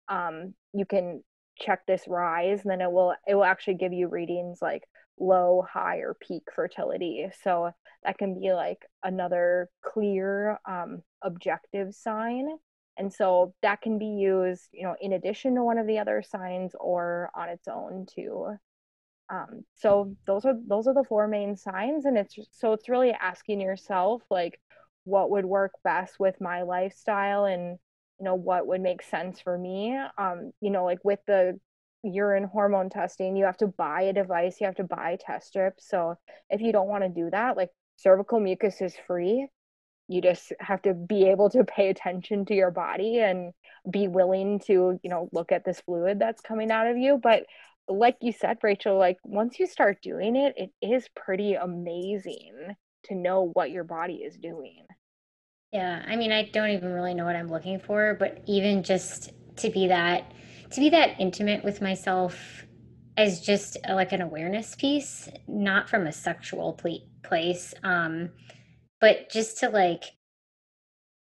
um, 0.08 0.54
you 0.74 0.86
can 0.86 1.24
check 1.60 1.86
this 1.86 2.04
rise, 2.08 2.62
and 2.62 2.72
then 2.72 2.82
it 2.82 2.92
will 2.92 3.14
it 3.28 3.36
will 3.36 3.44
actually 3.44 3.76
give 3.76 3.94
you 3.94 4.08
readings 4.08 4.60
like 4.62 4.84
low, 5.20 5.66
high, 5.70 5.98
or 5.98 6.16
peak 6.16 6.44
fertility. 6.56 7.28
So 7.44 7.72
that 8.06 8.18
can 8.18 8.40
be 8.40 8.54
like 8.54 8.86
another 9.04 9.70
clear 9.84 10.60
um, 10.68 11.02
objective 11.24 11.94
sign. 11.94 12.48
And 12.98 13.12
so 13.12 13.54
that 13.62 13.82
can 13.82 14.00
be 14.00 14.06
used, 14.06 14.70
you 14.72 14.84
know, 14.84 14.96
in 15.02 15.14
addition 15.14 15.56
to 15.56 15.64
one 15.64 15.78
of 15.78 15.88
the 15.88 16.00
other 16.00 16.24
signs 16.26 16.74
or 16.80 17.30
on 17.36 17.50
its 17.50 17.68
own 17.68 18.06
too. 18.10 18.56
Um, 19.30 19.66
so 19.76 20.16
those 20.28 20.46
are 20.46 20.54
those 20.68 20.88
are 20.88 20.94
the 20.94 21.04
four 21.04 21.28
main 21.28 21.58
signs, 21.58 22.06
and 22.06 22.16
it's 22.18 22.38
so 22.52 22.74
it's 22.74 22.88
really 22.88 23.12
asking 23.12 23.60
yourself 23.60 24.22
like 24.30 24.60
what 25.04 25.32
would 25.32 25.46
work 25.46 25.72
best 25.84 26.20
with 26.20 26.40
my 26.40 26.62
lifestyle 26.62 27.46
and 27.46 27.80
you 28.20 28.26
know 28.26 28.36
what 28.36 28.68
would 28.68 28.82
make 28.82 29.02
sense 29.02 29.40
for 29.42 29.58
me. 29.58 29.98
Um, 30.18 30.52
you 30.62 30.70
know, 30.70 30.86
like 30.86 31.04
with 31.04 31.20
the 31.26 31.60
urine 32.04 32.44
hormone 32.44 32.90
testing, 32.90 33.36
you 33.36 33.46
have 33.46 33.58
to 33.58 33.68
buy 33.68 34.04
a 34.04 34.14
device, 34.14 34.58
you 34.62 34.68
have 34.68 34.76
to 34.76 34.84
buy 34.84 35.18
test 35.20 35.48
strips. 35.48 35.90
So 35.90 36.16
if 36.50 36.62
you 36.62 36.72
don't 36.72 36.88
want 36.88 37.04
to 37.04 37.10
do 37.10 37.30
that, 37.32 37.58
like 37.58 37.72
cervical 37.98 38.40
mucus 38.40 38.82
is 38.82 38.96
free. 39.08 39.48
You 40.08 40.22
just 40.22 40.54
have 40.60 40.82
to 40.84 40.94
be 40.94 41.28
able 41.30 41.50
to 41.52 41.64
pay 41.64 41.90
attention 41.90 42.46
to 42.46 42.54
your 42.54 42.72
body 42.72 43.20
and 43.20 43.54
be 43.90 44.08
willing 44.08 44.60
to, 44.68 45.00
you 45.02 45.10
know, 45.10 45.30
look 45.32 45.52
at 45.52 45.66
this 45.66 45.82
fluid 45.82 46.20
that's 46.20 46.42
coming 46.42 46.72
out 46.72 46.88
of 46.88 46.98
you. 46.98 47.20
But 47.22 47.44
like 47.88 48.18
you 48.22 48.32
said, 48.32 48.58
Rachel, 48.62 48.98
like 48.98 49.18
once 49.24 49.60
you 49.60 49.68
start 49.68 50.02
doing 50.02 50.36
it, 50.36 50.56
it 50.58 50.72
is 50.82 51.08
pretty 51.16 51.54
amazing 51.54 52.76
to 53.06 53.16
know 53.16 53.50
what 53.54 53.72
your 53.72 53.84
body 53.84 54.16
is 54.16 54.38
doing. 54.38 54.86
Yeah, 55.72 56.04
I 56.08 56.16
mean, 56.16 56.32
I 56.32 56.44
don't 56.44 56.70
even 56.70 56.94
really 56.94 57.14
know 57.14 57.26
what 57.26 57.36
I'm 57.36 57.50
looking 57.50 57.80
for, 57.80 58.16
but 58.18 58.44
even 58.48 58.84
just 58.84 59.34
to 59.58 59.70
be 59.70 59.88
that 59.88 60.32
to 60.72 60.80
be 60.80 60.90
that 60.90 61.20
intimate 61.20 61.64
with 61.64 61.82
myself 61.82 62.66
as 63.18 63.40
just 63.42 63.78
a, 63.86 63.94
like 63.94 64.12
an 64.12 64.22
awareness 64.22 64.76
piece, 64.76 65.30
not 65.48 65.90
from 65.90 66.08
a 66.08 66.12
sexual 66.12 66.74
ple- 66.74 67.08
place, 67.28 67.74
um, 67.84 68.30
but 69.02 69.30
just 69.30 69.60
to 69.60 69.70
like, 69.70 70.04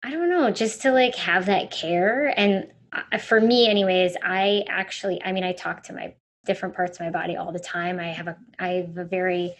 I 0.04 0.12
don't 0.12 0.30
know, 0.30 0.52
just 0.52 0.82
to 0.84 0.92
like 0.92 1.16
have 1.16 1.46
that 1.46 1.72
care. 1.72 2.34
And 2.38 2.68
uh, 2.92 3.18
for 3.18 3.40
me, 3.40 3.68
anyways, 3.70 4.16
I 4.24 4.64
actually, 4.68 5.22
I 5.24 5.32
mean, 5.32 5.44
I 5.44 5.54
talk 5.54 5.84
to 5.84 5.94
my 5.94 6.14
different 6.46 6.76
parts 6.76 7.00
of 7.00 7.06
my 7.06 7.12
body 7.12 7.36
all 7.36 7.52
the 7.52 7.60
time. 7.60 8.00
I 8.00 8.10
have 8.10 8.28
a, 8.28 8.38
I 8.60 8.68
have 8.70 8.98
a 8.98 9.06
very, 9.06 9.54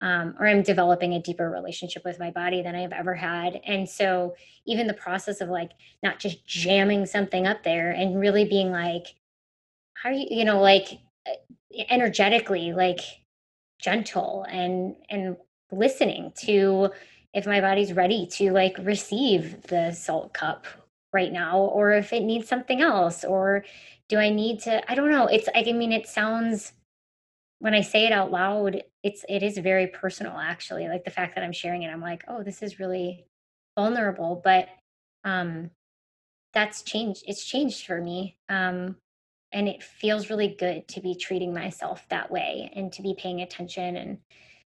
um, 0.00 0.36
or 0.38 0.46
I'm 0.46 0.62
developing 0.62 1.14
a 1.14 1.20
deeper 1.20 1.50
relationship 1.50 2.04
with 2.04 2.20
my 2.20 2.30
body 2.30 2.62
than 2.62 2.76
I've 2.76 2.92
ever 2.92 3.14
had. 3.14 3.60
And 3.66 3.88
so, 3.88 4.34
even 4.66 4.86
the 4.86 4.94
process 4.94 5.40
of 5.40 5.48
like 5.48 5.72
not 6.02 6.18
just 6.18 6.46
jamming 6.46 7.06
something 7.06 7.46
up 7.46 7.64
there 7.64 7.90
and 7.90 8.20
really 8.20 8.44
being 8.44 8.70
like, 8.70 9.06
how 9.94 10.10
are 10.10 10.12
you, 10.12 10.26
you 10.30 10.44
know, 10.44 10.60
like 10.60 11.00
energetically, 11.90 12.72
like 12.72 13.00
gentle 13.78 14.44
and, 14.50 14.96
and 15.10 15.36
listening 15.70 16.32
to 16.40 16.90
if 17.34 17.46
my 17.46 17.60
body's 17.60 17.92
ready 17.92 18.26
to 18.26 18.52
like 18.52 18.76
receive 18.78 19.62
the 19.62 19.92
Saalt 19.92 20.32
cup 20.32 20.66
right 21.12 21.32
now 21.32 21.58
or 21.58 21.92
if 21.92 22.12
it 22.12 22.22
needs 22.22 22.48
something 22.48 22.80
else 22.80 23.24
or 23.24 23.64
do 24.08 24.18
I 24.18 24.30
need 24.30 24.60
to, 24.60 24.90
I 24.90 24.94
don't 24.94 25.10
know. 25.10 25.26
It's, 25.26 25.48
I 25.54 25.62
mean, 25.72 25.92
it 25.92 26.06
sounds, 26.06 26.72
when 27.60 27.74
I 27.74 27.80
say 27.80 28.06
it 28.06 28.12
out 28.12 28.30
loud, 28.30 28.82
it's 29.02 29.24
it 29.28 29.42
is 29.42 29.58
very 29.58 29.88
personal 29.88 30.36
actually. 30.38 30.88
Like 30.88 31.04
the 31.04 31.10
fact 31.10 31.34
that 31.34 31.44
I'm 31.44 31.52
sharing 31.52 31.82
it, 31.82 31.88
I'm 31.88 32.00
like, 32.00 32.24
oh, 32.28 32.42
this 32.42 32.62
is 32.62 32.78
really 32.78 33.24
vulnerable, 33.76 34.40
but 34.42 34.68
um 35.24 35.70
that's 36.54 36.82
changed. 36.82 37.24
It's 37.26 37.44
changed 37.44 37.86
for 37.86 38.00
me. 38.00 38.36
Um 38.48 38.96
and 39.52 39.68
it 39.68 39.82
feels 39.82 40.30
really 40.30 40.54
good 40.58 40.86
to 40.88 41.00
be 41.00 41.14
treating 41.14 41.54
myself 41.54 42.06
that 42.10 42.30
way 42.30 42.70
and 42.74 42.92
to 42.92 43.02
be 43.02 43.14
paying 43.18 43.40
attention 43.40 43.96
and 43.96 44.18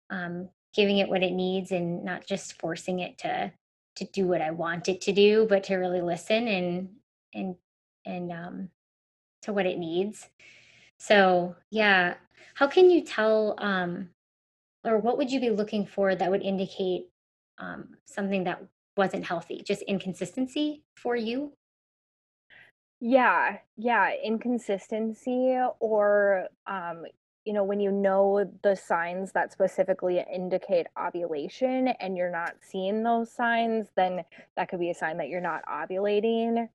um 0.09 0.49
giving 0.73 0.97
it 0.97 1.07
what 1.07 1.23
it 1.23 1.31
needs 1.31 1.71
and 1.71 2.03
not 2.03 2.25
just 2.27 2.59
forcing 2.59 2.99
it 2.99 3.17
to 3.17 3.51
to 3.95 4.05
do 4.05 4.27
what 4.27 4.41
I 4.41 4.51
want 4.51 4.89
it 4.89 4.99
to 5.01 5.13
do, 5.13 5.45
but 5.47 5.63
to 5.65 5.75
really 5.75 6.01
listen 6.01 6.47
and 6.47 6.89
and 7.33 7.55
and 8.05 8.31
um 8.31 8.69
to 9.43 9.53
what 9.53 9.65
it 9.65 9.77
needs. 9.77 10.27
So 10.99 11.55
yeah, 11.71 12.15
how 12.55 12.67
can 12.67 12.89
you 12.89 13.03
tell 13.03 13.55
um 13.57 14.09
or 14.85 14.99
what 14.99 15.17
would 15.17 15.31
you 15.31 15.39
be 15.39 15.49
looking 15.49 15.85
for 15.85 16.15
that 16.15 16.29
would 16.29 16.43
indicate 16.43 17.07
um, 17.57 17.95
something 18.05 18.43
that 18.43 18.61
wasn't 18.97 19.25
healthy 19.25 19.61
just 19.65 19.81
inconsistency 19.83 20.83
for 20.95 21.15
you 21.15 21.51
yeah 23.01 23.57
yeah 23.77 24.11
inconsistency 24.23 25.57
or 25.79 26.47
um 26.67 27.03
you 27.43 27.53
know 27.53 27.63
when 27.63 27.79
you 27.79 27.91
know 27.91 28.49
the 28.63 28.75
signs 28.75 29.31
that 29.33 29.51
specifically 29.51 30.23
indicate 30.33 30.87
ovulation 30.99 31.89
and 31.99 32.17
you're 32.17 32.31
not 32.31 32.53
seeing 32.61 33.03
those 33.03 33.31
signs 33.31 33.87
then 33.95 34.23
that 34.55 34.69
could 34.69 34.79
be 34.79 34.89
a 34.89 34.95
sign 34.95 35.17
that 35.17 35.27
you're 35.27 35.41
not 35.41 35.61
ovulating 35.65 36.67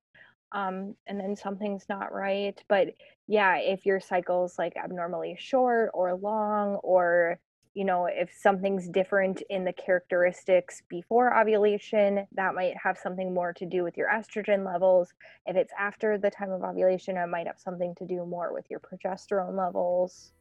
um 0.51 0.95
and 1.07 1.19
then 1.19 1.35
something's 1.35 1.85
not 1.89 2.13
right 2.13 2.63
but 2.69 2.87
yeah 3.27 3.57
if 3.57 3.85
your 3.85 3.99
cycle's 3.99 4.57
like 4.59 4.73
abnormally 4.77 5.35
short 5.39 5.89
or 5.93 6.15
long 6.15 6.75
or 6.83 7.39
you 7.73 7.85
know, 7.85 8.07
if 8.09 8.31
something's 8.37 8.87
different 8.89 9.41
in 9.49 9.63
the 9.63 9.71
characteristics 9.73 10.81
before 10.89 11.37
ovulation, 11.39 12.27
that 12.33 12.53
might 12.53 12.73
have 12.81 12.97
something 12.97 13.33
more 13.33 13.53
to 13.53 13.65
do 13.65 13.83
with 13.83 13.95
your 13.95 14.09
estrogen 14.09 14.65
levels. 14.65 15.13
If 15.45 15.55
it's 15.55 15.71
after 15.79 16.17
the 16.17 16.29
time 16.29 16.51
of 16.51 16.63
ovulation, 16.63 17.15
it 17.15 17.27
might 17.27 17.47
have 17.47 17.59
something 17.59 17.95
to 17.95 18.05
do 18.05 18.25
more 18.25 18.53
with 18.53 18.65
your 18.69 18.81
progesterone 18.81 19.57
levels. 19.57 20.33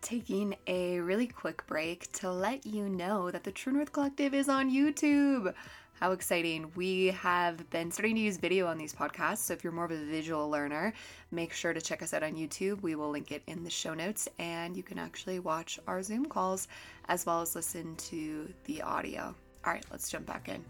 Taking 0.00 0.56
a 0.66 1.00
really 1.00 1.26
quick 1.26 1.66
break 1.66 2.10
to 2.12 2.30
let 2.30 2.64
you 2.64 2.88
know 2.88 3.30
that 3.30 3.44
the 3.44 3.52
True 3.52 3.72
North 3.74 3.92
Collective 3.92 4.32
is 4.32 4.48
on 4.48 4.70
YouTube. 4.70 5.52
How 6.00 6.12
exciting. 6.12 6.70
We 6.76 7.06
have 7.06 7.68
been 7.70 7.90
starting 7.90 8.14
to 8.14 8.20
use 8.20 8.36
video 8.36 8.68
on 8.68 8.78
these 8.78 8.94
podcasts. 8.94 9.38
So 9.38 9.52
if 9.52 9.64
you're 9.64 9.72
more 9.72 9.84
of 9.84 9.90
a 9.90 9.96
visual 9.96 10.48
learner, 10.48 10.92
make 11.32 11.52
sure 11.52 11.72
to 11.72 11.80
check 11.80 12.02
us 12.02 12.14
out 12.14 12.22
on 12.22 12.34
YouTube. 12.34 12.80
We 12.82 12.94
will 12.94 13.10
link 13.10 13.32
it 13.32 13.42
in 13.48 13.64
the 13.64 13.70
show 13.70 13.94
notes 13.94 14.28
and 14.38 14.76
you 14.76 14.84
can 14.84 14.96
actually 14.96 15.40
watch 15.40 15.76
our 15.88 16.00
Zoom 16.04 16.26
calls 16.26 16.68
as 17.08 17.26
well 17.26 17.40
as 17.40 17.56
listen 17.56 17.96
to 17.96 18.48
the 18.62 18.80
audio. 18.80 19.34
All 19.66 19.72
right, 19.72 19.84
let's 19.90 20.08
jump 20.08 20.24
back 20.24 20.48
in. 20.48 20.64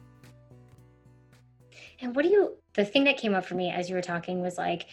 And 2.00 2.16
what 2.16 2.22
do 2.22 2.30
you, 2.30 2.54
the 2.72 2.86
thing 2.86 3.04
that 3.04 3.18
came 3.18 3.34
up 3.34 3.44
for 3.44 3.54
me 3.54 3.70
as 3.70 3.90
you 3.90 3.96
were 3.96 4.00
talking 4.00 4.40
was 4.40 4.56
like, 4.56 4.86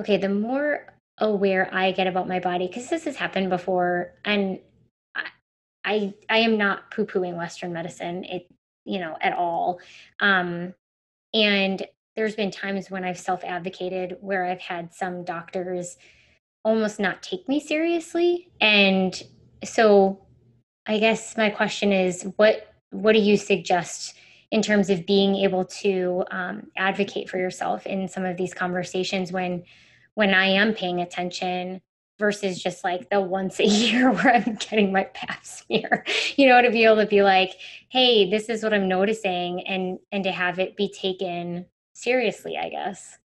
okay, 0.00 0.16
the 0.16 0.30
more 0.30 0.86
aware 1.18 1.68
I 1.70 1.92
get 1.92 2.06
about 2.06 2.26
my 2.26 2.40
body, 2.40 2.66
because 2.66 2.88
this 2.88 3.04
has 3.04 3.16
happened 3.16 3.50
before, 3.50 4.14
and 4.24 4.58
I, 5.84 6.14
I, 6.30 6.38
am 6.38 6.56
not 6.56 6.90
poo 6.90 7.04
pooing 7.04 7.36
Western 7.36 7.74
medicine. 7.74 8.24
It 8.24 8.46
you 8.84 8.98
know, 8.98 9.16
at 9.20 9.32
all. 9.32 9.80
Um, 10.20 10.74
and 11.34 11.86
there's 12.16 12.36
been 12.36 12.50
times 12.50 12.90
when 12.90 13.04
I've 13.04 13.18
self 13.18 13.42
advocated 13.44 14.16
where 14.20 14.44
I've 14.44 14.60
had 14.60 14.92
some 14.92 15.24
doctors 15.24 15.96
almost 16.64 17.00
not 17.00 17.22
take 17.22 17.48
me 17.48 17.58
seriously. 17.60 18.50
And 18.60 19.20
so 19.64 20.26
I 20.86 20.98
guess 20.98 21.36
my 21.36 21.50
question 21.50 21.92
is 21.92 22.26
what 22.36 22.68
what 22.90 23.12
do 23.12 23.20
you 23.20 23.36
suggest 23.36 24.14
in 24.50 24.60
terms 24.60 24.90
of 24.90 25.06
being 25.06 25.34
able 25.36 25.64
to 25.64 26.24
um, 26.30 26.70
advocate 26.76 27.30
for 27.30 27.38
yourself 27.38 27.86
in 27.86 28.06
some 28.06 28.24
of 28.24 28.36
these 28.36 28.52
conversations 28.52 29.32
when 29.32 29.64
when 30.14 30.34
I 30.34 30.46
am 30.46 30.74
paying 30.74 31.00
attention 31.00 31.80
versus 32.18 32.62
just 32.62 32.84
like 32.84 33.10
the 33.10 33.20
once 33.20 33.58
a 33.60 33.64
year 33.66 34.10
where 34.10 34.34
I'm 34.36 34.54
getting 34.54 34.92
my 34.92 35.04
pap 35.04 35.44
smear, 35.44 36.04
you 36.36 36.48
know, 36.48 36.62
to 36.62 36.70
be 36.70 36.84
able 36.84 36.96
to 36.96 37.06
be 37.06 37.22
like, 37.22 37.52
hey, 37.88 38.30
this 38.30 38.48
is 38.48 38.62
what 38.62 38.74
I'm 38.74 38.88
noticing 38.88 39.66
and 39.66 39.98
and 40.10 40.24
to 40.24 40.32
have 40.32 40.58
it 40.58 40.76
be 40.76 40.88
taken 40.88 41.66
seriously, 41.94 42.56
I 42.56 42.68
guess. 42.68 43.18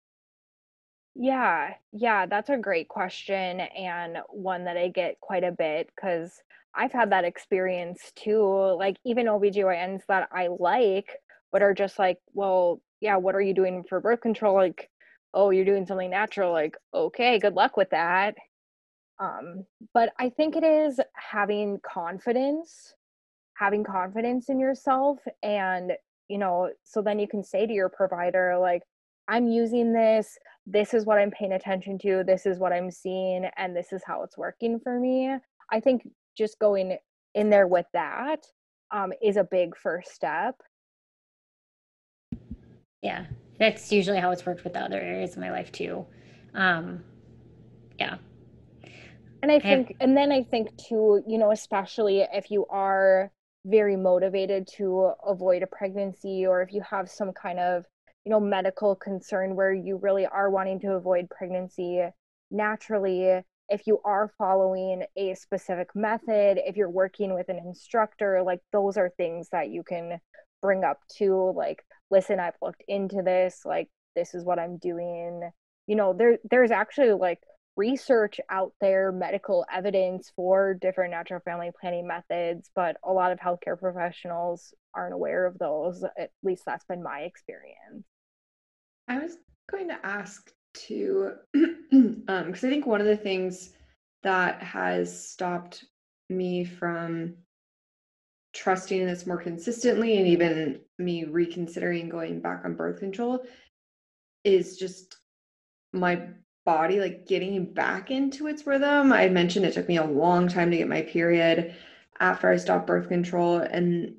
Yeah, 1.19 1.75
yeah, 1.93 2.27
that's 2.27 2.51
a 2.51 2.59
great 2.59 2.89
question 2.89 3.61
and 3.61 4.19
one 4.29 4.65
that 4.65 4.77
I 4.77 4.89
get 4.89 5.19
quite 5.21 5.45
a 5.45 5.53
bit 5.53 5.89
because 5.97 6.43
I've 6.75 6.93
had 6.93 7.11
that 7.11 7.25
experience 7.25 8.13
too. 8.17 8.77
Like 8.79 8.99
even 9.05 9.27
OBGYNs 9.27 10.03
that 10.09 10.29
I 10.31 10.49
like, 10.59 11.09
but 11.53 11.63
are 11.63 11.73
just 11.73 11.99
like, 11.99 12.19
well, 12.35 12.83
yeah, 13.01 13.17
what 13.17 13.35
are 13.35 13.41
you 13.41 13.55
doing 13.55 13.85
for 13.89 14.01
birth 14.01 14.21
control? 14.21 14.57
Like, 14.57 14.91
oh, 15.33 15.51
you're 15.51 15.65
doing 15.65 15.87
something 15.87 16.11
natural. 16.11 16.53
Like, 16.53 16.77
okay, 16.93 17.39
good 17.39 17.55
luck 17.55 17.79
with 17.79 17.91
that. 17.91 18.35
Um, 19.19 19.65
but 19.95 20.13
I 20.19 20.29
think 20.29 20.57
it 20.57 20.65
is 20.65 21.01
having 21.15 21.81
confidence 21.83 22.95
having 23.57 23.83
confidence 23.83 24.49
in 24.49 24.61
yourself 24.61 25.19
and 25.43 25.93
you 26.29 26.39
know 26.39 26.71
so 26.85 27.01
then 27.01 27.19
you 27.19 27.27
can 27.27 27.43
say 27.43 27.67
to 27.67 27.73
your 27.73 27.89
provider 27.89 28.57
like 28.61 28.83
i'm 29.29 29.47
using 29.47 29.93
this 29.93 30.37
this 30.67 30.93
is 30.93 31.07
what 31.07 31.19
i'm 31.19 31.31
paying 31.31 31.53
attention 31.53 31.99
to 31.99 32.23
this 32.27 32.45
is 32.45 32.59
what 32.59 32.73
i'm 32.73 32.91
seeing 32.91 33.49
and 33.57 33.75
this 33.75 33.93
is 33.93 34.03
how 34.07 34.23
it's 34.23 34.37
working 34.37 34.79
for 34.79 35.01
me. 35.01 35.35
I 35.71 35.81
think 35.81 36.09
just 36.37 36.59
going 36.59 36.97
in 37.35 37.51
there 37.51 37.67
with 37.67 37.87
that 37.93 38.45
um, 38.93 39.13
is 39.23 39.37
a 39.37 39.45
big 39.45 39.77
first 39.77 40.13
step. 40.13 40.55
Yeah 43.03 43.27
that's 43.59 43.91
usually 43.91 44.19
how 44.19 44.31
it's 44.33 44.45
worked 44.45 44.65
with 44.65 44.75
the 44.75 44.81
other 44.81 45.01
areas 45.01 45.33
of 45.33 45.39
my 45.39 45.51
life 45.51 45.73
too. 45.73 46.05
Um 46.55 47.03
yeah 47.99 48.19
and 49.47 49.53
i 49.53 49.61
think 49.61 49.95
and 50.01 50.17
then 50.17 50.33
i 50.33 50.43
think 50.43 50.77
too 50.77 51.23
you 51.27 51.39
know 51.39 51.53
especially 51.53 52.27
if 52.33 52.51
you 52.51 52.67
are 52.67 53.31
very 53.65 53.97
motivated 53.97 54.67
to 54.67 55.13
avoid 55.25 55.63
a 55.63 55.67
pregnancy 55.67 56.45
or 56.47 56.63
if 56.63 56.73
you 56.73 56.83
have 56.89 57.09
some 57.09 57.33
kind 57.33 57.61
of 57.61 57.85
you 58.25 58.31
know 58.31 58.41
medical 58.41 58.97
concern 58.97 59.55
where 59.55 59.73
you 59.73 59.97
really 59.97 60.27
are 60.27 60.51
wanting 60.51 60.81
to 60.81 60.93
avoid 60.93 61.29
pregnancy 61.31 62.03
naturally 62.51 63.41
if 63.69 63.87
you 63.87 64.01
are 64.05 64.33
following 64.37 65.05
a 65.17 65.35
specific 65.35 65.89
method 65.95 66.59
if 66.67 66.77
you're 66.77 66.91
working 66.91 67.33
with 67.33 67.49
an 67.49 67.59
instructor 67.59 68.43
like 68.45 68.61
those 68.73 68.97
are 68.97 69.11
things 69.17 69.49
that 69.53 69.71
you 69.71 69.85
can 69.85 70.19
bring 70.61 70.83
up 70.83 70.99
to 71.17 71.53
like 71.57 71.85
listen 72.11 72.41
i've 72.41 72.55
looked 72.61 72.83
into 72.89 73.23
this 73.23 73.61
like 73.65 73.89
this 74.17 74.35
is 74.35 74.45
what 74.45 74.59
i'm 74.59 74.79
doing. 74.79 75.49
You 75.87 75.95
know 75.95 76.15
there 76.15 76.39
there's 76.51 76.73
actually 76.73 77.13
like 77.13 77.39
research 77.77 78.41
out 78.51 78.73
there, 78.81 79.13
medical 79.13 79.67
evidence 79.73 80.33
for 80.35 80.75
different 80.75 81.11
natural 81.11 81.41
family 81.41 81.71
planning 81.79 82.07
methods, 82.07 82.71
but 82.75 82.97
a 83.05 83.13
lot 83.13 83.33
of 83.33 83.39
healthcare 83.39 83.79
professionals 83.79 84.75
aren't 84.95 85.15
aware 85.15 85.47
of 85.47 85.59
those. 85.59 86.03
At 86.19 86.31
least 86.43 86.65
that's 86.65 86.85
been 86.85 87.03
my 87.03 87.21
experience. 87.21 88.05
I 89.09 89.19
was 89.19 89.37
going 89.71 89.89
to 89.89 90.07
ask 90.07 90.51
too, 90.75 91.33
um, 91.55 92.25
because 92.27 92.65
I 92.65 92.71
think 92.71 92.87
one 92.87 93.01
of 93.01 93.07
the 93.07 93.17
things 93.17 93.71
that 94.23 94.63
has 94.63 95.29
stopped 95.31 95.85
me 96.29 96.65
from 96.65 97.35
trusting 98.53 99.07
this 99.07 99.27
more 99.27 99.41
consistently 99.41 100.17
and 100.17 100.27
even 100.27 100.81
me 100.99 101.25
reconsidering 101.25 102.09
going 102.09 102.41
back 102.41 102.63
on 102.65 102.75
birth 102.75 102.99
control 102.99 103.45
is 104.45 104.79
just 104.79 105.19
my 105.93 106.29
body 106.67 107.01
like 107.01 107.27
getting 107.27 107.73
back 107.73 108.11
into 108.11 108.49
its 108.49 108.67
rhythm. 108.67 109.13
I 109.13 109.29
mentioned 109.29 109.65
it 109.65 109.73
took 109.73 109.89
me 109.89 109.97
a 109.97 110.05
long 110.05 110.49
time 110.49 110.71
to 110.71 110.77
get 110.77 110.89
my 110.89 111.03
period 111.03 111.75
after 112.21 112.51
I 112.51 112.57
stopped 112.57 112.87
birth 112.87 113.09
control 113.09 113.59
and 113.59 114.17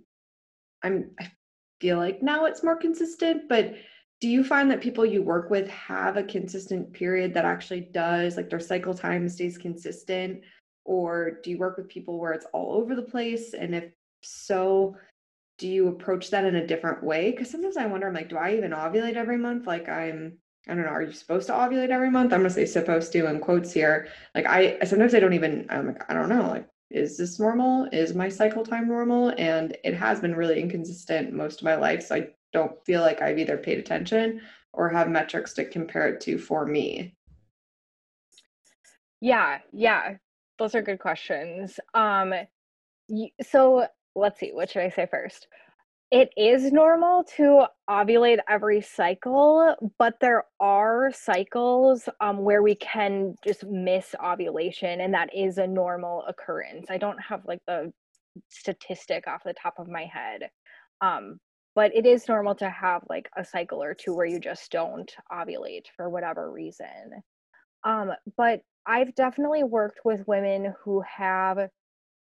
I'm 0.82 1.12
I 1.20 1.32
feel 1.80 1.98
like 1.98 2.24
now 2.24 2.46
it's 2.46 2.64
more 2.64 2.78
consistent, 2.78 3.48
but 3.50 3.76
do 4.20 4.30
you 4.30 4.44
find 4.44 4.72
that 4.72 4.82
people 4.82 5.06
you 5.06 5.22
work 5.22 5.52
with 5.52 5.68
have 5.70 6.18
a 6.18 6.24
consistent 6.24 6.92
period 6.94 7.36
that 7.36 7.46
actually 7.46 7.82
does 7.82 8.36
like 8.36 8.50
their 8.50 8.60
cycle 8.60 8.96
time 8.96 9.30
stays 9.30 9.58
consistent? 9.58 10.42
Or 10.86 11.40
do 11.44 11.52
you 11.52 11.58
work 11.60 11.78
with 11.78 11.90
people 11.90 12.18
where 12.18 12.32
it's 12.32 12.48
all 12.54 12.74
over 12.74 12.96
the 12.96 13.02
place? 13.04 13.54
And 13.54 13.76
if 13.76 13.92
so 14.24 14.96
do 15.60 15.68
you 15.68 15.90
approach 15.90 16.30
that 16.32 16.46
in 16.46 16.56
a 16.56 16.66
different 16.66 17.04
way? 17.04 17.32
Because 17.32 17.52
sometimes 17.52 17.78
i 17.78 17.86
wonder 17.86 18.08
i'm 18.08 18.14
like 18.14 18.30
do 18.30 18.38
i 18.38 18.56
even 18.56 18.72
ovulate 18.72 19.16
every 19.16 19.38
month? 19.38 19.68
Like 19.68 19.90
i'm 19.90 20.38
I 20.70 20.76
don't 20.76 20.84
know, 20.84 20.90
are 20.90 21.02
you 21.02 21.14
supposed 21.14 21.48
to 21.48 21.54
ovulate 21.54 21.90
every 21.90 22.10
month? 22.10 22.34
I'm 22.34 22.40
gonna 22.40 22.50
say 22.50 22.66
supposed 22.66 23.12
to 23.14 23.28
in 23.28 23.40
quotes 23.40 23.72
here. 23.72 24.08
Like 24.36 24.46
I 24.46 24.80
sometimes 24.86 25.16
I 25.16 25.20
don't 25.20 25.34
even 25.34 25.66
I'm 25.70 25.88
like, 25.88 26.10
I 26.10 26.14
don't 26.14 26.30
know, 26.30 26.48
like, 26.50 26.68
is 26.90 27.18
this 27.18 27.40
normal? 27.40 27.88
Is 27.92 28.14
my 28.14 28.30
cycle 28.30 28.64
time 28.64 28.88
normal? 28.88 29.34
And 29.38 29.78
it 29.84 29.94
has 29.94 30.20
been 30.20 30.36
really 30.36 30.60
inconsistent 30.60 31.34
most 31.34 31.62
of 31.62 31.66
my 31.66 31.76
life. 31.76 32.06
So 32.06 32.16
I 32.16 32.28
don't 32.54 32.84
feel 32.86 33.02
like 33.02 33.22
I've 33.22 33.40
either 33.40 33.58
paid 33.58 33.78
attention 33.78 34.42
or 34.74 34.90
have 34.90 35.10
metrics 35.10 35.54
to 35.54 35.66
compare 35.66 36.08
it 36.08 36.22
to 36.22 36.38
for 36.38 36.66
me. 36.66 37.16
Yeah, 39.22 39.60
yeah. 39.74 40.16
Those 40.60 40.76
are 40.76 40.82
good 40.82 41.00
questions. 41.00 41.80
Um 41.94 42.34
so 43.42 43.88
let's 44.16 44.40
see, 44.40 44.52
what 44.52 44.70
should 44.70 44.82
I 44.82 44.90
say 44.90 45.08
first? 45.10 45.48
It 46.10 46.30
is 46.38 46.72
normal 46.72 47.26
to 47.36 47.66
ovulate 47.90 48.40
every 48.48 48.80
cycle, 48.82 49.76
but 50.00 50.14
there 50.22 50.46
are 50.60 51.12
cycles 51.12 52.08
um, 52.22 52.44
where 52.44 52.64
we 52.64 52.76
can 52.76 53.36
just 53.46 53.66
miss 53.66 54.16
ovulation, 54.24 55.02
and 55.02 55.14
that 55.14 55.36
is 55.36 55.58
a 55.58 55.68
normal 55.68 56.24
occurrence. 56.26 56.88
I 56.90 56.98
don't 56.98 57.22
have 57.22 57.42
like 57.46 57.60
the 57.68 57.92
statistic 58.50 59.28
off 59.28 59.42
the 59.44 59.54
top 59.54 59.76
of 59.80 59.90
my 59.90 60.06
head, 60.06 60.50
um, 61.02 61.40
but 61.76 61.94
it 61.94 62.06
is 62.06 62.30
normal 62.30 62.56
to 62.56 62.70
have 62.70 63.02
like 63.10 63.30
a 63.38 63.44
cycle 63.44 63.84
or 63.84 63.94
two 63.94 64.16
where 64.16 64.26
you 64.26 64.40
just 64.40 64.72
don't 64.72 65.12
ovulate 65.30 65.88
for 65.98 66.10
whatever 66.10 66.50
reason. 66.50 67.22
Um, 67.84 68.12
but 68.38 68.62
I've 68.86 69.14
definitely 69.16 69.66
worked 69.66 70.00
with 70.06 70.28
women 70.28 70.74
who 70.84 71.02
have 71.02 71.70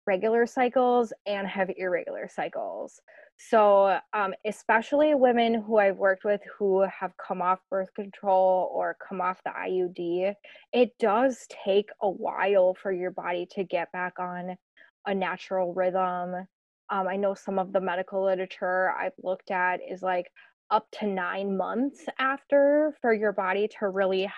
regular 0.06 0.46
cycles 0.46 1.14
and 1.26 1.48
have 1.48 1.70
irregular 1.78 2.30
cycles. 2.34 3.00
So, 3.40 4.00
um, 4.14 4.34
especially 4.46 5.14
women 5.14 5.54
who 5.54 5.78
I've 5.78 5.98
worked 5.98 6.26
with 6.26 6.42
who 6.58 6.82
have 6.82 7.12
come 7.18 7.42
off 7.42 7.60
birth 7.70 7.94
control 7.94 8.70
or 8.74 8.98
come 9.08 9.22
off 9.22 9.40
the 9.44 9.52
IUD, 9.52 10.34
it 10.74 10.98
does 11.00 11.46
take 11.64 11.90
a 12.02 12.10
while 12.10 12.74
for 12.74 12.92
your 12.92 13.12
body 13.12 13.48
to 13.52 13.64
get 13.64 13.92
back 13.92 14.14
on 14.20 14.58
a 15.06 15.14
natural 15.14 15.74
rhythm. 15.74 16.48
Um, 16.90 17.08
I 17.08 17.16
know 17.16 17.36
some 17.36 17.60
of 17.60 17.74
the 17.74 17.82
medical 17.82 18.26
literature 18.26 18.92
I've 18.92 19.14
looked 19.22 19.52
at 19.52 19.82
is 19.88 20.02
like 20.02 20.32
up 20.72 20.88
to 21.00 21.08
nine 21.08 21.56
months 21.56 22.06
after 22.20 22.96
for 23.02 23.14
your 23.14 23.34
body 23.34 23.70
to 23.80 23.90
really 23.90 24.32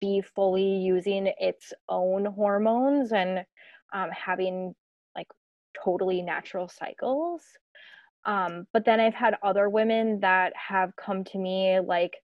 be 0.00 0.20
fully 0.34 0.76
using 0.78 1.32
its 1.38 1.72
own 1.88 2.24
hormones 2.26 3.12
and 3.12 3.44
um, 3.92 4.10
having 4.10 4.74
like 5.16 5.28
totally 5.84 6.20
natural 6.20 6.68
cycles. 6.68 7.42
Um, 8.26 8.66
but 8.72 8.84
then 8.84 9.00
I've 9.00 9.14
had 9.14 9.36
other 9.42 9.68
women 9.68 10.20
that 10.20 10.52
have 10.56 10.96
come 10.96 11.24
to 11.24 11.38
me 11.38 11.80
like 11.80 12.14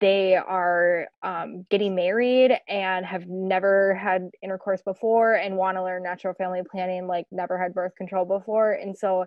they 0.00 0.34
are 0.34 1.08
um, 1.22 1.66
getting 1.70 1.94
married 1.94 2.58
and 2.68 3.04
have 3.04 3.26
never 3.28 3.94
had 3.94 4.30
intercourse 4.42 4.80
before 4.82 5.34
and 5.34 5.56
want 5.56 5.76
to 5.76 5.84
learn 5.84 6.02
natural 6.02 6.34
family 6.34 6.62
planning, 6.70 7.06
like 7.06 7.26
never 7.30 7.58
had 7.60 7.74
birth 7.74 7.94
control 7.96 8.24
before. 8.24 8.72
And 8.72 8.96
so 8.96 9.26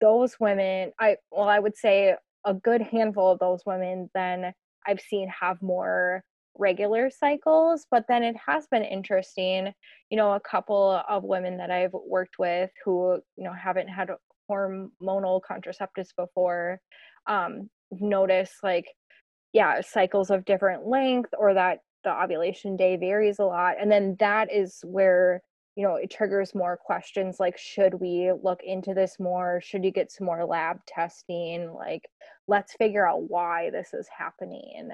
those 0.00 0.36
women, 0.40 0.92
I 0.98 1.16
well, 1.30 1.48
I 1.48 1.58
would 1.58 1.76
say 1.76 2.16
a 2.44 2.54
good 2.54 2.80
handful 2.82 3.32
of 3.32 3.38
those 3.38 3.60
women 3.66 4.10
then 4.14 4.52
I've 4.86 5.00
seen 5.00 5.28
have 5.28 5.60
more 5.60 6.24
regular 6.58 7.10
cycles 7.10 7.86
but 7.90 8.04
then 8.08 8.22
it 8.22 8.36
has 8.44 8.66
been 8.66 8.82
interesting 8.82 9.72
you 10.10 10.16
know 10.16 10.32
a 10.32 10.40
couple 10.40 11.00
of 11.08 11.22
women 11.22 11.56
that 11.56 11.70
i've 11.70 11.92
worked 11.92 12.38
with 12.40 12.70
who 12.84 13.20
you 13.36 13.44
know 13.44 13.52
haven't 13.52 13.86
had 13.88 14.10
hormonal 14.50 15.40
contraceptives 15.48 16.10
before 16.16 16.80
um 17.26 17.70
notice 17.92 18.52
like 18.62 18.86
yeah 19.52 19.80
cycles 19.80 20.30
of 20.30 20.44
different 20.44 20.86
length 20.86 21.30
or 21.38 21.54
that 21.54 21.80
the 22.04 22.22
ovulation 22.22 22.76
day 22.76 22.96
varies 22.96 23.38
a 23.38 23.44
lot. 23.44 23.76
And 23.80 23.90
then 23.90 24.16
that 24.20 24.52
is 24.52 24.80
where 24.84 25.42
you 25.76 25.86
know 25.86 25.94
it 25.96 26.10
triggers 26.10 26.54
more 26.54 26.76
questions 26.76 27.38
like 27.38 27.56
should 27.56 27.94
we 27.94 28.32
look 28.42 28.60
into 28.64 28.94
this 28.94 29.16
more? 29.18 29.60
Should 29.62 29.84
you 29.84 29.90
get 29.90 30.12
some 30.12 30.26
more 30.26 30.44
lab 30.44 30.78
testing? 30.86 31.72
Like 31.72 32.08
let's 32.48 32.74
figure 32.74 33.06
out 33.06 33.28
why 33.28 33.70
this 33.70 33.94
is 33.94 34.08
happening. 34.16 34.90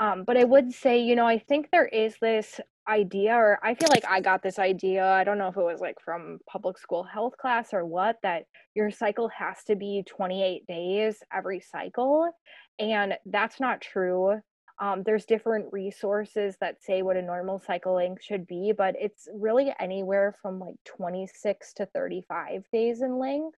Um, 0.00 0.24
but 0.26 0.36
I 0.36 0.44
would 0.44 0.72
say, 0.72 1.00
you 1.00 1.14
know, 1.14 1.26
I 1.26 1.38
think 1.38 1.68
there 1.70 1.86
is 1.86 2.16
this 2.20 2.60
idea, 2.88 3.34
or 3.34 3.58
I 3.62 3.74
feel 3.74 3.88
like 3.90 4.04
I 4.08 4.20
got 4.20 4.42
this 4.42 4.58
idea. 4.58 5.04
I 5.04 5.24
don't 5.24 5.38
know 5.38 5.48
if 5.48 5.56
it 5.56 5.62
was 5.62 5.80
like 5.80 6.00
from 6.04 6.38
public 6.48 6.78
school 6.78 7.02
health 7.02 7.36
class 7.36 7.72
or 7.72 7.84
what, 7.84 8.16
that 8.22 8.44
your 8.74 8.90
cycle 8.90 9.28
has 9.28 9.62
to 9.64 9.76
be 9.76 10.04
28 10.08 10.66
days 10.66 11.22
every 11.32 11.60
cycle. 11.60 12.30
And 12.78 13.14
that's 13.26 13.60
not 13.60 13.80
true. 13.80 14.40
Um, 14.80 15.02
there's 15.04 15.26
different 15.26 15.66
resources 15.70 16.56
that 16.60 16.82
say 16.82 17.02
what 17.02 17.16
a 17.16 17.22
normal 17.22 17.60
cycle 17.60 17.94
length 17.94 18.24
should 18.24 18.46
be, 18.46 18.72
but 18.76 18.94
it's 18.98 19.28
really 19.32 19.72
anywhere 19.78 20.34
from 20.42 20.58
like 20.58 20.74
26 20.84 21.72
to 21.74 21.86
35 21.86 22.64
days 22.72 23.02
in 23.02 23.18
length. 23.18 23.56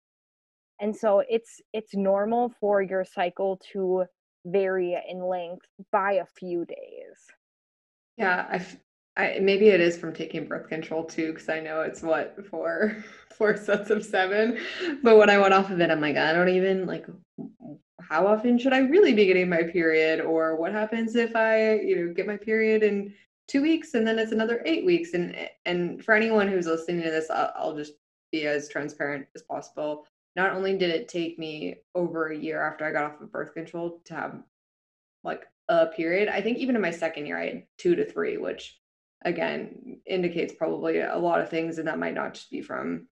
And 0.81 0.95
so 0.95 1.23
it's 1.29 1.61
it's 1.73 1.95
normal 1.95 2.53
for 2.61 2.83
your 2.83 3.05
cycle 3.05 3.61
to 3.73 4.05
vary 4.45 4.99
in 5.09 5.25
length 5.25 5.67
by 5.93 6.15
a 6.15 6.27
few 6.27 6.65
days. 6.65 7.17
Yeah, 8.17 8.47
I, 8.51 8.67
I 9.17 9.39
maybe 9.41 9.69
it 9.69 9.81
is 9.81 9.97
from 9.97 10.13
taking 10.13 10.47
birth 10.47 10.69
control 10.69 11.05
too, 11.05 11.33
because 11.33 11.49
I 11.49 11.61
know 11.61 11.83
it's 11.83 12.03
what 12.03 12.47
four 12.47 13.05
four 13.37 13.57
sets 13.57 13.91
of 13.91 14.05
seven. 14.05 14.59
But 15.03 15.17
when 15.19 15.31
I 15.31 15.39
went 15.39 15.55
off 15.55 15.71
of 15.71 15.81
it, 15.81 15.91
I'm 15.91 16.01
like, 16.01 16.17
I 16.17 16.33
don't 16.33 16.49
even 16.49 16.87
like 16.87 17.07
how 18.01 18.27
often 18.27 18.59
should 18.59 18.73
I 18.73 18.79
really 18.79 19.15
be 19.15 19.27
getting 19.27 19.49
my 19.49 19.63
period, 19.63 20.21
or 20.21 20.57
what 20.57 20.73
happens 20.73 21.15
if 21.17 21.37
I 21.37 21.75
you 21.77 21.97
know 21.97 22.15
get 22.15 22.27
my 22.27 22.37
period 22.37 22.83
in 22.83 23.15
two 23.47 23.63
weeks 23.63 23.95
and 23.95 24.07
then 24.07 24.19
it's 24.19 24.33
another 24.33 24.63
eight 24.65 24.87
weeks 24.87 25.15
and 25.15 25.37
and 25.67 26.03
for 26.05 26.15
anyone 26.15 26.49
who's 26.49 26.67
listening 26.67 27.03
to 27.03 27.11
this 27.11 27.29
I'll, 27.31 27.53
I'll 27.55 27.77
just 27.77 27.93
be 28.33 28.47
as 28.47 28.69
transparent 28.69 29.27
as 29.35 29.43
possible. 29.43 30.07
Not 30.35 30.53
only 30.53 30.77
did 30.77 30.91
it 30.91 31.09
take 31.09 31.39
me 31.39 31.77
over 31.95 32.29
a 32.29 32.37
year 32.37 32.67
after 32.67 32.85
I 32.85 32.91
got 32.93 33.05
off 33.05 33.21
of 33.21 33.31
birth 33.31 33.55
control 33.55 34.01
to 34.07 34.15
have 34.15 34.43
like 35.23 35.45
a 35.69 35.87
period, 35.87 36.29
I 36.29 36.41
think 36.41 36.59
even 36.59 36.75
in 36.75 36.83
my 36.83 36.91
second 36.91 37.27
year 37.27 37.39
I 37.39 37.47
had 37.47 37.63
two 37.79 37.95
to 37.95 38.05
three, 38.05 38.39
which 38.39 38.77
again 39.25 40.01
indicates 40.07 40.55
probably 40.55 41.01
a 41.01 41.17
lot 41.17 41.41
of 41.41 41.49
things 41.49 41.79
and 41.79 41.89
that 41.89 41.99
might 41.99 42.15
not 42.15 42.35
just 42.35 42.51
be 42.51 42.61
from 42.61 43.09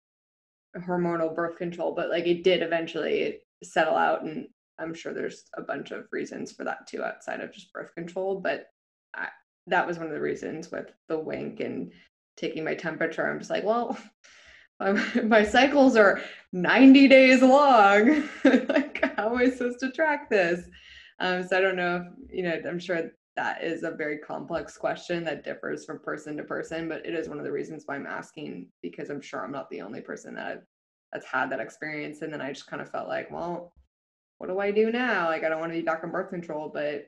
hormonal 0.78 1.34
birth 1.34 1.56
control, 1.56 1.94
but 1.94 2.10
like 2.10 2.26
it 2.26 2.44
did 2.44 2.62
eventually 2.62 3.38
settle 3.62 3.94
out 3.94 4.22
and 4.22 4.46
I'm 4.78 4.94
sure 4.94 5.12
there's 5.12 5.44
a 5.56 5.62
bunch 5.62 5.90
of 5.90 6.06
reasons 6.12 6.52
for 6.52 6.64
that 6.64 6.86
too 6.86 7.02
outside 7.02 7.40
of 7.40 7.52
just 7.52 7.72
birth 7.72 7.94
control, 7.94 8.40
but 8.40 8.66
I, 9.14 9.28
that 9.66 9.86
was 9.86 9.98
one 9.98 10.06
of 10.06 10.12
the 10.12 10.20
reasons 10.20 10.70
with 10.70 10.92
the 11.08 11.18
wink 11.18 11.60
and 11.60 11.92
taking 12.36 12.64
my 12.64 12.74
temperature. 12.74 13.28
I'm 13.28 13.38
just 13.38 13.50
like, 13.50 13.64
well, 13.64 13.96
my 15.24 15.44
cycles 15.44 15.96
are 15.96 16.20
90 16.52 17.08
days 17.08 17.42
long. 17.42 18.28
like, 18.44 19.14
how 19.16 19.30
am 19.30 19.38
I 19.38 19.50
supposed 19.50 19.80
to 19.80 19.92
track 19.92 20.28
this? 20.30 20.68
Um, 21.20 21.46
so 21.46 21.56
I 21.56 21.60
don't 21.60 21.76
know 21.76 21.96
if, 21.96 22.34
you 22.34 22.42
know, 22.42 22.60
I'm 22.68 22.80
sure 22.80 23.10
that 23.36 23.64
is 23.64 23.82
a 23.82 23.90
very 23.90 24.18
complex 24.18 24.76
question 24.76 25.24
that 25.24 25.44
differs 25.44 25.84
from 25.84 25.98
person 25.98 26.36
to 26.36 26.44
person, 26.44 26.88
but 26.88 27.04
it 27.06 27.14
is 27.14 27.28
one 27.28 27.38
of 27.38 27.44
the 27.44 27.52
reasons 27.52 27.84
why 27.86 27.94
I'm 27.94 28.06
asking 28.06 28.66
because 28.82 29.08
I'm 29.10 29.20
sure 29.20 29.42
I'm 29.42 29.52
not 29.52 29.70
the 29.70 29.80
only 29.80 30.00
person 30.00 30.34
that 30.34 30.64
that's 31.12 31.26
had 31.26 31.50
that 31.50 31.60
experience. 31.60 32.22
And 32.22 32.32
then 32.32 32.40
I 32.40 32.52
just 32.52 32.66
kind 32.66 32.82
of 32.82 32.90
felt 32.90 33.08
like, 33.08 33.30
well, 33.30 33.72
what 34.38 34.48
do 34.48 34.58
I 34.58 34.70
do 34.70 34.90
now? 34.90 35.28
Like, 35.28 35.44
I 35.44 35.48
don't 35.48 35.60
want 35.60 35.72
to 35.72 35.78
be 35.78 35.84
back 35.84 36.04
on 36.04 36.10
birth 36.10 36.30
control, 36.30 36.70
but 36.72 37.06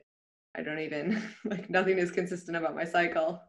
I 0.55 0.63
don't 0.63 0.79
even 0.79 1.21
like 1.45 1.69
nothing 1.69 1.97
is 1.97 2.11
consistent 2.11 2.57
about 2.57 2.75
my 2.75 2.85
cycle. 2.85 3.41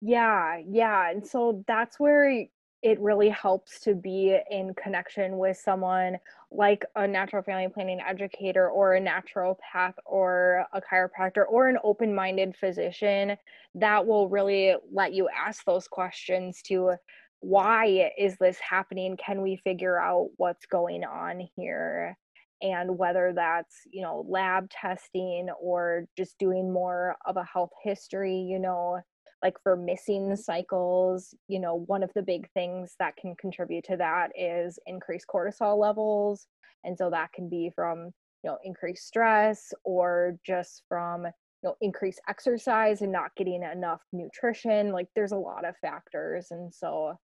Yeah, 0.00 0.60
yeah. 0.68 1.10
And 1.10 1.26
so 1.26 1.64
that's 1.66 1.98
where 1.98 2.46
it 2.86 3.00
really 3.00 3.28
helps 3.28 3.80
to 3.80 3.96
be 3.96 4.38
in 4.48 4.72
connection 4.74 5.38
with 5.38 5.56
someone 5.56 6.16
like 6.52 6.84
a 6.94 7.04
natural 7.04 7.42
family 7.42 7.66
planning 7.68 7.98
educator 8.00 8.70
or 8.70 8.94
a 8.94 9.00
naturopath 9.00 9.94
or 10.04 10.64
a 10.72 10.80
chiropractor 10.80 11.42
or 11.48 11.66
an 11.66 11.78
open 11.82 12.14
minded 12.14 12.54
physician 12.54 13.36
that 13.74 14.06
will 14.06 14.28
really 14.28 14.76
let 14.92 15.12
you 15.12 15.28
ask 15.36 15.64
those 15.64 15.88
questions 15.88 16.62
to 16.62 16.92
why 17.40 18.12
is 18.16 18.36
this 18.38 18.58
happening? 18.60 19.16
Can 19.16 19.42
we 19.42 19.56
figure 19.56 20.00
out 20.00 20.28
what's 20.36 20.66
going 20.66 21.02
on 21.02 21.48
here? 21.56 22.16
And 22.62 22.96
whether 22.96 23.32
that's, 23.34 23.74
you 23.90 24.02
know, 24.02 24.24
lab 24.28 24.70
testing 24.70 25.48
or 25.60 26.06
just 26.16 26.38
doing 26.38 26.72
more 26.72 27.16
of 27.26 27.36
a 27.36 27.42
health 27.42 27.72
history, 27.82 28.36
you 28.36 28.60
know, 28.60 29.00
like 29.46 29.62
for 29.62 29.76
missing 29.76 30.34
cycles 30.34 31.32
you 31.46 31.60
know 31.60 31.84
one 31.86 32.02
of 32.02 32.10
the 32.16 32.22
big 32.22 32.50
things 32.50 32.96
that 32.98 33.16
can 33.16 33.32
contribute 33.36 33.84
to 33.84 33.96
that 33.96 34.30
is 34.36 34.76
increased 34.86 35.26
cortisol 35.32 35.78
levels. 35.78 36.48
And 36.82 36.98
so 36.98 37.10
that 37.10 37.32
can 37.32 37.48
be 37.48 37.70
from 37.72 38.06
you 38.42 38.50
know 38.50 38.58
increased 38.64 39.06
stress 39.06 39.72
or 39.84 40.36
just 40.44 40.82
from 40.88 41.26
you 41.26 41.30
know 41.62 41.76
increased 41.80 42.20
exercise 42.28 43.02
and 43.02 43.12
not 43.12 43.36
getting 43.36 43.62
enough 43.62 44.02
nutrition. 44.12 44.90
Like 44.90 45.06
there's 45.14 45.30
a 45.30 45.36
lot 45.36 45.64
of 45.64 45.76
factors. 45.76 46.48
And 46.50 46.74
so 46.74 47.14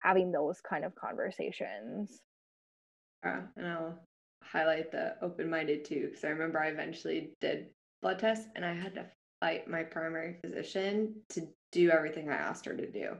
having 0.00 0.32
those 0.32 0.60
kind 0.60 0.84
of 0.84 0.94
conversations. 0.94 2.20
And 3.22 3.66
i'll 3.66 3.98
highlight 4.42 4.90
the 4.90 5.14
open-minded 5.22 5.84
too 5.84 6.06
because 6.08 6.24
i 6.24 6.28
remember 6.28 6.58
i 6.58 6.68
eventually 6.68 7.32
did 7.42 7.66
blood 8.00 8.18
tests 8.18 8.48
and 8.56 8.64
i 8.64 8.72
had 8.72 8.94
to 8.94 9.04
fight 9.40 9.68
my 9.68 9.82
primary 9.82 10.36
physician 10.40 11.14
to 11.30 11.48
do 11.72 11.90
everything 11.90 12.28
I 12.28 12.34
asked 12.34 12.66
her 12.66 12.76
to 12.76 12.90
do. 12.90 13.16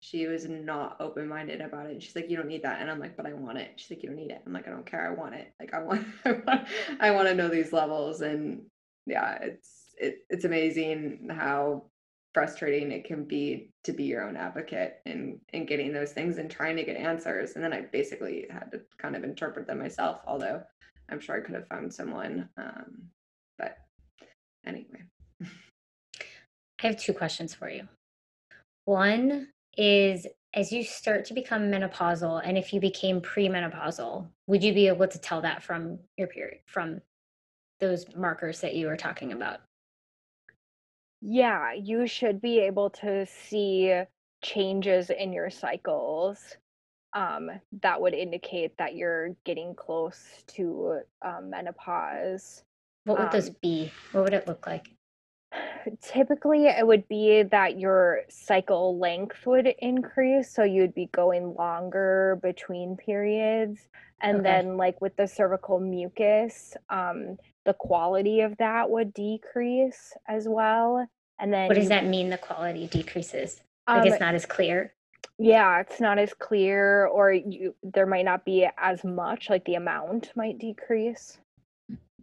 She 0.00 0.26
was 0.26 0.48
not 0.48 0.96
open 1.00 1.28
minded 1.28 1.60
about 1.60 1.86
it. 1.86 2.02
She's 2.02 2.16
like, 2.16 2.28
"You 2.28 2.36
don't 2.36 2.48
need 2.48 2.64
that," 2.64 2.80
and 2.80 2.90
I'm 2.90 2.98
like, 2.98 3.16
"But 3.16 3.26
I 3.26 3.34
want 3.34 3.58
it." 3.58 3.72
She's 3.76 3.90
like, 3.90 4.02
"You 4.02 4.08
don't 4.08 4.18
need 4.18 4.32
it." 4.32 4.42
I'm 4.44 4.52
like, 4.52 4.66
"I 4.66 4.70
don't 4.70 4.84
care. 4.84 5.06
I 5.06 5.14
want 5.14 5.36
it. 5.36 5.52
Like, 5.60 5.72
I 5.74 5.82
want, 5.82 6.04
I 6.24 6.32
want, 6.32 6.68
I 7.00 7.10
want 7.12 7.28
to 7.28 7.34
know 7.34 7.48
these 7.48 7.72
levels." 7.72 8.20
And 8.20 8.62
yeah, 9.06 9.38
it's 9.40 9.94
it, 9.98 10.18
it's 10.28 10.44
amazing 10.44 11.28
how 11.30 11.84
frustrating 12.34 12.90
it 12.90 13.04
can 13.04 13.24
be 13.24 13.70
to 13.84 13.92
be 13.92 14.04
your 14.04 14.26
own 14.26 14.36
advocate 14.36 14.96
and 15.06 15.38
and 15.52 15.68
getting 15.68 15.92
those 15.92 16.12
things 16.12 16.38
and 16.38 16.50
trying 16.50 16.76
to 16.76 16.84
get 16.84 16.96
answers. 16.96 17.52
And 17.54 17.62
then 17.64 17.72
I 17.72 17.82
basically 17.82 18.46
had 18.50 18.72
to 18.72 18.80
kind 18.98 19.14
of 19.14 19.22
interpret 19.22 19.68
them 19.68 19.78
myself. 19.78 20.20
Although 20.26 20.62
I'm 21.10 21.20
sure 21.20 21.36
I 21.36 21.40
could 21.40 21.54
have 21.54 21.68
found 21.68 21.94
someone. 21.94 22.48
Um, 22.56 23.02
but 23.56 23.76
anyway. 24.66 25.04
I 26.82 26.88
have 26.88 26.96
two 26.96 27.12
questions 27.12 27.54
for 27.54 27.68
you. 27.68 27.86
One 28.84 29.48
is 29.76 30.26
as 30.54 30.72
you 30.72 30.84
start 30.84 31.24
to 31.26 31.34
become 31.34 31.70
menopausal 31.70 32.42
and 32.44 32.58
if 32.58 32.72
you 32.72 32.80
became 32.80 33.20
premenopausal, 33.20 34.26
would 34.46 34.62
you 34.62 34.74
be 34.74 34.88
able 34.88 35.06
to 35.06 35.18
tell 35.18 35.40
that 35.42 35.62
from 35.62 35.98
your 36.16 36.26
period, 36.26 36.58
from 36.66 37.00
those 37.80 38.04
markers 38.16 38.60
that 38.60 38.74
you 38.74 38.86
were 38.86 38.96
talking 38.96 39.32
about? 39.32 39.60
Yeah, 41.20 41.72
you 41.72 42.06
should 42.06 42.40
be 42.40 42.58
able 42.58 42.90
to 42.90 43.26
see 43.26 44.02
changes 44.42 45.10
in 45.10 45.32
your 45.32 45.50
cycles 45.50 46.56
um, 47.12 47.50
that 47.80 48.00
would 48.00 48.14
indicate 48.14 48.76
that 48.78 48.96
you're 48.96 49.36
getting 49.44 49.74
close 49.74 50.42
to 50.48 51.00
um, 51.24 51.50
menopause. 51.50 52.64
What 53.04 53.18
would 53.18 53.26
um, 53.26 53.32
those 53.32 53.50
be? 53.50 53.92
What 54.10 54.24
would 54.24 54.34
it 54.34 54.48
look 54.48 54.66
like? 54.66 54.90
Typically 56.00 56.66
it 56.66 56.86
would 56.86 57.06
be 57.08 57.42
that 57.42 57.78
your 57.78 58.20
cycle 58.28 58.98
length 58.98 59.46
would 59.46 59.66
increase 59.78 60.52
so 60.52 60.62
you'd 60.62 60.94
be 60.94 61.08
going 61.12 61.54
longer 61.54 62.38
between 62.42 62.96
periods. 62.96 63.88
And 64.20 64.38
okay. 64.38 64.44
then 64.44 64.76
like 64.76 65.00
with 65.00 65.16
the 65.16 65.26
cervical 65.26 65.80
mucus 65.80 66.76
um 66.90 67.36
the 67.64 67.74
quality 67.74 68.40
of 68.40 68.56
that 68.58 68.90
would 68.90 69.14
decrease 69.14 70.12
as 70.28 70.46
well. 70.48 71.08
And 71.38 71.52
then 71.52 71.68
what 71.68 71.74
does 71.74 71.88
that 71.88 72.06
mean 72.06 72.30
the 72.30 72.38
quality 72.38 72.86
decreases? 72.86 73.60
Like 73.88 74.02
um, 74.02 74.06
it's 74.08 74.20
not 74.20 74.34
as 74.34 74.46
clear? 74.46 74.94
yeah 75.38 75.80
it's 75.80 75.98
not 75.98 76.18
as 76.18 76.34
clear 76.34 77.06
or 77.06 77.32
you 77.32 77.74
there 77.82 78.06
might 78.06 78.24
not 78.24 78.44
be 78.44 78.68
as 78.76 79.02
much 79.02 79.48
like 79.48 79.64
the 79.64 79.74
amount 79.74 80.30
might 80.36 80.58
decrease. 80.58 81.38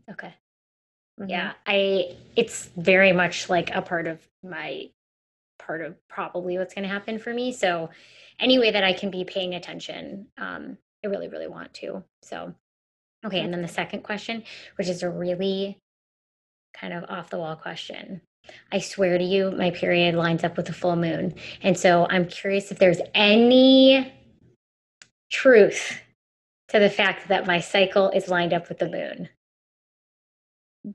Okay 0.09 0.34
Mm-hmm. 1.20 1.30
Yeah, 1.30 1.53
I 1.65 2.15
it's 2.36 2.70
very 2.78 3.11
much 3.11 3.49
like 3.49 3.72
a 3.74 3.82
part 3.82 4.07
of 4.07 4.20
my 4.43 4.89
part 5.57 5.82
of 5.82 5.95
probably 6.07 6.57
what's 6.57 6.74
going 6.74 6.84
to 6.84 6.89
happen 6.89 7.20
for 7.20 7.34
me. 7.34 7.51
So 7.51 7.89
any 8.39 8.57
way 8.57 8.72
that 8.72 8.84
I 8.84 8.93
can 8.93 9.11
be 9.11 9.26
paying 9.26 9.53
attention, 9.53 10.28
um, 10.38 10.78
I 11.03 11.07
really, 11.07 11.28
really 11.28 11.47
want 11.47 11.74
to. 11.76 12.03
So, 12.22 12.53
okay. 13.26 13.41
And 13.41 13.53
then 13.53 13.61
the 13.61 13.67
second 13.67 14.03
question, 14.03 14.43
which 14.78 14.88
is 14.88 15.03
a 15.03 15.09
really 15.09 15.78
kind 16.74 16.93
of 16.93 17.03
off 17.09 17.30
the 17.30 17.38
wall 17.38 17.55
question. 17.55 18.22
I 18.72 18.80
swear 18.80 19.17
to 19.17 19.24
you, 19.24 19.51
my 19.51 19.72
period 19.72 20.15
lines 20.15 20.43
up 20.43 20.57
with 20.57 20.67
the 20.67 20.74
full 20.74 20.95
moon. 20.95 21.36
And 21.61 21.78
so 21.78 22.07
I'm 22.09 22.26
curious 22.26 22.72
if 22.72 22.80
there's 22.80 23.01
any 23.13 24.11
truth 25.30 26.01
to 26.70 26.80
the 26.80 26.89
fact 26.89 27.28
that 27.28 27.45
my 27.45 27.59
cycle 27.59 28.09
is 28.09 28.30
lined 28.30 28.53
up 28.53 28.70
with 28.70 28.80
the 28.80 28.89
moon. 28.89 29.30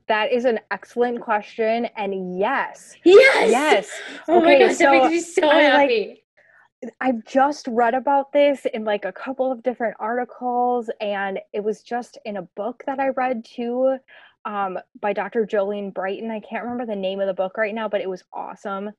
That 0.07 0.31
is 0.31 0.45
an 0.45 0.59
excellent 0.71 1.21
question. 1.21 1.85
And 1.97 2.39
yes. 2.39 2.95
Yes. 3.03 3.51
Yes. 3.51 3.89
Oh 4.27 4.37
okay, 4.37 4.45
my 4.45 4.67
gosh, 4.67 4.77
so 4.77 4.83
that 4.85 4.91
makes 4.91 5.09
me 5.09 5.21
so 5.21 5.49
I, 5.49 5.61
happy. 5.61 6.07
Like, 6.07 6.93
I've 6.99 7.23
just 7.25 7.67
read 7.67 7.93
about 7.93 8.31
this 8.31 8.65
in 8.73 8.83
like 8.83 9.05
a 9.05 9.11
couple 9.11 9.51
of 9.51 9.63
different 9.63 9.95
articles, 9.99 10.89
and 10.99 11.39
it 11.53 11.63
was 11.63 11.81
just 11.81 12.17
in 12.25 12.37
a 12.37 12.41
book 12.55 12.83
that 12.85 12.99
I 12.99 13.09
read 13.09 13.45
too 13.45 13.97
um, 14.45 14.79
by 15.01 15.13
Dr. 15.13 15.45
Jolene 15.45 15.93
Brighten. 15.93 16.31
I 16.31 16.39
can't 16.39 16.63
remember 16.63 16.85
the 16.85 16.95
name 16.95 17.19
of 17.19 17.27
the 17.27 17.33
book 17.33 17.57
right 17.57 17.73
now, 17.73 17.87
but 17.89 18.01
it 18.01 18.09
was 18.09 18.23
awesome. 18.33 18.91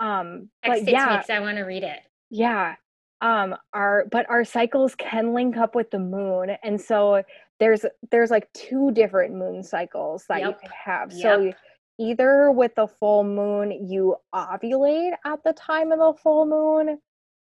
Um, 0.00 0.48
but 0.64 0.86
yeah, 0.86 1.16
weeks, 1.16 1.30
I 1.30 1.40
want 1.40 1.58
to 1.58 1.62
read 1.62 1.82
it. 1.82 2.00
Yeah. 2.30 2.74
Um, 3.22 3.56
our 3.72 4.06
but 4.10 4.28
our 4.28 4.44
cycles 4.44 4.94
can 4.96 5.32
link 5.32 5.56
up 5.56 5.74
with 5.74 5.90
the 5.90 5.98
moon, 5.98 6.56
and 6.62 6.80
so 6.80 7.22
there's 7.60 7.86
there's 8.10 8.30
like 8.30 8.52
two 8.52 8.90
different 8.90 9.34
moon 9.34 9.62
cycles 9.62 10.24
that 10.28 10.40
yep. 10.40 10.48
you 10.48 10.54
could 10.60 10.74
have. 10.84 11.12
Yep. 11.12 11.22
So 11.22 11.52
either 11.98 12.50
with 12.50 12.74
the 12.74 12.88
full 12.88 13.22
moon 13.22 13.88
you 13.88 14.16
ovulate 14.34 15.12
at 15.24 15.44
the 15.44 15.52
time 15.52 15.92
of 15.92 15.98
the 15.98 16.14
full 16.20 16.46
moon 16.46 16.98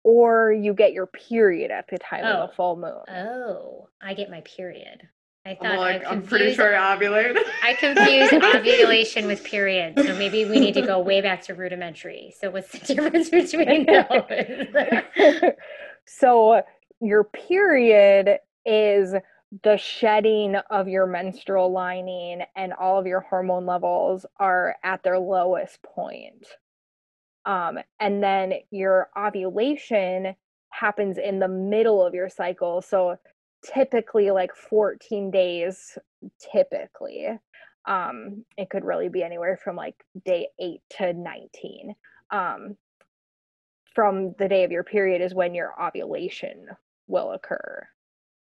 or 0.04 0.52
you 0.52 0.72
get 0.72 0.92
your 0.92 1.06
period 1.06 1.70
at 1.70 1.86
the 1.90 1.98
time 1.98 2.22
oh. 2.24 2.28
of 2.28 2.48
the 2.48 2.52
oh. 2.52 2.56
full 2.56 2.76
moon. 2.76 3.02
Oh, 3.08 3.88
I 4.00 4.14
get 4.14 4.30
my 4.30 4.40
period. 4.42 5.02
I 5.48 5.54
thought 5.54 5.72
I'm, 5.72 5.78
like, 5.78 6.06
I 6.06 6.12
am 6.12 6.22
pretty 6.22 6.52
sure 6.52 6.76
I 6.76 6.94
ovulate. 6.94 7.38
I 7.62 7.72
confuse 7.72 8.30
ovulation 8.54 9.26
with 9.26 9.42
period. 9.44 9.94
So 9.96 10.14
maybe 10.16 10.44
we 10.44 10.60
need 10.60 10.74
to 10.74 10.82
go 10.82 11.00
way 11.00 11.22
back 11.22 11.42
to 11.44 11.54
rudimentary. 11.54 12.34
So 12.38 12.50
what's 12.50 12.70
the 12.70 12.78
difference 12.94 13.30
between 13.30 13.86
those? 13.86 15.52
so 16.06 16.62
your 17.00 17.24
period 17.24 18.40
is 18.66 19.14
the 19.62 19.78
shedding 19.78 20.56
of 20.68 20.86
your 20.86 21.06
menstrual 21.06 21.72
lining 21.72 22.42
and 22.54 22.74
all 22.74 22.98
of 22.98 23.06
your 23.06 23.20
hormone 23.20 23.64
levels 23.64 24.26
are 24.38 24.76
at 24.84 25.02
their 25.02 25.18
lowest 25.18 25.82
point. 25.82 26.46
Um, 27.46 27.78
and 27.98 28.22
then 28.22 28.52
your 28.70 29.08
ovulation 29.16 30.36
happens 30.68 31.16
in 31.16 31.38
the 31.38 31.48
middle 31.48 32.04
of 32.04 32.12
your 32.12 32.28
cycle. 32.28 32.82
So 32.82 33.16
typically 33.64 34.30
like 34.30 34.54
14 34.54 35.30
days 35.30 35.96
typically. 36.52 37.26
Um 37.86 38.44
it 38.56 38.70
could 38.70 38.84
really 38.84 39.08
be 39.08 39.22
anywhere 39.22 39.56
from 39.62 39.76
like 39.76 39.94
day 40.24 40.48
8 40.60 40.80
to 40.98 41.12
19. 41.12 41.94
Um 42.30 42.76
from 43.94 44.34
the 44.38 44.48
day 44.48 44.64
of 44.64 44.70
your 44.70 44.84
period 44.84 45.20
is 45.22 45.34
when 45.34 45.54
your 45.54 45.72
ovulation 45.80 46.68
will 47.06 47.32
occur. 47.32 47.86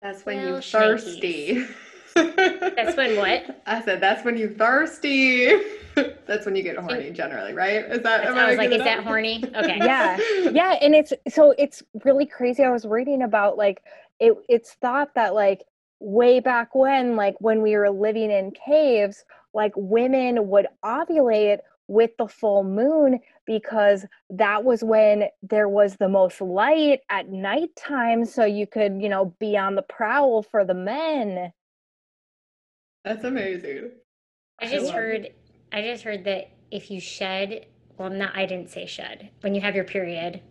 That's 0.03 0.27
when 0.27 0.37
Well, 0.37 0.47
you 0.57 0.61
shnikes. 0.61 0.71
thirsty. 0.71 1.65
That's 2.15 2.97
when 2.97 3.17
what? 3.17 3.63
I 3.67 3.83
said 3.83 4.01
that's 4.01 4.25
when 4.25 4.37
you 4.39 4.49
thirsty. 4.49 5.53
that's 6.27 6.47
when 6.47 6.57
you 6.57 6.63
get 6.63 6.77
horny 6.79 7.11
generally, 7.11 7.53
right? 7.53 7.85
Is 7.85 8.03
that 8.03 8.23
That's- 8.23 8.37
I 8.37 8.49
was 8.49 8.57
like, 8.57 8.71
is 8.71 8.79
that 8.83 9.05
horny? 9.05 9.45
Okay. 9.55 9.79
yeah 9.79 10.19
yeah 10.53 10.79
and 10.81 10.95
it's 10.95 11.13
so 11.29 11.55
it's 11.59 11.83
really 12.05 12.25
crazy 12.27 12.63
i 12.65 12.71
was 12.71 12.85
reading 12.87 13.23
about 13.23 13.57
like 13.59 13.83
it 14.21 14.35
it's 14.49 14.75
thought 14.75 15.15
that 15.15 15.35
like 15.35 15.65
way 16.01 16.41
back 16.41 16.75
when 16.75 17.17
like 17.17 17.37
when 17.41 17.63
we 17.63 17.77
were 17.77 17.91
living 17.91 18.31
in 18.31 18.53
caves 18.53 19.25
like 19.55 19.73
women 19.77 20.49
would 20.49 20.67
ovulate 20.85 21.59
with 21.89 22.11
the 22.19 22.27
full 22.29 22.65
moon 22.65 23.19
because 23.47 24.05
that 24.29 24.65
was 24.65 24.83
when 24.85 25.25
there 25.43 25.69
was 25.69 25.97
the 25.97 26.09
most 26.09 26.41
light 26.41 27.01
at 27.11 27.29
nighttime 27.31 28.25
so 28.25 28.45
you 28.45 28.67
could 28.67 29.01
you 29.01 29.09
know 29.09 29.35
be 29.41 29.57
on 29.57 29.75
the 29.75 29.83
prowl 29.83 30.43
for 30.43 30.65
the 30.65 30.75
men 30.75 31.53
That's 33.05 33.25
amazing. 33.25 33.93
I 34.61 34.67
just 34.69 34.87
love 34.87 34.95
it. 35.13 35.25
heard 35.25 35.29
I 35.73 35.83
just 35.83 36.05
heard 36.05 36.25
that 36.25 36.51
if 36.71 36.91
you 36.91 37.01
shed 37.01 37.67
well 37.99 38.11
not 38.11 38.37
I 38.37 38.47
didn't 38.47 38.71
say 38.71 38.87
shed. 38.87 39.31
When 39.41 39.55
you 39.55 39.61
have 39.61 39.75
your 39.77 39.85
period. 39.85 40.43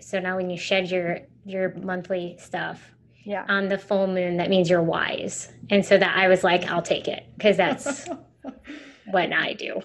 So 0.00 0.20
now 0.20 0.36
when 0.36 0.50
you 0.50 0.58
shed 0.58 0.90
your 0.90 1.20
your 1.48 1.74
monthly 1.76 2.36
stuff 2.38 2.92
yeah 3.24 3.44
on 3.48 3.68
the 3.68 3.78
full 3.78 4.06
moon, 4.06 4.36
that 4.36 4.48
means 4.50 4.70
you're 4.70 4.82
wise. 4.82 5.52
And 5.70 5.84
so 5.84 5.98
that 5.98 6.16
I 6.16 6.28
was 6.28 6.44
like, 6.44 6.64
I'll 6.64 6.82
take 6.82 7.08
it 7.08 7.24
because 7.36 7.56
that's 7.56 8.08
what 9.10 9.32
I 9.32 9.54
do. 9.54 9.80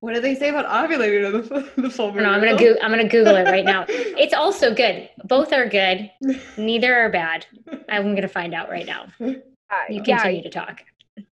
what 0.00 0.14
do 0.14 0.20
they 0.20 0.34
say 0.34 0.48
about 0.48 0.66
ovulating 0.66 1.26
on 1.26 1.32
the, 1.42 1.82
the 1.82 1.90
full 1.90 2.12
moon? 2.12 2.22
No, 2.24 2.30
I'm 2.30 2.40
gonna 2.40 2.56
go 2.58 2.74
I'm 2.82 2.90
gonna 2.90 3.08
Google 3.08 3.36
it 3.36 3.44
right 3.44 3.64
now. 3.64 3.84
It's 3.88 4.34
also 4.34 4.74
good. 4.74 5.08
Both 5.24 5.52
are 5.52 5.68
good. 5.68 6.10
Neither 6.56 6.94
are 6.94 7.10
bad. 7.10 7.46
I'm 7.88 8.14
gonna 8.14 8.28
find 8.28 8.54
out 8.54 8.70
right 8.70 8.86
now. 8.86 9.06
Uh, 9.20 9.34
You 9.88 10.02
yeah 10.04 10.18
continue 10.18 10.42
to 10.42 10.50
talk. 10.50 10.82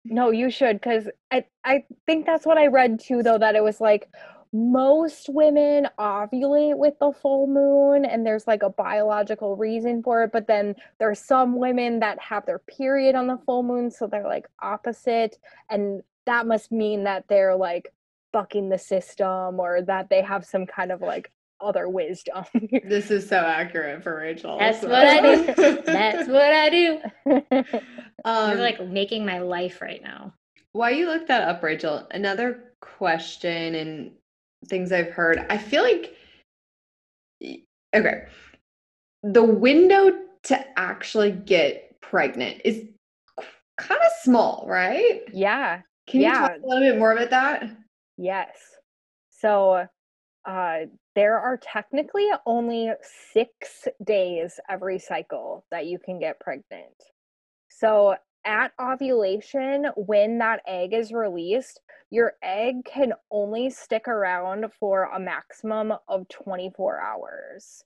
No, 0.05 0.32
you 0.32 0.49
should 0.49 0.78
because 0.82 1.07
I 1.32 1.45
I 1.63 1.84
think 2.05 2.26
that's 2.26 2.45
what 2.45 2.57
I 2.57 2.67
read 2.67 2.99
too 2.99 3.24
though 3.24 3.38
that 3.38 3.55
it 3.55 3.63
was 3.63 3.80
like 3.82 4.09
most 4.53 5.29
women 5.29 5.87
ovulate 5.99 6.77
with 6.77 6.93
the 6.99 7.11
full 7.11 7.47
moon 7.47 8.05
and 8.05 8.25
there's 8.25 8.45
like 8.45 8.61
a 8.61 8.69
biological 8.69 9.55
reason 9.57 10.03
for 10.03 10.23
it 10.23 10.31
but 10.31 10.45
then 10.45 10.75
there's 10.99 11.19
some 11.19 11.57
women 11.57 11.99
that 11.99 12.19
have 12.19 12.45
their 12.45 12.59
period 12.59 13.15
on 13.15 13.25
the 13.25 13.39
full 13.45 13.63
moon 13.63 13.89
so 13.89 14.05
they're 14.05 14.23
like 14.23 14.47
opposite 14.61 15.39
and 15.71 16.03
that 16.25 16.45
must 16.45 16.71
mean 16.71 17.03
that 17.03 17.25
they're 17.27 17.55
like 17.55 17.91
bucking 18.31 18.69
the 18.69 18.77
system 18.77 19.59
or 19.59 19.81
that 19.81 20.09
they 20.09 20.21
have 20.21 20.45
some 20.45 20.65
kind 20.65 20.91
of 20.91 21.01
like 21.01 21.31
other 21.61 21.87
wisdom. 21.87 22.43
This 22.83 23.09
is 23.09 23.27
so 23.27 23.37
accurate 23.37 24.03
for 24.03 24.17
Rachel. 24.17 24.57
That's 24.59 24.81
so- 24.81 24.89
what 24.89 25.07
I 25.07 25.21
do. 25.21 25.45
That's 25.85 26.27
what 26.27 26.53
I 26.53 26.69
do. 26.69 26.99
um, 28.25 28.51
You're 28.51 28.59
like 28.59 28.85
making 28.85 29.25
my 29.25 29.39
life 29.39 29.81
right 29.81 30.01
now. 30.03 30.33
While 30.73 30.91
you 30.91 31.05
look 31.05 31.27
that 31.27 31.47
up, 31.47 31.63
Rachel, 31.63 32.07
another 32.11 32.73
question 32.81 33.75
and 33.75 34.11
things 34.68 34.91
I've 34.91 35.09
heard, 35.11 35.45
I 35.49 35.57
feel 35.57 35.84
like, 35.84 36.16
okay, 37.95 38.26
the 39.24 39.43
window 39.43 40.11
to 40.43 40.80
actually 40.80 41.32
get 41.32 41.99
pregnant 42.01 42.61
is 42.66 42.84
kind 43.78 44.01
of 44.01 44.11
small, 44.22 44.66
right? 44.68 45.22
yeah. 45.34 45.82
Can 46.07 46.20
you 46.22 46.28
Yeah. 46.28 46.39
talk 46.39 46.57
a 46.61 46.68
little 46.68 46.84
bit 46.84 46.99
more 46.99 47.14
about 47.14 47.30
that? 47.30 47.70
Yes. 48.18 48.57
So 49.30 49.88
uh, 50.45 50.80
there 51.16 51.39
are 51.39 51.57
technically 51.57 52.28
only 52.45 52.91
six 53.34 53.88
days 54.03 54.59
every 54.70 54.99
cycle 54.99 55.66
that 55.72 55.86
you 55.86 55.97
can 55.99 56.20
get 56.20 56.39
pregnant. 56.39 56.93
So 57.70 58.16
at 58.45 58.71
ovulation, 58.79 59.87
when 59.95 60.37
that 60.39 60.61
egg 60.67 60.93
is 60.93 61.11
released, 61.11 61.79
your 62.09 62.33
egg 62.43 62.85
can 62.85 63.13
only 63.31 63.69
stick 63.69 64.07
around 64.07 64.65
for 64.79 65.05
a 65.05 65.19
maximum 65.19 65.93
of 66.07 66.27
24 66.29 66.99
hours. 67.01 67.83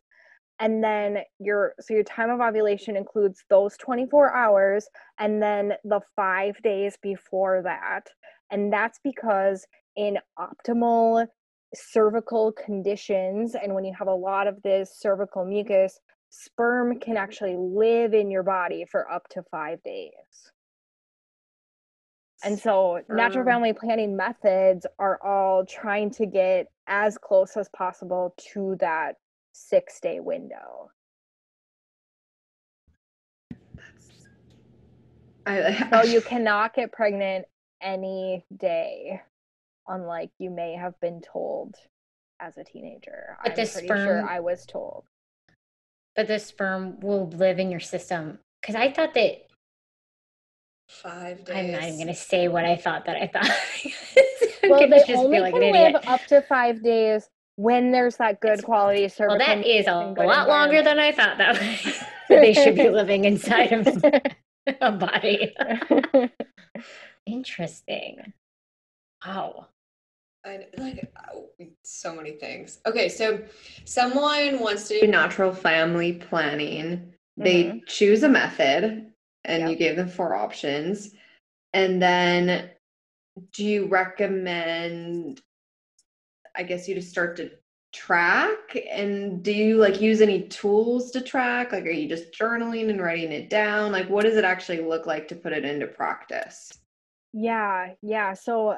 And 0.60 0.84
then 0.84 1.20
your 1.40 1.74
so 1.80 1.94
your 1.94 2.04
time 2.04 2.32
of 2.32 2.42
ovulation 2.42 2.98
includes 2.98 3.44
those 3.50 3.78
24 3.78 4.36
hours 4.36 4.88
and 5.20 5.42
then 5.42 5.74
the 5.84 6.02
5 6.16 6.62
days 6.64 6.98
before 7.02 7.62
that. 7.64 8.10
And 8.52 8.74
that's 8.74 9.00
because 9.04 9.68
in 9.96 10.18
optimal 10.40 11.28
cervical 11.76 12.54
conditions 12.54 13.56
and 13.56 13.76
when 13.76 13.86
you 13.86 13.94
have 13.98 14.08
a 14.08 14.14
lot 14.14 14.48
of 14.48 14.62
this 14.64 14.98
cervical 14.98 15.46
mucus 15.46 16.00
sperm 16.30 17.00
can 17.00 17.18
actually 17.18 17.56
live 17.56 18.14
in 18.14 18.30
your 18.30 18.44
body 18.44 18.86
for 18.90 19.10
up 19.10 19.28
to 19.30 19.44
five 19.44 19.82
days. 19.84 20.52
And 22.44 22.60
so 22.60 23.02
natural 23.10 23.44
family 23.46 23.74
planning 23.74 24.16
methods 24.16 24.86
are 25.00 25.20
all 25.24 25.66
trying 25.66 26.12
to 26.12 26.26
get 26.28 26.68
as 26.86 27.18
close 27.18 27.58
as 27.58 27.68
possible 27.70 28.36
to 28.54 28.78
that 28.80 29.16
six 29.54 30.00
day 30.00 30.20
window. 30.20 30.92
I, 35.48 35.90
so 35.90 36.04
you 36.12 36.22
cannot 36.22 36.76
get 36.76 36.92
pregnant 36.92 37.46
any 37.82 38.46
day 38.56 39.22
unlike 39.88 40.30
you 40.38 40.52
may 40.52 40.74
have 40.74 41.00
been 41.00 41.22
told 41.22 41.76
as 42.40 42.58
a 42.58 42.64
teenager. 42.64 43.38
But 43.44 43.58
i'm 43.60 43.68
pretty 43.68 43.88
sure 43.88 44.24
i 44.24 44.40
was 44.40 44.66
told 44.66 45.06
But 46.18 46.28
the 46.28 46.40
sperm 46.40 47.00
will 47.00 47.30
live 47.30 47.60
in 47.60 47.72
your 47.72 47.80
system. 47.80 48.40
Because 48.60 48.76
I 48.76 48.92
thought 48.92 49.14
that 49.14 49.48
five 50.90 51.46
days. 51.46 51.56
I'm 51.56 51.72
not 51.72 51.84
even 51.84 52.00
gonna 52.00 52.16
say 52.16 52.48
what 52.48 52.66
I 52.66 52.76
thought 52.76 53.06
that 53.06 53.16
I 53.16 53.28
thought. 53.28 53.50
Well 54.70 54.90
they 54.90 54.98
just 54.98 55.12
only 55.12 55.40
like 55.40 55.54
can 55.54 55.72
live 55.72 55.96
up 56.08 56.26
to 56.26 56.42
five 56.42 56.84
days 56.84 57.30
when 57.56 57.92
there's 57.92 58.18
that 58.18 58.42
good 58.42 58.50
That's- 58.50 58.66
quality 58.66 59.10
Well, 59.18 59.38
that 59.38 59.66
is 59.66 59.88
a, 59.88 59.94
lot 59.94 60.50
longer 60.50 60.82
than 60.84 61.00
I 61.00 61.14
thought 61.14 61.38
that, 61.38 61.56
that 61.56 62.06
they 62.42 62.54
should 62.54 62.76
be 62.76 62.90
living 62.90 63.24
inside 63.24 63.72
of 63.72 63.88
a 64.82 64.92
body. 64.92 65.56
Interesting. 67.26 68.34
Wow. 69.26 69.68
I, 70.46 70.68
like 70.78 71.12
oh, 71.34 71.50
so 71.84 72.16
many 72.16 72.32
things. 72.32 72.80
Okay, 72.86 73.10
so 73.10 73.44
someone 73.86 74.60
wants 74.60 74.88
to 74.90 75.02
do 75.02 75.08
natural 75.08 75.54
family 75.54 76.14
planning. 76.14 77.14
They 77.36 77.64
Mhm. 77.66 77.86
choose 77.88 78.24
a 78.24 78.30
method, 78.30 79.14
and 79.44 79.64
you 79.64 79.70
Yep. 79.70 79.80
gave 79.80 79.96
them 79.98 80.08
four 80.10 80.36
options. 80.36 81.14
And 81.74 82.02
then, 82.02 82.72
do 83.54 83.66
you 83.66 83.88
recommend? 83.88 85.42
I 86.56 86.64
guess 86.64 86.88
you 86.88 86.96
just 86.96 87.10
start 87.10 87.36
to 87.38 87.52
track. 87.94 88.76
And 88.90 89.44
do 89.44 89.52
you 89.52 89.78
like 89.78 90.02
use 90.02 90.22
any 90.22 90.48
tools 90.48 91.12
to 91.12 91.22
track? 91.22 91.72
Like, 91.72 91.86
are 91.86 91.90
you 91.92 92.08
just 92.10 92.32
journaling 92.34 92.90
and 92.90 93.02
writing 93.02 93.32
it 93.32 93.50
down? 93.50 93.92
Like, 93.92 94.10
what 94.10 94.24
does 94.24 94.38
it 94.38 94.44
actually 94.46 94.82
look 94.82 95.06
like 95.06 95.28
to 95.30 95.36
put 95.36 95.54
it 95.54 95.66
into 95.66 95.88
practice? 95.88 96.72
Yeah, 97.34 97.94
yeah. 98.02 98.34
So 98.34 98.78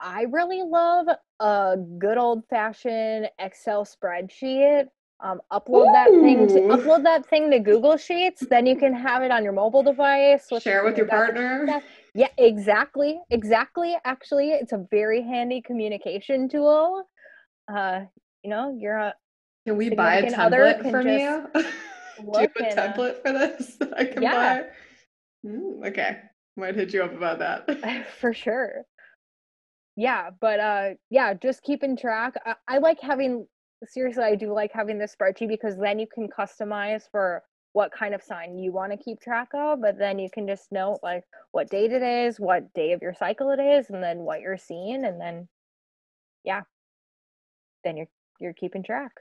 I 0.00 0.22
really 0.30 0.62
love 0.62 1.08
a 1.40 1.76
good 1.98 2.18
old 2.18 2.44
fashioned 2.48 3.28
Excel 3.38 3.84
spreadsheet. 3.84 4.86
Um, 5.20 5.40
upload 5.52 5.92
that 5.92 6.10
thing 6.12 6.46
to 6.46 6.60
upload 6.68 7.02
that 7.02 7.26
thing 7.26 7.50
to 7.50 7.58
Google 7.58 7.96
Sheets. 7.96 8.44
Then 8.48 8.66
you 8.66 8.76
can 8.76 8.94
have 8.94 9.22
it 9.24 9.32
on 9.32 9.42
your 9.42 9.52
mobile 9.52 9.82
device. 9.82 10.48
Share 10.60 10.84
with 10.84 10.96
your 10.96 11.06
partner. 11.06 11.64
stuff. 11.64 11.82
Yeah, 12.14 12.28
exactly, 12.38 13.20
exactly. 13.30 13.96
Actually, 14.04 14.50
it's 14.50 14.72
a 14.72 14.86
very 14.92 15.22
handy 15.22 15.60
communication 15.60 16.48
tool. 16.48 17.02
Uh, 17.72 18.02
you 18.44 18.50
know, 18.50 18.76
you're 18.78 18.96
a 18.96 19.14
Can 19.66 19.76
we 19.76 19.90
buy 19.90 20.18
a 20.18 20.30
template 20.30 20.88
from 20.88 21.08
you? 21.08 21.46
Do 21.54 22.40
you 22.40 22.48
have 22.48 22.50
a 22.60 22.74
template 22.74 23.22
for 23.22 23.32
this 23.32 23.76
that 23.76 23.98
I 23.98 24.04
can 24.04 24.22
Yeah. 24.22 24.32
buy? 24.32 24.64
Mm, 25.44 25.86
okay, 25.88 26.18
might 26.56 26.76
hit 26.76 26.92
you 26.92 27.02
up 27.02 27.12
about 27.16 27.40
that. 27.40 28.06
for 28.20 28.32
sure 28.32 28.84
yeah 29.98 30.30
but 30.40 30.60
uh 30.60 30.90
yeah 31.10 31.34
just 31.34 31.62
keeping 31.62 31.96
track 31.96 32.34
I, 32.46 32.54
I 32.66 32.78
like 32.78 33.00
having 33.00 33.46
seriously 33.84 34.24
i 34.24 34.34
do 34.34 34.52
like 34.52 34.72
having 34.72 34.98
this 34.98 35.14
spreadsheet 35.14 35.48
because 35.48 35.76
then 35.76 35.98
you 35.98 36.06
can 36.06 36.28
customize 36.28 37.02
for 37.10 37.42
what 37.74 37.92
kind 37.92 38.14
of 38.14 38.22
sign 38.22 38.58
you 38.58 38.72
want 38.72 38.92
to 38.92 38.98
keep 38.98 39.20
track 39.20 39.48
of 39.54 39.82
but 39.82 39.98
then 39.98 40.18
you 40.18 40.30
can 40.32 40.46
just 40.46 40.72
note 40.72 41.00
like 41.02 41.24
what 41.52 41.68
date 41.68 41.92
it 41.92 42.02
is 42.02 42.40
what 42.40 42.72
day 42.72 42.92
of 42.92 43.02
your 43.02 43.14
cycle 43.14 43.50
it 43.50 43.60
is 43.60 43.90
and 43.90 44.02
then 44.02 44.20
what 44.20 44.40
you're 44.40 44.56
seeing 44.56 45.04
and 45.04 45.20
then 45.20 45.46
yeah. 46.48 46.62
Then 47.84 47.96
you're 47.96 48.08
you're 48.40 48.54
keeping 48.54 48.82
track. 48.82 49.12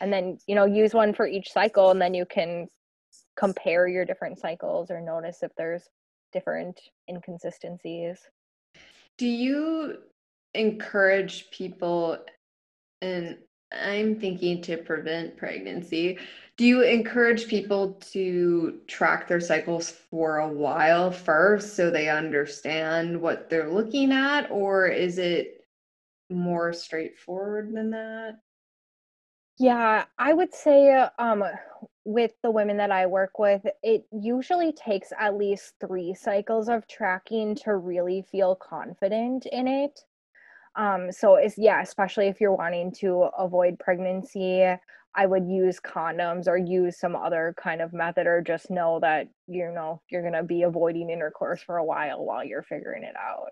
And 0.00 0.12
then 0.12 0.38
you 0.46 0.54
know 0.54 0.64
use 0.64 0.92
one 0.92 1.14
for 1.14 1.26
each 1.26 1.52
cycle 1.52 1.90
and 1.90 2.00
then 2.00 2.14
you 2.14 2.26
can 2.26 2.66
compare 3.38 3.86
your 3.86 4.04
different 4.04 4.38
cycles 4.38 4.90
or 4.90 5.00
notice 5.00 5.42
if 5.42 5.52
there's 5.56 5.84
different 6.32 6.80
inconsistencies. 7.08 8.18
Do 9.18 9.26
you 9.26 9.98
encourage 10.54 11.50
people, 11.50 12.18
and 13.02 13.38
I'm 13.72 14.20
thinking 14.20 14.62
to 14.62 14.76
prevent 14.76 15.36
pregnancy, 15.36 16.18
do 16.56 16.64
you 16.64 16.82
encourage 16.82 17.48
people 17.48 17.94
to 18.12 18.80
track 18.86 19.26
their 19.26 19.40
cycles 19.40 19.90
for 19.90 20.38
a 20.38 20.48
while 20.48 21.10
first 21.10 21.74
so 21.74 21.90
they 21.90 22.08
understand 22.08 23.20
what 23.20 23.50
they're 23.50 23.72
looking 23.72 24.12
at, 24.12 24.50
or 24.50 24.86
is 24.86 25.18
it 25.18 25.66
more 26.30 26.72
straightforward 26.72 27.74
than 27.74 27.90
that? 27.90 28.38
Yeah, 29.58 30.04
I 30.18 30.32
would 30.32 30.52
say 30.52 30.92
uh, 30.94 31.10
um 31.18 31.44
with 32.04 32.32
the 32.42 32.50
women 32.50 32.76
that 32.76 32.90
I 32.90 33.06
work 33.06 33.38
with, 33.38 33.66
it 33.82 34.04
usually 34.12 34.72
takes 34.72 35.12
at 35.18 35.36
least 35.36 35.74
3 35.80 36.14
cycles 36.14 36.68
of 36.68 36.86
tracking 36.86 37.54
to 37.56 37.76
really 37.76 38.22
feel 38.22 38.54
confident 38.54 39.46
in 39.46 39.66
it. 39.66 40.00
Um 40.76 41.12
so 41.12 41.36
it's 41.36 41.56
yeah, 41.58 41.80
especially 41.82 42.26
if 42.26 42.40
you're 42.40 42.54
wanting 42.54 42.92
to 43.00 43.28
avoid 43.38 43.78
pregnancy, 43.78 44.64
I 45.16 45.26
would 45.26 45.46
use 45.48 45.78
condoms 45.78 46.48
or 46.48 46.56
use 46.56 46.98
some 46.98 47.14
other 47.14 47.54
kind 47.56 47.80
of 47.80 47.92
method 47.92 48.26
or 48.26 48.40
just 48.42 48.70
know 48.70 48.98
that 49.00 49.28
you 49.46 49.70
know 49.72 50.02
you're 50.10 50.22
going 50.22 50.34
to 50.34 50.42
be 50.42 50.62
avoiding 50.62 51.08
intercourse 51.08 51.62
for 51.62 51.76
a 51.76 51.84
while 51.84 52.24
while 52.24 52.44
you're 52.44 52.64
figuring 52.64 53.04
it 53.04 53.14
out. 53.16 53.50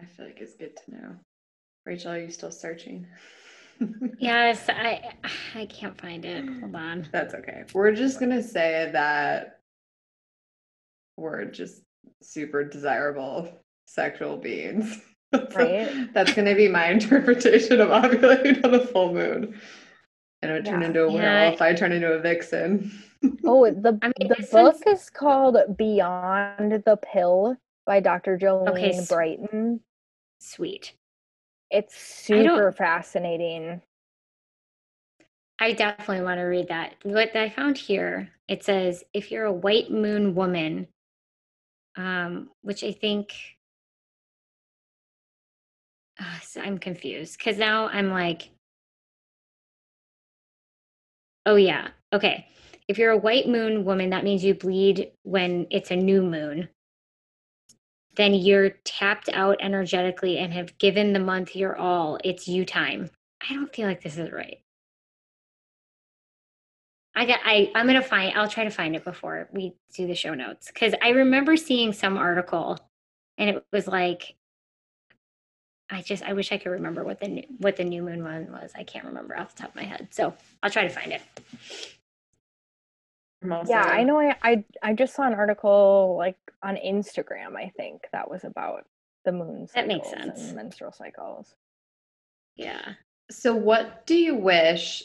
I 0.00 0.04
feel 0.04 0.26
like 0.26 0.40
it's 0.40 0.54
good 0.54 0.76
to 0.76 0.90
know. 0.90 1.16
Rachel, 1.84 2.12
are 2.12 2.20
you 2.20 2.30
still 2.30 2.50
searching? 2.50 3.06
Yes, 4.18 4.70
I 4.70 5.12
I 5.54 5.66
can't 5.66 6.00
find 6.00 6.24
it. 6.24 6.48
Hold 6.60 6.74
on. 6.74 7.06
That's 7.12 7.34
okay. 7.34 7.64
We're 7.74 7.92
just 7.92 8.18
gonna 8.18 8.42
say 8.42 8.88
that 8.94 9.60
we're 11.18 11.44
just 11.44 11.82
super 12.22 12.64
desirable 12.64 13.50
sexual 13.86 14.36
beings. 14.36 15.00
Right. 15.54 16.08
That's 16.14 16.32
gonna 16.32 16.54
be 16.54 16.68
my 16.68 16.86
interpretation 16.90 17.80
of 17.80 17.88
ovulating 17.88 18.64
on 18.64 18.70
the 18.70 18.78
full 18.80 19.12
moon. 19.12 19.60
And 20.40 20.50
it 20.50 20.54
would 20.54 20.64
turn 20.64 20.80
Yeah. 20.82 20.86
into 20.86 21.02
a 21.04 21.12
werewolf 21.12 21.54
if 21.54 21.62
I 21.62 21.74
turn 21.74 21.92
into 21.92 22.12
a 22.12 22.20
vixen. 22.20 22.92
Oh, 23.44 23.68
the 23.68 23.98
I 24.02 24.06
mean, 24.06 24.28
the 24.28 24.46
book 24.52 24.76
one's- 24.86 25.00
is 25.02 25.10
called 25.10 25.56
Beyond 25.76 26.84
the 26.84 26.96
Pill 27.12 27.56
by 27.84 27.98
Dr. 28.00 28.38
Jolene 28.38 28.94
s- 28.94 29.08
Brighton. 29.08 29.80
Sweet. 30.38 30.94
It's 31.70 31.94
I 31.94 31.98
super 31.98 32.72
fascinating. 32.72 33.82
I 35.58 35.72
definitely 35.72 36.22
want 36.22 36.38
to 36.38 36.44
read 36.44 36.68
that. 36.68 36.94
What 37.02 37.34
I 37.34 37.48
found 37.50 37.78
here, 37.78 38.30
it 38.48 38.62
says 38.62 39.02
if 39.12 39.30
you're 39.32 39.46
a 39.46 39.52
white 39.52 39.90
moon 39.90 40.34
woman, 40.34 40.86
um, 41.96 42.50
which 42.62 42.84
I 42.84 42.92
think 42.92 43.32
uh, 46.20 46.40
so 46.42 46.60
I'm 46.60 46.78
confused 46.78 47.38
because 47.38 47.58
now 47.58 47.88
I'm 47.88 48.10
like, 48.10 48.50
oh 51.44 51.56
yeah, 51.56 51.88
okay. 52.12 52.46
If 52.88 52.98
you're 52.98 53.10
a 53.10 53.18
white 53.18 53.48
moon 53.48 53.84
woman, 53.84 54.10
that 54.10 54.24
means 54.24 54.44
you 54.44 54.54
bleed 54.54 55.10
when 55.22 55.66
it's 55.70 55.90
a 55.90 55.96
new 55.96 56.22
moon. 56.22 56.68
Then 58.16 58.32
you're 58.32 58.70
tapped 58.84 59.28
out 59.32 59.58
energetically 59.60 60.38
and 60.38 60.52
have 60.52 60.78
given 60.78 61.12
the 61.12 61.18
month 61.18 61.54
your 61.54 61.76
all. 61.76 62.18
It's 62.24 62.48
you 62.48 62.64
time. 62.64 63.10
I 63.48 63.54
don't 63.54 63.74
feel 63.74 63.86
like 63.86 64.02
this 64.02 64.16
is 64.16 64.32
right. 64.32 64.58
I 67.14 67.24
got 67.24 67.40
I 67.44 67.70
I'm 67.74 67.86
gonna 67.86 68.02
find 68.02 68.36
I'll 68.36 68.48
try 68.48 68.64
to 68.64 68.70
find 68.70 68.94
it 68.94 69.04
before 69.04 69.48
we 69.52 69.74
do 69.94 70.06
the 70.06 70.14
show 70.14 70.34
notes 70.34 70.68
because 70.68 70.94
I 71.02 71.10
remember 71.10 71.56
seeing 71.56 71.92
some 71.94 72.18
article 72.18 72.78
and 73.38 73.48
it 73.50 73.64
was 73.72 73.88
like 73.88 74.36
I 75.90 76.02
just 76.02 76.22
I 76.24 76.32
wish 76.32 76.50
I 76.50 76.58
could 76.58 76.70
remember 76.70 77.04
what 77.04 77.20
the 77.20 77.28
new, 77.28 77.44
what 77.58 77.76
the 77.76 77.84
new 77.84 78.02
moon 78.02 78.24
one 78.24 78.50
was. 78.50 78.72
I 78.74 78.82
can't 78.82 79.04
remember 79.04 79.38
off 79.38 79.54
the 79.54 79.62
top 79.62 79.70
of 79.70 79.76
my 79.76 79.84
head. 79.84 80.08
So 80.10 80.34
I'll 80.62 80.70
try 80.70 80.82
to 80.82 80.88
find 80.88 81.12
it. 81.12 81.22
I'm 83.42 83.52
also, 83.52 83.72
Yeah, 83.72 83.84
I 83.84 84.02
know. 84.02 84.18
I, 84.18 84.36
I 84.42 84.64
I 84.82 84.92
just 84.94 85.14
saw 85.14 85.22
an 85.22 85.34
article 85.34 86.16
like 86.18 86.38
on 86.62 86.76
Instagram. 86.76 87.56
I 87.56 87.72
think 87.76 88.02
that 88.12 88.28
was 88.28 88.44
about 88.44 88.86
the 89.24 89.32
moon. 89.32 89.68
That 89.74 89.86
makes 89.86 90.10
sense. 90.10 90.48
And 90.48 90.56
menstrual 90.56 90.92
cycles. 90.92 91.54
Yeah. 92.56 92.94
So 93.30 93.54
what 93.54 94.06
do 94.06 94.16
you 94.16 94.34
wish 94.34 95.04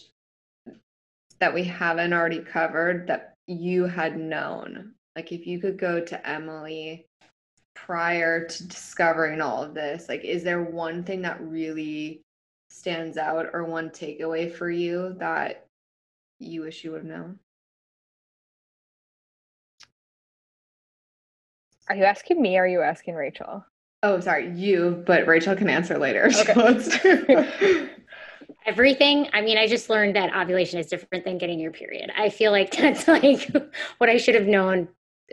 that 1.39 1.53
we 1.53 1.63
haven't 1.63 2.13
already 2.13 2.39
covered 2.39 3.07
that 3.07 3.35
you 3.45 3.85
had 3.85 4.17
known? 4.17 4.93
Like 5.15 5.31
if 5.31 5.45
you 5.45 5.59
could 5.59 5.77
go 5.77 5.99
to 5.99 6.27
Emily 6.27 7.07
prior 7.85 8.45
to 8.45 8.67
discovering 8.67 9.41
all 9.41 9.63
of 9.63 9.73
this, 9.73 10.07
like 10.07 10.23
is 10.23 10.43
there 10.43 10.63
one 10.63 11.03
thing 11.03 11.21
that 11.23 11.41
really 11.41 12.21
stands 12.69 13.17
out 13.17 13.47
or 13.53 13.63
one 13.65 13.89
takeaway 13.89 14.53
for 14.53 14.69
you 14.69 15.15
that 15.17 15.65
you 16.39 16.61
wish 16.61 16.83
you 16.83 16.91
would 16.91 17.03
have 17.03 17.11
known? 17.11 17.39
Are 21.89 21.95
you 21.95 22.03
asking 22.03 22.41
me? 22.41 22.57
or 22.57 22.63
Are 22.63 22.67
you 22.67 22.81
asking 22.81 23.15
Rachel? 23.15 23.65
Oh, 24.03 24.19
sorry, 24.19 24.51
you, 24.55 25.03
but 25.05 25.27
Rachel 25.27 25.55
can 25.55 25.69
answer 25.69 25.97
later. 25.97 26.29
Okay. 26.39 27.89
Everything. 28.65 29.27
I 29.33 29.41
mean, 29.41 29.57
I 29.57 29.65
just 29.65 29.89
learned 29.89 30.15
that 30.15 30.35
ovulation 30.35 30.79
is 30.79 30.85
different 30.85 31.25
than 31.25 31.39
getting 31.39 31.59
your 31.59 31.71
period. 31.71 32.11
I 32.15 32.29
feel 32.29 32.51
like 32.51 32.71
that's 32.77 33.07
like 33.07 33.49
what 33.97 34.09
I 34.09 34.17
should 34.17 34.35
have 34.35 34.45
known 34.45 34.87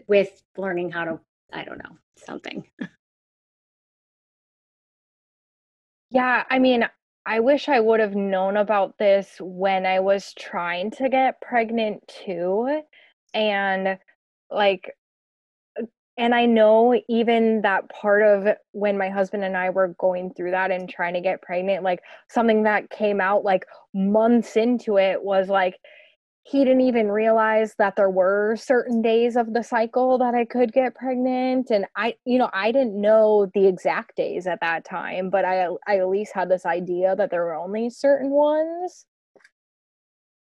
with 0.06 0.42
learning 0.56 0.90
how 0.90 1.04
to 1.04 1.20
I 1.52 1.64
don't 1.64 1.78
know, 1.78 1.96
something. 2.24 2.64
Yeah, 6.10 6.44
I 6.50 6.58
mean, 6.58 6.84
I 7.26 7.40
wish 7.40 7.68
I 7.68 7.80
would 7.80 8.00
have 8.00 8.14
known 8.14 8.56
about 8.56 8.96
this 8.98 9.36
when 9.40 9.84
I 9.86 10.00
was 10.00 10.32
trying 10.38 10.90
to 10.92 11.08
get 11.08 11.40
pregnant 11.40 12.06
too. 12.08 12.82
And 13.34 13.98
like, 14.50 14.94
uh, 15.80 15.84
and 16.18 16.34
I 16.34 16.46
know 16.46 17.00
even 17.08 17.62
that 17.62 17.90
part 17.90 18.22
of 18.22 18.56
when 18.72 18.98
my 18.98 19.10
husband 19.10 19.44
and 19.44 19.56
I 19.56 19.70
were 19.70 19.94
going 19.98 20.34
through 20.34 20.52
that 20.52 20.70
and 20.72 20.88
trying 20.88 21.14
to 21.14 21.20
get 21.22 21.42
pregnant, 21.42 21.84
like 21.84 22.00
something 22.30 22.64
that 22.64 22.90
came 22.90 23.20
out 23.20 23.44
like 23.44 23.66
months 23.94 24.56
into 24.56 24.98
it 24.98 25.22
was 25.22 25.48
like, 25.48 25.76
he 26.50 26.64
didn't 26.64 26.80
even 26.80 27.10
realize 27.10 27.74
that 27.76 27.94
there 27.96 28.08
were 28.08 28.56
certain 28.56 29.02
days 29.02 29.36
of 29.36 29.52
the 29.52 29.62
cycle 29.62 30.16
that 30.16 30.34
I 30.34 30.46
could 30.46 30.72
get 30.72 30.94
pregnant. 30.94 31.70
And 31.70 31.84
I 31.96 32.14
you 32.24 32.38
know 32.38 32.50
I 32.52 32.72
didn't 32.72 33.00
know 33.00 33.50
the 33.54 33.66
exact 33.66 34.16
days 34.16 34.46
at 34.46 34.60
that 34.60 34.84
time 34.84 35.30
but 35.30 35.44
I 35.44 35.68
I 35.86 35.98
at 35.98 36.08
least 36.08 36.32
had 36.34 36.48
this 36.48 36.64
idea 36.64 37.14
that 37.16 37.30
there 37.30 37.44
were 37.44 37.54
only 37.54 37.90
certain 37.90 38.30
ones. 38.30 39.04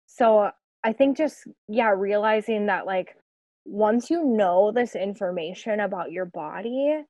So 0.07 0.51
I 0.83 0.93
think 0.93 1.17
just 1.17 1.47
yeah 1.67 1.91
realizing 1.95 2.65
that 2.67 2.85
like 2.85 3.15
once 3.65 4.09
you 4.09 4.25
know 4.25 4.71
this 4.71 4.95
information 4.95 5.79
about 5.79 6.11
your 6.11 6.25
body 6.25 7.03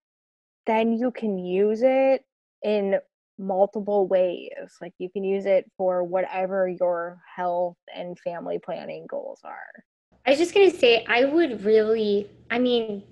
then 0.68 0.94
you 0.94 1.12
can 1.12 1.38
use 1.38 1.82
it 1.82 2.24
in 2.62 3.00
multiple 3.42 4.08
ways. 4.08 4.78
Like 4.80 4.94
you 5.00 5.10
can 5.10 5.24
use 5.24 5.46
it 5.46 5.70
for 5.78 6.04
whatever 6.04 6.68
your 6.68 7.22
health 7.36 7.78
and 7.94 8.18
family 8.20 8.60
planning 8.60 9.08
goals 9.10 9.42
are. 9.44 9.84
I 10.26 10.30
was 10.30 10.40
just 10.40 10.54
gonna 10.54 10.72
say, 10.72 11.04
I 11.08 11.26
would 11.26 11.66
really, 11.66 12.30
I 12.50 12.60
mean, 12.60 13.04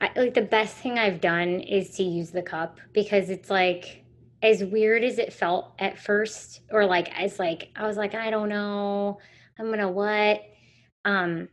I, 0.00 0.10
like 0.16 0.34
the 0.34 0.42
best 0.42 0.76
thing 0.76 0.98
I've 0.98 1.20
done 1.20 1.60
is 1.60 1.90
to 1.96 2.02
use 2.02 2.30
the 2.30 2.42
cup 2.42 2.80
because 2.92 3.30
it's 3.30 3.48
like, 3.48 4.04
as 4.42 4.64
weird 4.64 5.04
as 5.04 5.18
it 5.18 5.32
felt 5.32 5.74
at 5.78 5.98
first, 5.98 6.62
or 6.70 6.86
like 6.86 7.10
as 7.18 7.38
like 7.38 7.68
I 7.76 7.86
was 7.86 7.96
like, 7.96 8.14
I 8.14 8.30
don't 8.30 8.48
know, 8.48 9.18
I'm 9.58 9.70
gonna 9.70 9.90
what. 9.90 10.42
Um, 11.04 11.48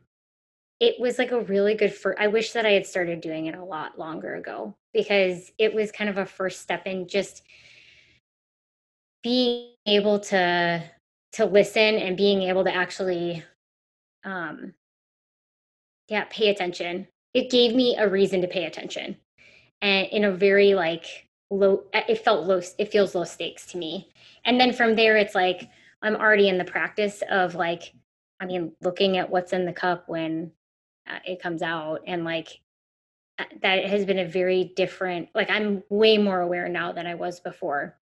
it 0.79 0.99
was 0.99 1.17
like 1.17 1.31
a 1.31 1.41
really 1.41 1.75
good 1.75 1.93
for. 1.93 2.19
I 2.19 2.27
wish 2.27 2.51
that 2.53 2.65
I 2.65 2.71
had 2.71 2.85
started 2.85 3.21
doing 3.21 3.47
it 3.47 3.55
a 3.55 3.63
lot 3.63 3.97
longer 3.97 4.35
ago 4.35 4.75
because 4.93 5.51
it 5.57 5.73
was 5.73 5.91
kind 5.91 6.09
of 6.09 6.17
a 6.17 6.25
first 6.25 6.61
step 6.61 6.85
in 6.85 7.07
just 7.07 7.43
being 9.23 9.71
able 9.85 10.19
to 10.19 10.83
to 11.33 11.45
listen 11.45 11.95
and 11.95 12.15
being 12.17 12.43
able 12.43 12.63
to 12.63 12.73
actually 12.73 13.43
um 14.23 14.73
yeah 16.07 16.25
pay 16.29 16.49
attention 16.49 17.07
it 17.33 17.49
gave 17.51 17.75
me 17.75 17.95
a 17.97 18.07
reason 18.07 18.41
to 18.41 18.47
pay 18.47 18.65
attention 18.65 19.17
and 19.81 20.07
in 20.07 20.23
a 20.23 20.31
very 20.31 20.73
like 20.73 21.27
low 21.49 21.83
it 21.93 22.23
felt 22.23 22.47
low 22.47 22.61
it 22.77 22.91
feels 22.91 23.15
low 23.15 23.23
stakes 23.23 23.65
to 23.65 23.77
me 23.77 24.09
and 24.45 24.59
then 24.59 24.73
from 24.73 24.95
there 24.95 25.17
it's 25.17 25.35
like 25.35 25.69
i'm 26.01 26.15
already 26.15 26.47
in 26.47 26.57
the 26.57 26.65
practice 26.65 27.21
of 27.29 27.55
like 27.55 27.93
i 28.39 28.45
mean 28.45 28.71
looking 28.81 29.17
at 29.17 29.29
what's 29.29 29.53
in 29.53 29.65
the 29.65 29.73
cup 29.73 30.07
when 30.07 30.51
uh, 31.09 31.19
it 31.25 31.41
comes 31.41 31.61
out 31.61 32.01
and 32.07 32.23
like 32.23 32.59
uh, 33.39 33.43
that 33.61 33.85
has 33.85 34.05
been 34.05 34.19
a 34.19 34.27
very 34.27 34.73
different 34.75 35.29
like 35.35 35.49
i'm 35.49 35.83
way 35.89 36.17
more 36.17 36.41
aware 36.41 36.67
now 36.67 36.91
than 36.91 37.07
i 37.07 37.15
was 37.15 37.39
before 37.39 37.97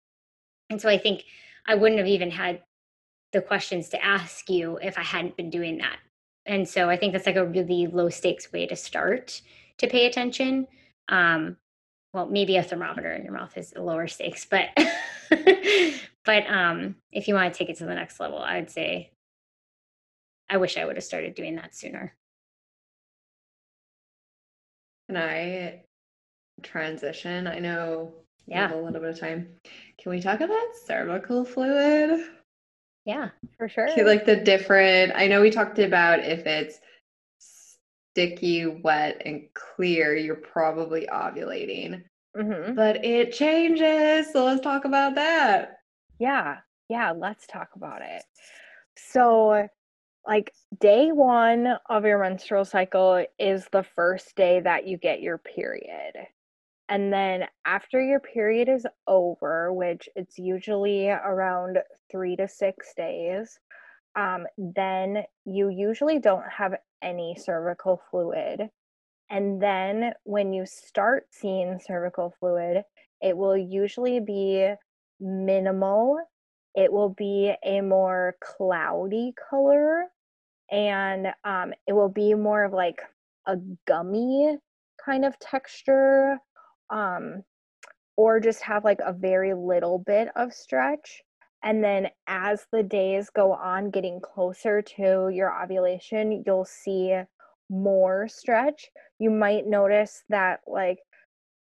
and 0.71 0.81
so 0.81 0.89
i 0.89 0.99
think 0.99 1.25
I 1.67 1.75
wouldn't 1.75 1.99
have 1.99 2.09
even 2.09 2.31
had 2.31 2.63
the 3.33 3.41
questions 3.41 3.89
to 3.91 4.05
ask 4.05 4.49
you 4.49 4.79
if 4.83 4.99
I 4.99 5.03
hadn't 5.03 5.37
been 5.37 5.51
doing 5.51 5.79
that. 5.79 5.99
And 6.47 6.69
so 6.69 6.91
I 6.91 6.97
think 6.97 7.13
that's 7.13 7.27
like 7.27 7.37
a 7.37 7.47
really 7.47 7.87
low 7.87 8.11
stakes 8.11 8.53
way 8.53 8.67
to 8.67 8.77
start 8.77 9.41
to 9.79 9.87
pay 9.87 10.07
attention. 10.07 10.67
Um, 11.09 11.57
well, 12.13 12.27
maybe 12.27 12.57
a 12.57 12.63
thermometer 12.63 13.13
in 13.13 13.25
your 13.25 13.33
mouth 13.33 13.57
is 13.57 13.75
lower 13.77 14.07
stakes, 14.07 14.47
but 14.47 14.69
but 16.25 16.47
um, 16.49 16.97
if 17.11 17.27
you 17.27 17.35
want 17.35 17.53
to 17.53 17.59
take 17.59 17.71
it 17.71 17.79
to 17.79 17.87
the 17.87 17.95
next 17.95 18.21
level, 18.21 18.39
I 18.39 18.61
would 18.61 18.71
say 18.71 19.11
I 20.49 20.59
wish 20.59 20.77
I 20.77 20.85
would 20.85 20.97
have 20.97 21.05
started 21.05 21.35
doing 21.35 21.57
that 21.57 21.75
sooner. 21.75 22.15
Can 25.09 25.17
I 25.17 25.85
transition? 26.63 27.47
I 27.47 27.59
know 27.59 28.15
we 28.47 28.55
Yeah. 28.55 28.69
have 28.69 28.77
a 28.77 28.81
little 28.81 29.01
bit 29.01 29.11
of 29.11 29.19
time. 29.21 29.49
Can 29.99 30.11
we 30.11 30.21
talk 30.21 30.41
about 30.41 30.77
cervical 30.87 31.45
fluid? 31.45 32.21
Yeah. 33.05 33.31
For 33.59 33.69
sure. 33.69 34.05
Like 34.05 34.25
the 34.25 34.37
different, 34.37 35.13
I 35.15 35.27
know 35.27 35.41
we 35.41 35.51
talked 35.51 35.79
about 35.79 36.21
if 36.21 36.47
it's 36.47 36.81
sticky, 37.39 38.67
wet, 38.67 39.23
and 39.25 39.43
clear, 39.55 40.17
you're 40.17 40.37
probably 40.37 41.07
ovulating, 41.13 42.03
hmm 42.37 42.75
but 42.75 43.05
it 43.05 43.33
changes. 43.33 44.33
So 44.33 44.45
let's 44.45 44.61
talk 44.61 44.85
about 44.85 45.15
that. 45.17 45.79
Yeah, 46.19 46.59
yeah, 46.89 47.11
let's 47.13 47.47
talk 47.47 47.71
about 47.77 48.03
it. 48.03 48.25
So, 48.97 49.69
like, 50.27 50.53
day 50.81 51.13
one 51.13 51.77
of 51.89 52.05
your 52.05 52.19
menstrual 52.19 52.65
cycle 52.65 53.25
is 53.39 53.67
the 53.73 53.83
first 53.83 54.35
day 54.37 54.61
that 54.61 54.87
you 54.87 54.97
get 54.97 55.21
your 55.21 55.39
period. 55.39 56.15
And 56.89 57.13
then 57.13 57.45
after 57.65 58.01
your 58.01 58.21
period 58.21 58.69
is 58.69 58.87
over, 59.07 59.73
which 59.73 60.09
it's 60.17 60.39
usually 60.39 61.09
around 61.09 61.79
three 62.11 62.37
to 62.37 62.49
six 62.49 62.93
days, 62.95 63.59
um, 64.17 64.47
then 64.57 65.25
you 65.45 65.71
usually 65.71 66.19
don't 66.19 66.49
have 66.51 66.75
any 67.03 67.37
cervical 67.39 68.03
fluid. 68.11 68.69
And 69.31 69.61
then 69.61 70.13
when 70.25 70.53
you 70.53 70.67
start 70.67 71.27
seeing 71.31 71.81
cervical 71.85 72.35
fluid, 72.39 72.83
it 73.21 73.37
will 73.37 73.57
usually 73.57 74.21
be 74.21 74.73
minimal. 75.21 76.19
It 76.75 76.93
will 76.93 77.09
be 77.09 77.55
a 77.65 77.81
more 77.81 78.37
cloudy 78.41 79.33
color 79.51 80.09
and 80.71 81.29
um, 81.45 81.73
it 81.87 81.93
will 81.93 82.09
be 82.09 82.35
more 82.35 82.65
of 82.65 82.73
like 82.73 83.01
a 83.47 83.57
gummy 83.87 84.57
kind 85.05 85.25
of 85.25 85.39
texture 85.39 86.39
um, 86.91 87.43
or 88.17 88.41
just 88.41 88.63
have 88.63 88.85
like 88.85 89.01
a 89.05 89.13
very 89.13 89.55
little 89.55 89.99
bit 89.99 90.29
of 90.37 90.53
stretch. 90.53 91.23
And 91.63 91.83
then 91.83 92.09
as 92.27 92.67
the 92.73 92.83
days 92.83 93.31
go 93.31 93.53
on, 93.53 93.91
getting 93.91 94.21
closer 94.21 94.83
to 94.83 95.31
your 95.33 95.63
ovulation, 95.63 96.43
you'll 96.47 96.67
see 96.67 97.19
more 97.71 98.29
stretch. 98.29 98.91
You 99.19 99.31
might 99.31 99.67
notice 99.67 100.23
that 100.29 100.61
like 100.67 100.99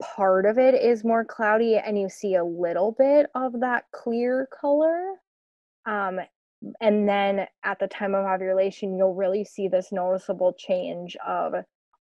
part 0.02 0.46
of 0.46 0.58
it 0.58 0.76
is 0.76 1.06
more 1.06 1.24
cloudy 1.24 1.78
and 1.78 1.98
you 1.98 2.10
see 2.10 2.36
a 2.36 2.44
little 2.44 2.94
bit 2.98 3.28
of 3.36 3.62
that 3.62 3.86
clear 3.94 4.50
color. 4.60 5.14
Um, 5.86 6.20
and 6.82 7.08
then 7.08 7.48
at 7.64 7.80
the 7.80 7.88
time 7.88 8.16
of 8.16 8.26
ovulation, 8.26 8.98
you'll 8.98 9.14
really 9.16 9.46
see 9.46 9.68
this 9.68 9.92
noticeable 9.92 10.54
change 10.58 11.16
of 11.26 11.54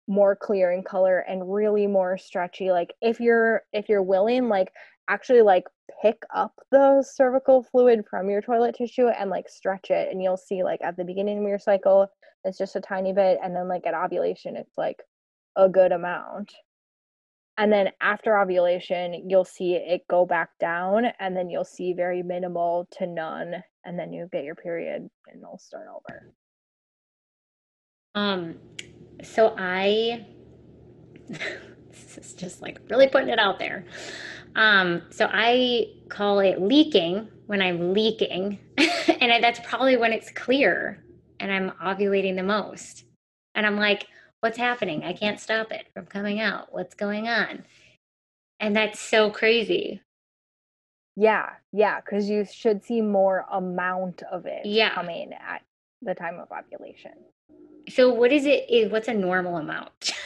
more 0.06 0.36
clear 0.36 0.70
in 0.72 0.82
color 0.82 1.18
and 1.20 1.52
really 1.52 1.86
more 1.86 2.18
stretchy. 2.18 2.70
Like 2.70 2.94
if 3.00 3.20
you're 3.20 3.62
if 3.72 3.88
you're 3.88 4.02
willing, 4.02 4.48
like 4.48 4.68
actually 5.08 5.42
like 5.42 5.64
pick 6.02 6.22
up 6.34 6.52
the 6.70 7.02
cervical 7.02 7.62
fluid 7.62 8.04
from 8.08 8.30
your 8.30 8.40
toilet 8.40 8.74
tissue 8.76 9.08
and 9.08 9.30
like 9.30 9.48
stretch 9.48 9.90
it 9.90 10.08
and 10.10 10.22
you'll 10.22 10.36
see 10.36 10.62
like 10.62 10.80
at 10.82 10.96
the 10.96 11.04
beginning 11.04 11.38
of 11.38 11.48
your 11.48 11.58
cycle 11.58 12.08
it's 12.44 12.58
just 12.58 12.76
a 12.76 12.80
tiny 12.80 13.12
bit 13.12 13.38
and 13.42 13.54
then 13.54 13.68
like 13.68 13.86
at 13.86 13.94
ovulation 13.94 14.56
it's 14.56 14.76
like 14.78 15.02
a 15.56 15.68
good 15.68 15.92
amount 15.92 16.52
and 17.58 17.72
then 17.72 17.90
after 18.00 18.38
ovulation 18.38 19.28
you'll 19.28 19.44
see 19.44 19.74
it 19.74 20.02
go 20.08 20.24
back 20.24 20.50
down 20.58 21.06
and 21.20 21.36
then 21.36 21.50
you'll 21.50 21.64
see 21.64 21.92
very 21.92 22.22
minimal 22.22 22.88
to 22.90 23.06
none 23.06 23.62
and 23.84 23.98
then 23.98 24.12
you 24.12 24.28
get 24.32 24.44
your 24.44 24.54
period 24.54 25.08
and 25.28 25.42
it'll 25.42 25.58
start 25.58 25.86
over 25.88 26.32
Um, 28.14 28.56
so 29.22 29.54
I, 29.58 30.26
this 31.28 32.18
is 32.18 32.34
just 32.34 32.62
like 32.62 32.80
really 32.90 33.08
putting 33.08 33.28
it 33.30 33.38
out 33.38 33.58
there. 33.58 33.84
Um, 34.56 35.02
so 35.10 35.28
I 35.32 35.86
call 36.08 36.40
it 36.40 36.60
leaking 36.60 37.28
when 37.46 37.60
I'm 37.60 37.92
leaking, 37.92 38.58
and 38.78 39.32
I- 39.32 39.40
that's 39.40 39.60
probably 39.60 39.96
when 39.96 40.12
it's 40.12 40.30
clear 40.30 41.04
and 41.40 41.52
I'm 41.52 41.72
ovulating 41.82 42.36
the 42.36 42.42
most. 42.44 43.04
And 43.54 43.66
I'm 43.66 43.76
like, 43.76 44.06
what's 44.40 44.58
happening? 44.58 45.04
I 45.04 45.12
can't 45.12 45.40
stop 45.40 45.72
it 45.72 45.86
from 45.94 46.06
coming 46.06 46.40
out. 46.40 46.72
What's 46.72 46.94
going 46.94 47.28
on? 47.28 47.64
And 48.60 48.76
that's 48.76 49.00
so 49.00 49.30
crazy. 49.30 50.00
Yeah 51.16 51.50
yeah 51.72 52.00
because 52.00 52.28
you 52.28 52.44
should 52.44 52.84
see 52.84 53.00
more 53.00 53.44
amount 53.52 54.22
of 54.30 54.46
it 54.46 54.66
Yeah. 54.66 54.92
coming 54.94 55.32
at 55.32 55.62
the 56.02 56.14
time 56.14 56.38
of 56.40 56.48
ovulation 56.50 57.12
So 57.88 58.12
what 58.12 58.32
is 58.32 58.46
it? 58.46 58.64
Is 58.70 58.90
what's 58.90 59.08
a 59.08 59.14
normal 59.14 59.56
amount? 59.58 60.12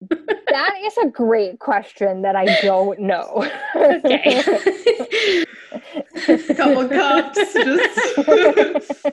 that 0.00 0.74
is 0.84 0.96
a 0.98 1.08
great 1.08 1.58
question 1.58 2.22
that 2.22 2.36
i 2.36 2.44
don't 2.62 2.98
know 3.00 3.48
okay. 3.76 5.44
A 6.28 6.54
couple 6.54 6.88
cups, 6.88 7.52
just. 7.52 8.08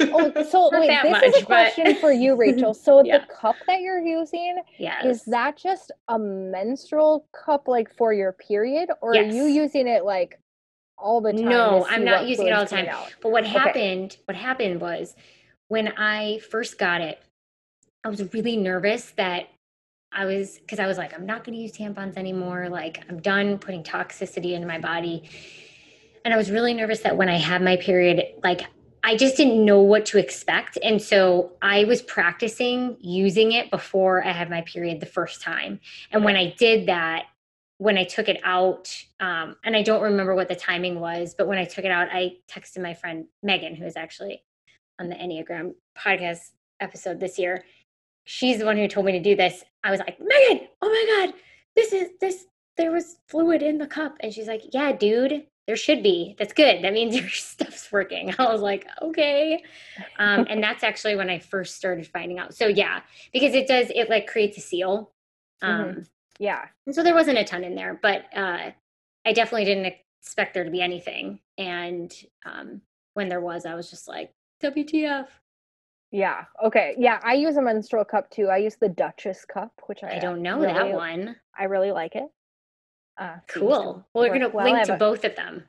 oh, 0.00 0.44
so 0.50 0.68
Not 0.72 0.80
wait, 0.80 0.98
this 1.02 1.10
much, 1.10 1.22
is 1.24 1.36
a 1.36 1.38
but- 1.40 1.46
question 1.46 1.94
for 1.96 2.12
you, 2.12 2.34
Rachel. 2.36 2.72
So 2.74 3.04
Yeah. 3.04 3.18
the 3.18 3.26
cup 3.32 3.56
that 3.66 3.80
you're 3.80 4.00
using 4.04 4.62
yes. 4.78 5.04
is 5.04 5.24
that 5.26 5.56
just 5.56 5.92
a 6.08 6.18
menstrual 6.18 7.26
cup, 7.32 7.68
like 7.68 7.94
for 7.96 8.12
your 8.12 8.32
period, 8.32 8.90
or 9.02 9.10
are 9.16 9.22
you 9.22 9.44
using 9.44 9.86
it 9.86 10.04
like 10.04 10.38
all 10.98 11.20
the 11.20 11.32
time? 11.32 11.44
No, 11.48 11.86
I'm 11.88 12.04
not 12.04 12.26
using 12.26 12.46
it 12.48 12.52
all 12.52 12.64
the 12.64 12.70
time. 12.70 12.86
out? 12.88 13.14
But 13.22 13.32
what 13.32 13.44
Okay. 13.44 13.52
happened, 13.52 14.16
what 14.24 14.36
happened 14.36 14.80
was 14.80 15.14
when 15.68 15.88
I 15.96 16.38
first 16.50 16.78
got 16.78 17.00
it, 17.02 17.20
I 18.04 18.08
was 18.08 18.32
really 18.32 18.56
nervous 18.56 19.10
that 19.16 19.48
I 20.12 20.24
was 20.24 20.58
because 20.58 20.78
I 20.78 20.86
was 20.86 20.98
like, 20.98 21.14
I'm 21.14 21.26
not 21.26 21.44
going 21.44 21.56
to 21.56 21.62
use 21.62 21.72
tampons 21.72 22.16
anymore. 22.16 22.68
Like, 22.68 23.04
I'm 23.08 23.20
done 23.20 23.58
putting 23.58 23.82
toxicity 23.82 24.52
into 24.52 24.66
my 24.66 24.78
body. 24.78 25.28
And 26.24 26.34
I 26.34 26.36
was 26.36 26.50
really 26.50 26.74
nervous 26.74 27.00
that 27.00 27.16
when 27.16 27.28
I 27.28 27.36
had 27.36 27.62
my 27.62 27.76
period, 27.76 28.24
like, 28.42 28.62
I 29.02 29.16
just 29.16 29.36
didn't 29.36 29.64
know 29.64 29.80
what 29.80 30.04
to 30.06 30.18
expect. 30.18 30.78
And 30.82 31.00
so 31.00 31.52
I 31.62 31.84
was 31.84 32.02
practicing 32.02 32.96
using 33.00 33.52
it 33.52 33.70
before 33.70 34.24
I 34.24 34.32
had 34.32 34.50
my 34.50 34.60
period 34.62 35.00
the 35.00 35.06
first 35.06 35.40
time. 35.40 35.80
And 36.12 36.24
when 36.24 36.36
I 36.36 36.54
did 36.58 36.88
that, 36.88 37.26
when 37.78 37.96
I 37.96 38.04
took 38.04 38.28
it 38.28 38.40
out, 38.44 38.94
um, 39.20 39.56
and 39.64 39.74
I 39.74 39.82
don't 39.82 40.02
remember 40.02 40.34
what 40.34 40.48
the 40.48 40.54
timing 40.54 41.00
was, 41.00 41.34
but 41.34 41.46
when 41.46 41.56
I 41.56 41.64
took 41.64 41.86
it 41.86 41.90
out, 41.90 42.08
I 42.12 42.36
texted 42.46 42.82
my 42.82 42.92
friend 42.92 43.24
Megan, 43.42 43.74
who 43.74 43.86
is 43.86 43.96
actually 43.96 44.42
on 44.98 45.08
the 45.08 45.14
Enneagram 45.14 45.72
podcast 45.96 46.50
episode 46.80 47.20
this 47.20 47.38
year. 47.38 47.64
She's 48.24 48.58
the 48.58 48.64
one 48.66 48.76
who 48.76 48.86
told 48.88 49.06
me 49.06 49.12
to 49.12 49.20
do 49.20 49.34
this. 49.36 49.64
I 49.82 49.90
was 49.90 50.00
like, 50.00 50.18
Megan, 50.20 50.68
oh 50.82 50.88
my 50.88 51.26
God, 51.26 51.34
this 51.76 51.92
is 51.92 52.10
this, 52.20 52.46
there 52.76 52.90
was 52.92 53.16
fluid 53.28 53.62
in 53.62 53.78
the 53.78 53.86
cup. 53.86 54.16
And 54.20 54.32
she's 54.32 54.46
like, 54.48 54.62
Yeah, 54.72 54.92
dude, 54.92 55.46
there 55.66 55.76
should 55.76 56.02
be. 56.02 56.36
That's 56.38 56.52
good. 56.52 56.82
That 56.84 56.92
means 56.92 57.16
your 57.20 57.28
stuff's 57.28 57.90
working. 57.90 58.34
I 58.38 58.52
was 58.52 58.60
like, 58.60 58.86
Okay. 59.02 59.62
Um, 60.18 60.46
and 60.48 60.62
that's 60.62 60.82
actually 60.84 61.16
when 61.16 61.30
I 61.30 61.38
first 61.38 61.76
started 61.76 62.06
finding 62.06 62.38
out. 62.38 62.54
So, 62.54 62.66
yeah, 62.66 63.00
because 63.32 63.54
it 63.54 63.66
does, 63.66 63.90
it 63.94 64.08
like 64.10 64.26
creates 64.26 64.58
a 64.58 64.60
seal. 64.60 65.12
Um, 65.62 65.80
Mhm. 65.84 66.08
Yeah. 66.38 66.64
and 66.86 66.94
so 66.94 67.02
there 67.02 67.14
wasn't 67.14 67.36
a 67.38 67.44
ton 67.44 67.64
in 67.64 67.74
there, 67.74 67.98
but 68.00 68.24
uh, 68.34 68.70
I 69.26 69.32
definitely 69.34 69.66
didn't 69.66 69.92
expect 70.22 70.54
there 70.54 70.64
to 70.64 70.70
be 70.70 70.80
anything. 70.80 71.40
And 71.58 72.10
um, 72.46 72.80
when 73.12 73.28
there 73.28 73.42
was, 73.42 73.66
I 73.66 73.74
was 73.74 73.90
just 73.90 74.08
like, 74.08 74.32
WTF. 74.62 75.26
Yeah. 76.12 76.44
Okay. 76.64 76.94
Yeah. 76.98 77.20
I 77.22 77.34
use 77.34 77.56
a 77.56 77.62
menstrual 77.62 78.04
cup 78.04 78.30
too. 78.30 78.48
I 78.48 78.56
use 78.58 78.76
the 78.76 78.88
Duchess 78.88 79.44
cup, 79.44 79.72
which 79.86 80.02
I, 80.02 80.16
I 80.16 80.18
don't 80.18 80.42
know 80.42 80.58
really, 80.60 80.72
that 80.72 80.92
one. 80.92 81.36
I 81.58 81.64
really 81.64 81.92
like 81.92 82.16
it. 82.16 82.28
Uh, 83.18 83.36
Cool. 83.48 83.68
Well, 83.68 84.06
we're 84.14 84.28
going 84.28 84.40
to 84.40 84.48
well. 84.48 84.64
Link 84.64 84.84
to 84.86 84.94
a- 84.94 84.98
both 84.98 85.24
of 85.24 85.36
them. 85.36 85.64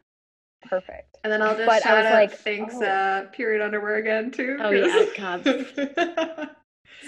Perfect. 0.67 1.17
And 1.23 1.31
then 1.33 1.41
I'll 1.41 1.55
just 1.55 1.65
But 1.67 1.85
I 1.85 1.89
shout 1.89 1.97
was 1.97 2.05
out 2.07 2.13
like, 2.13 2.31
thanks 2.33 2.75
oh. 2.77 2.83
uh 2.85 3.23
period 3.31 3.63
underwear 3.63 3.95
again 3.95 4.31
too. 4.31 4.57
Oh, 4.61 4.69
yeah, 4.71 5.05
'cause- 5.15 5.43
cups. 5.43 6.49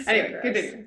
So 0.06 0.12
anyway, 0.12 0.32
gross. 0.32 0.42
continue. 0.42 0.86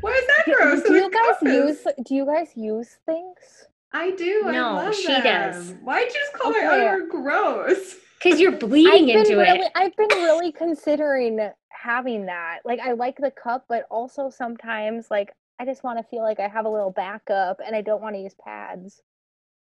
Why 0.00 0.10
is 0.12 0.26
that 0.26 0.42
Do, 0.46 0.54
gross? 0.54 0.82
do 0.82 0.94
you 0.94 1.10
guys 1.10 1.36
use? 1.42 1.86
Do 2.04 2.14
you 2.16 2.26
guys 2.26 2.48
use 2.56 2.98
things? 3.06 3.68
I 3.92 4.10
do. 4.10 4.42
I 4.46 4.50
No, 4.52 4.72
love 4.74 4.94
she 4.96 5.06
them. 5.06 5.22
does. 5.22 5.74
Why'd 5.84 6.08
you 6.08 6.12
just 6.14 6.32
call 6.32 6.50
my 6.50 6.58
underwear 6.66 7.06
gross? 7.06 7.94
Because 8.22 8.40
you're 8.40 8.52
I've 8.52 8.60
bleeding 8.60 9.08
into 9.08 9.36
really, 9.36 9.60
it. 9.60 9.72
I've 9.74 9.96
been 9.96 10.08
really 10.08 10.52
considering 10.52 11.38
having 11.70 12.26
that. 12.26 12.60
Like, 12.64 12.80
I 12.80 12.92
like 12.92 13.16
the 13.18 13.30
cup, 13.32 13.64
but 13.68 13.84
also 13.90 14.30
sometimes, 14.30 15.06
like, 15.10 15.32
I 15.58 15.64
just 15.64 15.82
want 15.84 15.98
to 15.98 16.04
feel 16.04 16.22
like 16.22 16.40
I 16.40 16.48
have 16.48 16.64
a 16.64 16.68
little 16.68 16.90
backup, 16.90 17.58
and 17.64 17.74
I 17.74 17.80
don't 17.82 18.02
want 18.02 18.14
to 18.14 18.20
use 18.20 18.34
pads. 18.44 19.02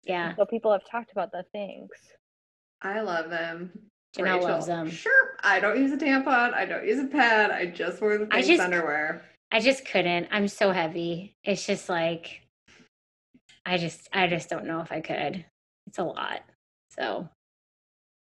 Yeah. 0.03 0.35
So 0.35 0.45
people 0.45 0.71
have 0.71 0.83
talked 0.89 1.11
about 1.11 1.31
the 1.31 1.45
things. 1.51 1.89
I 2.81 2.99
love 3.01 3.29
them. 3.29 3.71
Janelle 4.15 4.41
loves 4.41 4.67
Rachel, 4.67 4.83
them. 4.83 4.89
Sure. 4.91 5.37
I 5.43 5.59
don't 5.59 5.79
use 5.79 5.91
a 5.91 5.97
tampon. 5.97 6.53
I 6.53 6.65
don't 6.65 6.85
use 6.85 6.99
a 6.99 7.07
pad. 7.07 7.49
I 7.51 7.65
just 7.67 8.01
wear 8.01 8.17
the 8.17 8.27
I 8.29 8.35
things 8.41 8.47
just- 8.47 8.61
underwear. 8.61 9.23
I 9.51 9.59
just 9.59 9.85
couldn't. 9.85 10.27
I'm 10.31 10.47
so 10.47 10.71
heavy. 10.71 11.35
It's 11.43 11.63
just 11.65 11.87
like 11.87 12.41
I 13.67 13.77
just 13.77 14.09
I 14.11 14.25
just 14.25 14.49
don't 14.49 14.65
know 14.65 14.81
if 14.81 14.91
I 14.91 14.99
could. 14.99 15.45
It's 15.85 15.99
a 15.99 16.03
lot. 16.03 16.41
So 16.89 17.29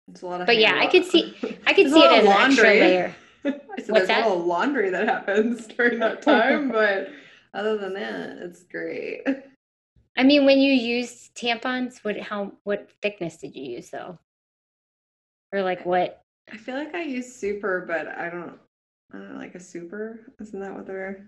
It's 0.10 0.22
a 0.22 0.26
lot 0.26 0.41
of 0.41 0.48
But 0.48 0.57
yeah, 0.57 0.76
I 0.77 0.88
could 0.88 1.06
see- 1.06 1.36
I 1.68 1.73
could 1.73 1.90
see 1.91 1.99
it 2.03 2.11
as 2.11 2.19
of 2.26 2.26
an 2.26 2.31
extra 2.31 2.64
laundry. 2.64 2.80
layer. 2.80 3.15
so 3.45 3.52
What's 3.53 3.88
there's 3.88 4.07
that? 4.07 4.26
a 4.26 4.30
little 4.30 4.44
laundry 4.45 4.90
that 4.90 5.07
happens 5.07 5.68
during 5.77 5.99
that 5.99 6.22
time, 6.22 6.69
but 6.69 7.10
other 7.53 7.77
than 7.77 7.94
that, 7.94 8.38
it's 8.40 8.64
great. 8.64 9.22
I 10.18 10.23
mean, 10.23 10.45
when 10.45 10.60
you 10.60 10.73
use 10.73 11.30
tampons, 11.36 11.99
what 12.03 12.19
how 12.19 12.52
what 12.64 12.90
thickness 13.02 13.38
did 13.38 13.56
you 13.56 13.64
use 13.64 13.90
though? 13.90 14.19
Or 15.53 15.61
like 15.61 15.86
what? 15.86 16.22
I 16.52 16.57
feel 16.57 16.76
like 16.76 16.94
I 16.94 17.03
use 17.03 17.34
super, 17.34 17.86
but 17.88 18.07
I 18.07 18.30
don't. 18.30 18.57
I 19.11 19.18
don't 19.18 19.34
know, 19.34 19.40
like 19.40 19.56
a 19.56 19.60
super. 19.60 20.19
Isn't 20.40 20.60
that 20.60 20.73
what 20.76 20.86
they're? 20.86 21.26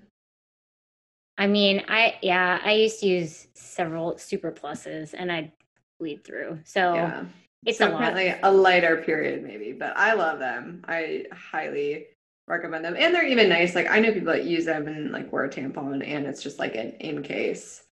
I 1.38 1.48
mean, 1.48 1.84
I 1.88 2.18
yeah, 2.22 2.60
I 2.64 2.74
used 2.74 3.00
to 3.00 3.08
use 3.08 3.48
several 3.54 4.18
super 4.18 4.52
pluses 4.52 5.16
and 5.18 5.32
I'd 5.32 5.52
bleed 6.00 6.24
through. 6.24 6.60
So 6.66 6.94
yeah. 6.96 7.24
It's 7.66 7.78
so 7.78 7.88
a 7.88 7.90
lot. 7.90 7.96
apparently 8.02 8.36
a 8.44 8.52
lighter 8.52 8.98
period, 8.98 9.44
maybe, 9.44 9.72
but 9.72 9.96
I 9.96 10.14
love 10.14 10.40
them. 10.40 10.84
I 10.88 11.26
highly 11.32 12.08
recommend 12.48 12.86
them, 12.86 12.96
and 12.98 13.14
they're 13.14 13.26
even 13.26 13.50
nice. 13.50 13.76
Like 13.76 13.90
I 13.90 14.00
know 14.00 14.12
people 14.12 14.34
that 14.34 14.46
use 14.46 14.66
them 14.66 14.88
and 14.88 15.12
like 15.12 15.32
wear 15.32 15.46
a 15.46 15.50
tampon, 15.50 16.06
and 16.06 16.26
it's 16.26 16.42
just 16.42 16.60
like 16.60 16.76
an 16.76 16.92
in 17.00 17.24
case. 17.24 17.84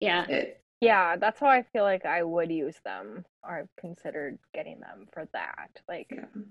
Yeah. 0.00 0.26
It 0.28 0.60
Yeah, 0.80 1.16
that's 1.16 1.40
how 1.40 1.48
I 1.48 1.62
feel 1.62 1.84
like 1.84 2.04
I 2.04 2.22
would 2.22 2.50
use 2.50 2.76
them 2.84 3.24
or 3.42 3.58
I've 3.58 3.76
considered 3.80 4.38
getting 4.54 4.80
them 4.80 5.06
for 5.12 5.26
that. 5.32 5.70
Like 5.88 6.08
yeah. 6.10 6.42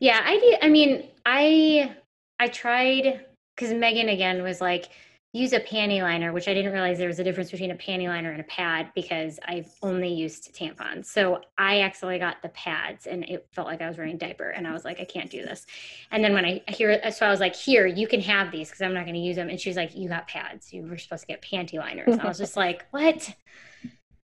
Yeah, 0.00 0.20
I 0.24 0.38
did. 0.38 0.58
I 0.62 0.68
mean, 0.68 1.08
I 1.24 1.96
I 2.38 2.48
tried 2.48 3.24
because 3.54 3.72
Megan 3.74 4.08
again 4.08 4.42
was 4.42 4.60
like, 4.60 4.86
use 5.36 5.52
a 5.52 5.60
panty 5.60 6.00
liner, 6.00 6.32
which 6.32 6.48
I 6.48 6.54
didn't 6.54 6.72
realize 6.72 6.98
there 6.98 7.08
was 7.08 7.18
a 7.18 7.24
difference 7.24 7.50
between 7.50 7.70
a 7.70 7.74
panty 7.74 8.08
liner 8.08 8.30
and 8.30 8.40
a 8.40 8.44
pad 8.44 8.90
because 8.94 9.38
I've 9.46 9.70
only 9.82 10.08
used 10.08 10.54
tampons. 10.54 11.06
So 11.06 11.40
I 11.58 11.80
actually 11.80 12.18
got 12.18 12.40
the 12.42 12.48
pads 12.50 13.06
and 13.06 13.24
it 13.24 13.46
felt 13.52 13.66
like 13.66 13.82
I 13.82 13.88
was 13.88 13.96
wearing 13.98 14.14
a 14.14 14.18
diaper 14.18 14.50
and 14.50 14.66
I 14.66 14.72
was 14.72 14.84
like, 14.84 14.98
I 14.98 15.04
can't 15.04 15.30
do 15.30 15.42
this. 15.42 15.66
And 16.10 16.24
then 16.24 16.32
when 16.32 16.44
I 16.44 16.62
hear 16.68 17.10
so 17.10 17.26
I 17.26 17.30
was 17.30 17.40
like, 17.40 17.54
here, 17.54 17.86
you 17.86 18.08
can 18.08 18.20
have 18.22 18.50
these 18.50 18.68
because 18.68 18.82
I'm 18.82 18.94
not 18.94 19.04
going 19.04 19.14
to 19.14 19.20
use 19.20 19.36
them. 19.36 19.48
And 19.48 19.60
she's 19.60 19.76
like, 19.76 19.94
you 19.94 20.08
got 20.08 20.26
pads. 20.26 20.72
You 20.72 20.82
were 20.82 20.98
supposed 20.98 21.22
to 21.22 21.26
get 21.26 21.42
panty 21.42 21.74
liners. 21.74 22.12
And 22.12 22.20
I 22.22 22.26
was 22.26 22.38
just 22.38 22.56
like, 22.56 22.86
what? 22.90 23.34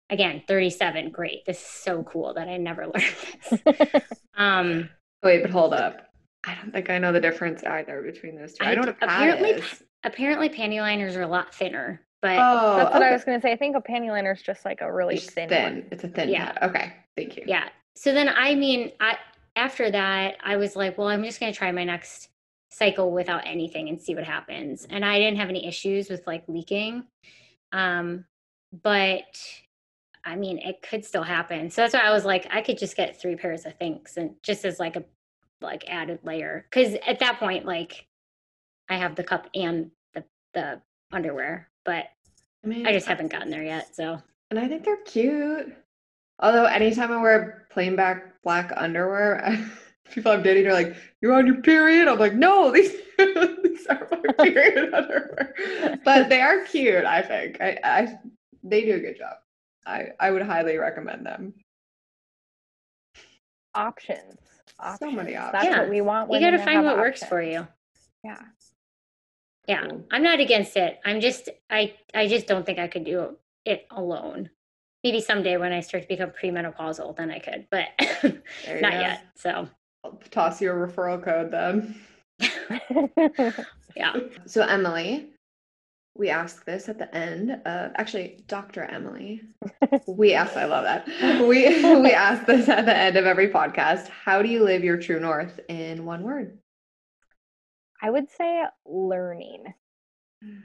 Again, 0.10 0.44
37, 0.48 1.12
great. 1.12 1.46
This 1.46 1.58
is 1.58 1.66
so 1.66 2.04
cool 2.04 2.34
that 2.34 2.48
I 2.48 2.58
never 2.58 2.88
learned 2.94 3.66
this. 3.66 4.04
Um, 4.36 4.90
Wait, 5.24 5.42
but 5.42 5.52
hold 5.52 5.74
up. 5.74 6.08
I 6.44 6.56
don't 6.56 6.72
think 6.72 6.90
I 6.90 6.98
know 6.98 7.12
the 7.12 7.20
difference 7.20 7.64
either 7.64 8.02
between 8.02 8.36
those 8.36 8.54
two. 8.54 8.64
I, 8.64 8.72
I 8.72 8.76
know 8.76 8.84
d- 8.84 8.88
what 8.90 9.04
a 9.04 9.08
pad 9.08 9.30
apparently. 9.34 9.64
Apparently 10.03 10.49
panty 10.49 10.80
liners 10.80 11.15
are 11.15 11.22
a 11.24 11.28
lot 11.28 11.53
thinner, 11.53 12.02
but 12.22 12.40
Oh, 12.40 12.76
that's 12.78 12.94
what 12.94 13.02
okay. 13.02 13.10
I 13.10 13.14
was 13.14 13.24
gonna 13.24 13.41
say. 13.41 13.52
I 13.52 13.56
think 13.57 13.76
a 13.76 13.82
panty 13.82 14.10
liner 14.10 14.32
is 14.32 14.41
just 14.41 14.65
like 14.65 14.82
a 14.82 14.91
really 14.91 15.15
It's 15.15 15.32
thin, 15.32 15.49
thin. 15.49 15.64
one. 15.64 15.86
It's 15.91 16.03
a 16.03 16.07
thin 16.07 16.30
Yeah. 16.30 16.52
pad. 16.53 16.69
Okay, 16.69 16.94
thank 17.15 17.38
you. 17.38 17.44
yeah. 17.45 17.69
So 17.95 18.14
then 18.14 18.30
I 18.30 18.56
mean, 18.56 18.91
I 18.99 19.18
after 19.56 19.90
that 19.91 20.36
I 20.44 20.57
was 20.57 20.76
like, 20.76 20.98
well, 20.98 21.07
I'm 21.07 21.24
just 21.24 21.40
gonna 21.40 21.53
try 21.53 21.72
my 21.72 21.84
next 21.84 22.30
cycle 22.69 23.11
without 23.11 23.45
anything 23.48 23.90
and 23.90 23.99
see 23.99 24.14
what 24.14 24.24
happens. 24.24 24.86
And 24.90 25.03
I 25.03 25.18
didn't 25.19 25.38
have 25.40 25.49
any 25.49 25.65
issues 25.68 26.10
with 26.10 26.26
like 26.28 26.44
leaking, 26.48 27.03
um, 27.72 28.26
but 28.84 29.24
I 30.26 30.36
mean, 30.36 30.57
it 30.60 30.82
could 30.82 31.06
still 31.06 31.24
happen. 31.24 31.69
So 31.69 31.82
that's 31.82 31.94
why 31.94 32.02
I 32.02 32.11
was 32.11 32.26
like, 32.26 32.45
I 32.52 32.61
could 32.61 32.78
just 32.78 32.98
get 32.98 33.19
three 33.19 33.36
pairs 33.38 33.65
of 33.65 33.76
things 33.76 34.18
and 34.18 34.36
just 34.44 34.65
as 34.65 34.80
like 34.80 34.95
a 34.98 35.03
like 35.61 35.86
added 35.88 36.19
layer 36.24 36.65
because 36.69 36.95
at 37.07 37.19
that 37.19 37.40
point, 37.40 37.65
like 37.65 38.07
I 38.89 38.95
have 38.97 39.15
the 39.15 39.23
cup 39.23 39.49
and 39.53 39.91
the 40.14 40.23
the 40.53 40.81
underwear, 41.11 41.69
but 41.85 42.05
I 42.64 42.68
mean, 42.68 42.88
I 42.88 42.91
just 42.93 43.07
haven't 43.07 43.31
gotten 43.31 43.49
there 43.49 43.64
yet. 43.64 43.95
So 43.95 44.22
and 44.49 44.59
I 44.59 44.68
think 44.68 44.84
they're 44.84 44.97
cute. 44.97 45.73
Although 46.39 46.65
anytime 46.65 47.11
I 47.11 47.22
wear 47.22 47.68
plain 47.72 47.95
back 47.95 48.41
black 48.43 48.72
underwear, 48.76 49.59
people 50.11 50.31
I'm 50.31 50.43
dating 50.43 50.68
are 50.68 50.73
like, 50.73 50.95
"You're 51.22 51.34
on 51.34 51.47
your 51.47 51.61
period." 51.61 52.07
I'm 52.07 52.19
like, 52.19 52.34
"No, 52.35 52.72
these 52.73 52.91
these 53.18 53.88
are 53.88 54.07
my 54.38 54.45
period 54.45 54.93
underwear." 54.93 55.99
But 56.03 56.30
they 56.30 56.41
are 56.41 56.64
cute. 56.65 57.05
I 57.05 57.22
think. 57.22 57.59
I, 57.61 57.80
I 57.84 58.19
they 58.64 58.85
do 58.85 58.95
a 58.95 58.99
good 58.99 59.18
job. 59.18 59.38
I 59.85 60.09
I 60.19 60.31
would 60.31 60.43
highly 60.43 60.77
recommend 60.77 61.26
them. 61.26 61.53
Options. 63.76 64.39
So 64.99 65.11
many 65.11 65.34
That's 65.34 65.53
options. 65.55 65.73
Yeah. 65.73 65.80
what 65.81 65.89
we 65.89 66.01
want. 66.01 66.31
you 66.31 66.39
got 66.39 66.51
to 66.51 66.57
to 66.57 66.64
find 66.64 66.77
have 66.77 66.85
what 66.85 66.97
works 66.97 67.23
for 67.23 67.41
you. 67.41 67.68
Yeah. 68.23 68.38
Yeah. 69.68 69.85
I'm 70.11 70.23
not 70.23 70.39
against 70.39 70.77
it. 70.77 70.99
I'm 71.06 71.19
just 71.19 71.49
I 71.69 71.94
I 72.14 72.27
just 72.27 72.48
don't 72.48 72.65
think 72.65 72.80
I 72.80 72.88
could 72.88 73.03
do 73.03 73.35
it 73.65 73.85
alone. 73.91 74.49
Maybe 75.03 75.22
someday 75.22 75.57
when 75.57 75.73
I 75.73 75.81
start 75.81 76.03
to 76.03 76.07
become 76.10 76.31
premenopausal, 76.31 77.15
then 77.15 77.30
I 77.31 77.39
could, 77.39 77.68
but 77.69 77.88
not 78.81 78.94
go. 78.94 78.99
yet. 78.99 79.22
So 79.35 79.68
I'll 80.03 80.19
toss 80.31 80.61
you 80.61 80.72
a 80.72 80.73
referral 80.73 81.23
code 81.23 81.52
then. 81.52 81.95
yeah, 83.95 84.15
So 84.45 84.61
Emily, 84.64 85.27
we 86.15 86.30
ask 86.30 86.65
this 86.65 86.89
at 86.89 86.98
the 86.98 87.14
end 87.15 87.52
of 87.65 87.91
actually 87.95 88.44
Dr. 88.48 88.84
Emily. 88.84 89.41
we 90.07 90.34
ask 90.34 90.56
I 90.56 90.65
love 90.65 90.84
that. 90.85 91.07
We 91.48 91.68
we 92.02 92.11
ask 92.11 92.45
this 92.45 92.69
at 92.69 92.85
the 92.85 92.95
end 92.95 93.18
of 93.18 93.26
every 93.26 93.49
podcast. 93.49 94.07
How 94.07 94.41
do 94.41 94.49
you 94.49 94.64
live 94.64 94.84
your 94.84 94.98
true 94.98 95.19
north 95.19 95.60
in 95.69 96.06
one 96.06 96.23
word? 96.23 96.57
I 98.02 98.10
would 98.10 98.30
say 98.30 98.64
learning. 98.86 99.74
Mm. 100.44 100.61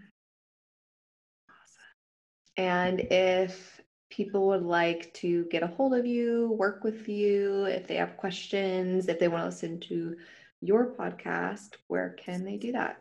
And 2.56 3.00
if 3.00 3.80
people 4.10 4.48
would 4.48 4.62
like 4.62 5.12
to 5.14 5.46
get 5.46 5.62
a 5.62 5.66
hold 5.66 5.94
of 5.94 6.04
you, 6.04 6.54
work 6.58 6.84
with 6.84 7.08
you, 7.08 7.64
if 7.64 7.86
they 7.86 7.96
have 7.96 8.18
questions, 8.18 9.08
if 9.08 9.18
they 9.18 9.28
want 9.28 9.42
to 9.42 9.46
listen 9.46 9.80
to 9.80 10.16
your 10.60 10.94
podcast, 10.94 11.76
where 11.88 12.10
can 12.10 12.44
they 12.44 12.56
do 12.58 12.72
that? 12.72 12.98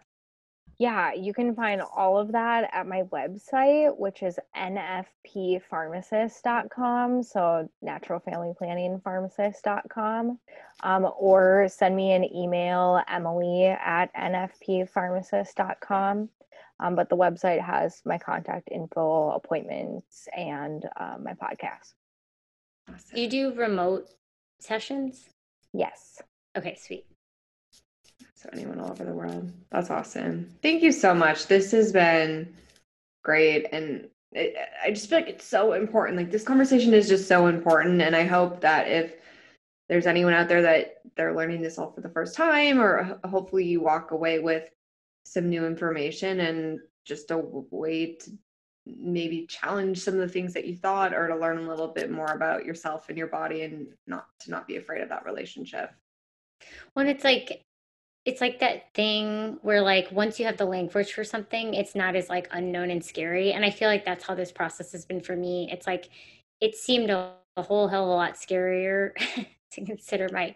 Yeah, 0.82 1.14
you 1.14 1.32
can 1.32 1.54
find 1.54 1.80
all 1.96 2.18
of 2.18 2.32
that 2.32 2.68
at 2.74 2.88
my 2.88 3.04
website, 3.04 3.96
which 4.00 4.24
is 4.24 4.40
nfppharmacist.com. 4.58 7.22
So 7.22 7.70
natural 7.84 8.20
family 8.20 8.54
planning 8.58 9.00
pharmacist.com. 9.06 10.40
Um, 10.82 11.08
or 11.20 11.68
send 11.70 11.96
me 11.96 12.14
an 12.14 12.24
email, 12.36 13.00
Emily 13.08 13.66
at 13.66 14.12
nfppharmacist.com. 14.16 16.30
Um, 16.80 16.96
but 16.96 17.10
the 17.10 17.16
website 17.16 17.62
has 17.62 18.02
my 18.04 18.18
contact 18.18 18.70
info, 18.72 19.30
appointments, 19.30 20.28
and 20.36 20.84
uh, 21.00 21.18
my 21.22 21.34
podcast. 21.34 21.94
do 23.14 23.22
you 23.22 23.30
do 23.30 23.54
remote 23.54 24.10
sessions? 24.60 25.30
Yes. 25.74 26.24
Okay, 26.58 26.74
sweet. 26.74 27.06
So 28.42 28.50
anyone 28.54 28.80
all 28.80 28.90
over 28.90 29.04
the 29.04 29.14
world. 29.14 29.52
That's 29.70 29.92
awesome. 29.92 30.50
Thank 30.64 30.82
you 30.82 30.92
so 30.92 31.14
much. 31.14 31.46
This 31.46 31.70
has 31.74 31.92
been 31.92 32.52
great. 33.24 33.68
And 33.72 34.08
it, 34.32 34.56
I 34.84 34.90
just 34.90 35.08
feel 35.08 35.20
like 35.20 35.30
it's 35.30 35.46
so 35.46 35.74
important. 35.74 36.18
Like 36.18 36.32
this 36.32 36.44
conversation 36.44 36.96
is 36.96 37.08
just 37.08 37.28
so 37.28 37.46
important. 37.46 38.02
And 38.02 38.16
I 38.16 38.24
hope 38.24 38.62
that 38.62 38.88
if 38.88 39.14
there's 39.90 40.08
anyone 40.08 40.34
out 40.34 40.48
there 40.48 40.64
that 40.64 41.02
they're 41.16 41.36
learning 41.36 41.62
this 41.62 41.78
all 41.78 41.92
for 41.92 42.02
the 42.02 42.10
first 42.10 42.36
time, 42.36 42.82
or 42.82 43.20
hopefully 43.26 43.66
you 43.66 43.80
walk 43.80 44.10
away 44.10 44.40
with 44.40 44.68
some 45.24 45.48
new 45.48 45.68
information 45.68 46.40
and 46.40 46.80
just 47.06 47.30
a 47.30 47.38
way 47.38 48.16
to 48.16 48.32
maybe 48.88 49.46
challenge 49.46 50.00
some 50.00 50.16
of 50.16 50.20
the 50.20 50.28
things 50.28 50.56
that 50.56 50.66
you 50.66 50.76
thought 50.76 51.14
or 51.14 51.28
to 51.28 51.36
learn 51.36 51.60
a 51.60 51.70
little 51.70 51.90
bit 51.90 52.10
more 52.10 52.34
about 52.34 52.66
yourself 52.66 53.10
and 53.10 53.20
your 53.20 53.28
body 53.28 53.62
and 53.62 53.90
not 54.08 54.26
to 54.40 54.50
not 54.50 54.68
be 54.68 54.78
afraid 54.78 55.04
of 55.04 55.10
that 55.10 55.26
relationship. 55.26 55.92
When 56.94 57.08
it's 57.08 57.24
like 57.24 57.66
it's 58.26 58.42
like 58.42 58.60
that 58.60 58.94
thing 58.94 59.58
where 59.62 59.82
like 59.82 60.12
once 60.12 60.40
you 60.40 60.46
have 60.46 60.58
the 60.58 60.66
language 60.66 61.14
for 61.14 61.24
something, 61.24 61.74
it's 61.74 61.96
not 61.96 62.16
as 62.16 62.30
like 62.30 62.48
unknown 62.52 62.92
and 62.92 63.04
scary. 63.04 63.54
And 63.54 63.66
I 63.66 63.72
feel 63.72 63.88
like 63.88 64.06
that's 64.06 64.26
how 64.26 64.36
this 64.36 64.52
process 64.52 64.92
has 64.92 65.06
been 65.06 65.22
for 65.22 65.36
me. 65.36 65.70
It's 65.72 65.88
like 65.88 66.10
it 66.60 66.76
seemed 66.76 67.10
a, 67.10 67.34
a 67.58 67.64
whole 67.64 67.88
hell 67.88 68.04
of 68.04 68.10
a 68.10 68.14
lot 68.14 68.36
scarier 68.36 69.12
to 69.72 69.86
consider 69.86 70.30
my 70.32 70.56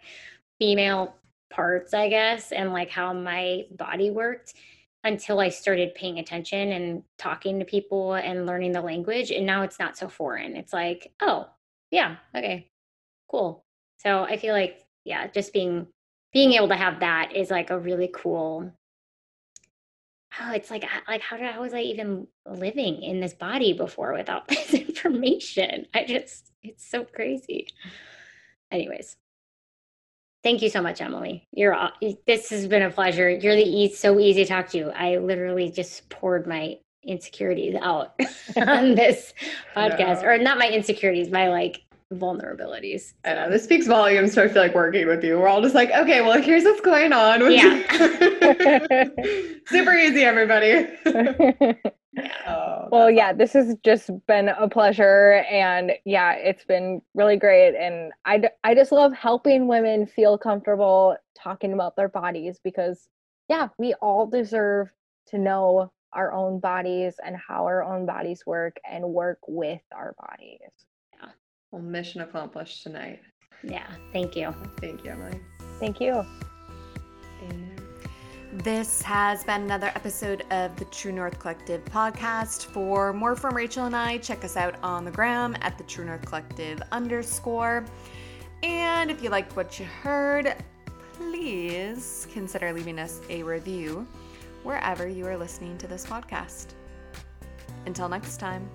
female 0.59 1.15
parts, 1.49 1.93
I 1.93 2.09
guess, 2.09 2.51
and 2.51 2.71
like 2.71 2.91
how 2.91 3.13
my 3.13 3.65
body 3.71 4.11
worked 4.11 4.53
until 5.03 5.39
I 5.39 5.49
started 5.49 5.95
paying 5.95 6.19
attention 6.19 6.71
and 6.71 7.03
talking 7.17 7.59
to 7.59 7.65
people 7.65 8.13
and 8.15 8.45
learning 8.45 8.73
the 8.73 8.81
language. 8.81 9.31
And 9.31 9.45
now 9.45 9.63
it's 9.63 9.79
not 9.79 9.97
so 9.97 10.07
foreign. 10.07 10.55
It's 10.55 10.73
like, 10.73 11.13
oh, 11.21 11.47
yeah, 11.91 12.17
okay, 12.35 12.69
cool. 13.29 13.63
So 13.97 14.23
I 14.23 14.37
feel 14.37 14.53
like, 14.53 14.85
yeah, 15.03 15.27
just 15.27 15.53
being 15.53 15.87
being 16.35 16.53
able 16.53 16.67
to 16.67 16.75
have 16.75 16.99
that 16.99 17.31
is 17.35 17.49
like 17.49 17.71
a 17.71 17.79
really 17.79 18.11
cool 18.13 18.71
oh 20.39 20.51
it's 20.51 20.69
like 20.69 20.85
like 21.07 21.21
how 21.21 21.37
did 21.37 21.51
how 21.51 21.61
was 21.61 21.73
i 21.73 21.79
even 21.79 22.27
living 22.45 23.01
in 23.01 23.19
this 23.19 23.33
body 23.33 23.73
before 23.73 24.13
without 24.13 24.47
this 24.49 24.75
information. 25.05 25.85
I 25.93 26.05
just, 26.05 26.51
it's 26.63 26.85
so 26.89 27.03
crazy. 27.03 27.67
Anyways, 28.71 29.17
thank 30.43 30.61
you 30.61 30.69
so 30.69 30.81
much, 30.81 31.01
Emily. 31.01 31.47
You're 31.51 31.73
all 31.73 31.91
this 32.25 32.49
has 32.49 32.67
been 32.67 32.81
a 32.81 32.91
pleasure. 32.91 33.29
You're 33.29 33.55
the 33.55 33.63
e- 33.63 33.93
so 33.93 34.19
easy 34.19 34.43
to 34.43 34.49
talk 34.49 34.69
to. 34.69 34.89
I 34.89 35.17
literally 35.17 35.69
just 35.69 36.09
poured 36.09 36.47
my 36.47 36.77
insecurities 37.03 37.75
out 37.81 38.19
on 38.57 38.95
this 38.95 39.33
podcast, 39.75 40.23
or 40.23 40.37
not 40.37 40.57
my 40.57 40.69
insecurities, 40.69 41.29
my 41.29 41.49
like 41.49 41.81
vulnerabilities. 42.13 43.13
I 43.23 43.33
know 43.33 43.49
this 43.49 43.63
speaks 43.63 43.87
volumes 43.87 44.33
So 44.33 44.43
I 44.43 44.47
feel 44.47 44.61
like 44.61 44.75
working 44.75 45.07
with 45.07 45.23
you. 45.23 45.39
We're 45.39 45.47
all 45.47 45.61
just 45.61 45.75
like, 45.75 45.91
okay, 45.91 46.21
well, 46.21 46.41
here's 46.41 46.63
what's 46.63 46.81
going 46.81 47.13
on. 47.13 47.51
Yeah. 47.51 47.81
Super 49.67 49.93
easy, 49.93 50.23
everybody. 50.23 50.87
Oh, 52.47 52.87
well, 52.93 53.11
yeah, 53.11 53.33
this 53.33 53.51
has 53.51 53.75
just 53.83 54.09
been 54.25 54.47
a 54.47 54.69
pleasure. 54.69 55.43
And 55.51 55.91
yeah, 56.05 56.31
it's 56.31 56.63
been 56.63 57.01
really 57.13 57.35
great. 57.35 57.75
And 57.75 58.13
I, 58.23 58.43
I 58.63 58.73
just 58.73 58.93
love 58.93 59.11
helping 59.13 59.67
women 59.67 60.05
feel 60.05 60.37
comfortable 60.37 61.17
talking 61.37 61.73
about 61.73 61.97
their 61.97 62.07
bodies 62.07 62.57
because, 62.63 63.09
yeah, 63.49 63.67
we 63.77 63.95
all 63.95 64.27
deserve 64.27 64.91
to 65.27 65.37
know 65.37 65.91
our 66.13 66.31
own 66.31 66.59
bodies 66.61 67.15
and 67.23 67.35
how 67.35 67.65
our 67.65 67.83
own 67.83 68.05
bodies 68.05 68.45
work 68.45 68.77
and 68.89 69.03
work 69.03 69.39
with 69.45 69.81
our 69.93 70.15
bodies. 70.17 70.71
Well, 71.75 71.83
mission 71.83 72.21
accomplished 72.21 72.83
tonight. 72.83 73.19
Yeah. 73.61 73.85
Thank 74.13 74.37
you. 74.37 74.55
Thank 74.79 75.03
you, 75.03 75.11
Emily. 75.11 75.41
Thank 75.77 75.99
you. 75.99 76.25
This 78.53 79.01
has 79.01 79.43
been 79.43 79.63
another 79.63 79.87
episode 79.87 80.45
of 80.51 80.73
the 80.77 80.85
True 80.85 81.11
North 81.11 81.37
Collective 81.37 81.83
podcast. 81.83 82.63
For 82.67 83.11
more 83.11 83.35
from 83.35 83.53
Rachel 83.53 83.87
and 83.87 83.93
I, 83.93 84.19
check 84.19 84.45
us 84.45 84.55
out 84.55 84.75
on 84.83 85.03
the 85.03 85.11
gram 85.11 85.57
at 85.59 85.77
the 85.77 85.83
True 85.83 86.05
North 86.05 86.25
Collective 86.25 86.81
underscore. 86.93 87.83
And 88.63 89.11
if 89.11 89.21
you 89.21 89.29
liked 89.29 89.57
what 89.57 89.77
you 89.77 89.83
heard, 89.85 90.55
please 91.15 92.25
consider 92.31 92.71
leaving 92.71 92.99
us 92.99 93.19
a 93.29 93.43
review 93.43 94.07
wherever 94.63 95.09
you 95.09 95.27
are 95.27 95.35
listening 95.35 95.77
to 95.79 95.87
this 95.87 96.05
podcast. 96.05 96.67
Until 97.85 98.07
next 98.07 98.37
time. 98.37 98.65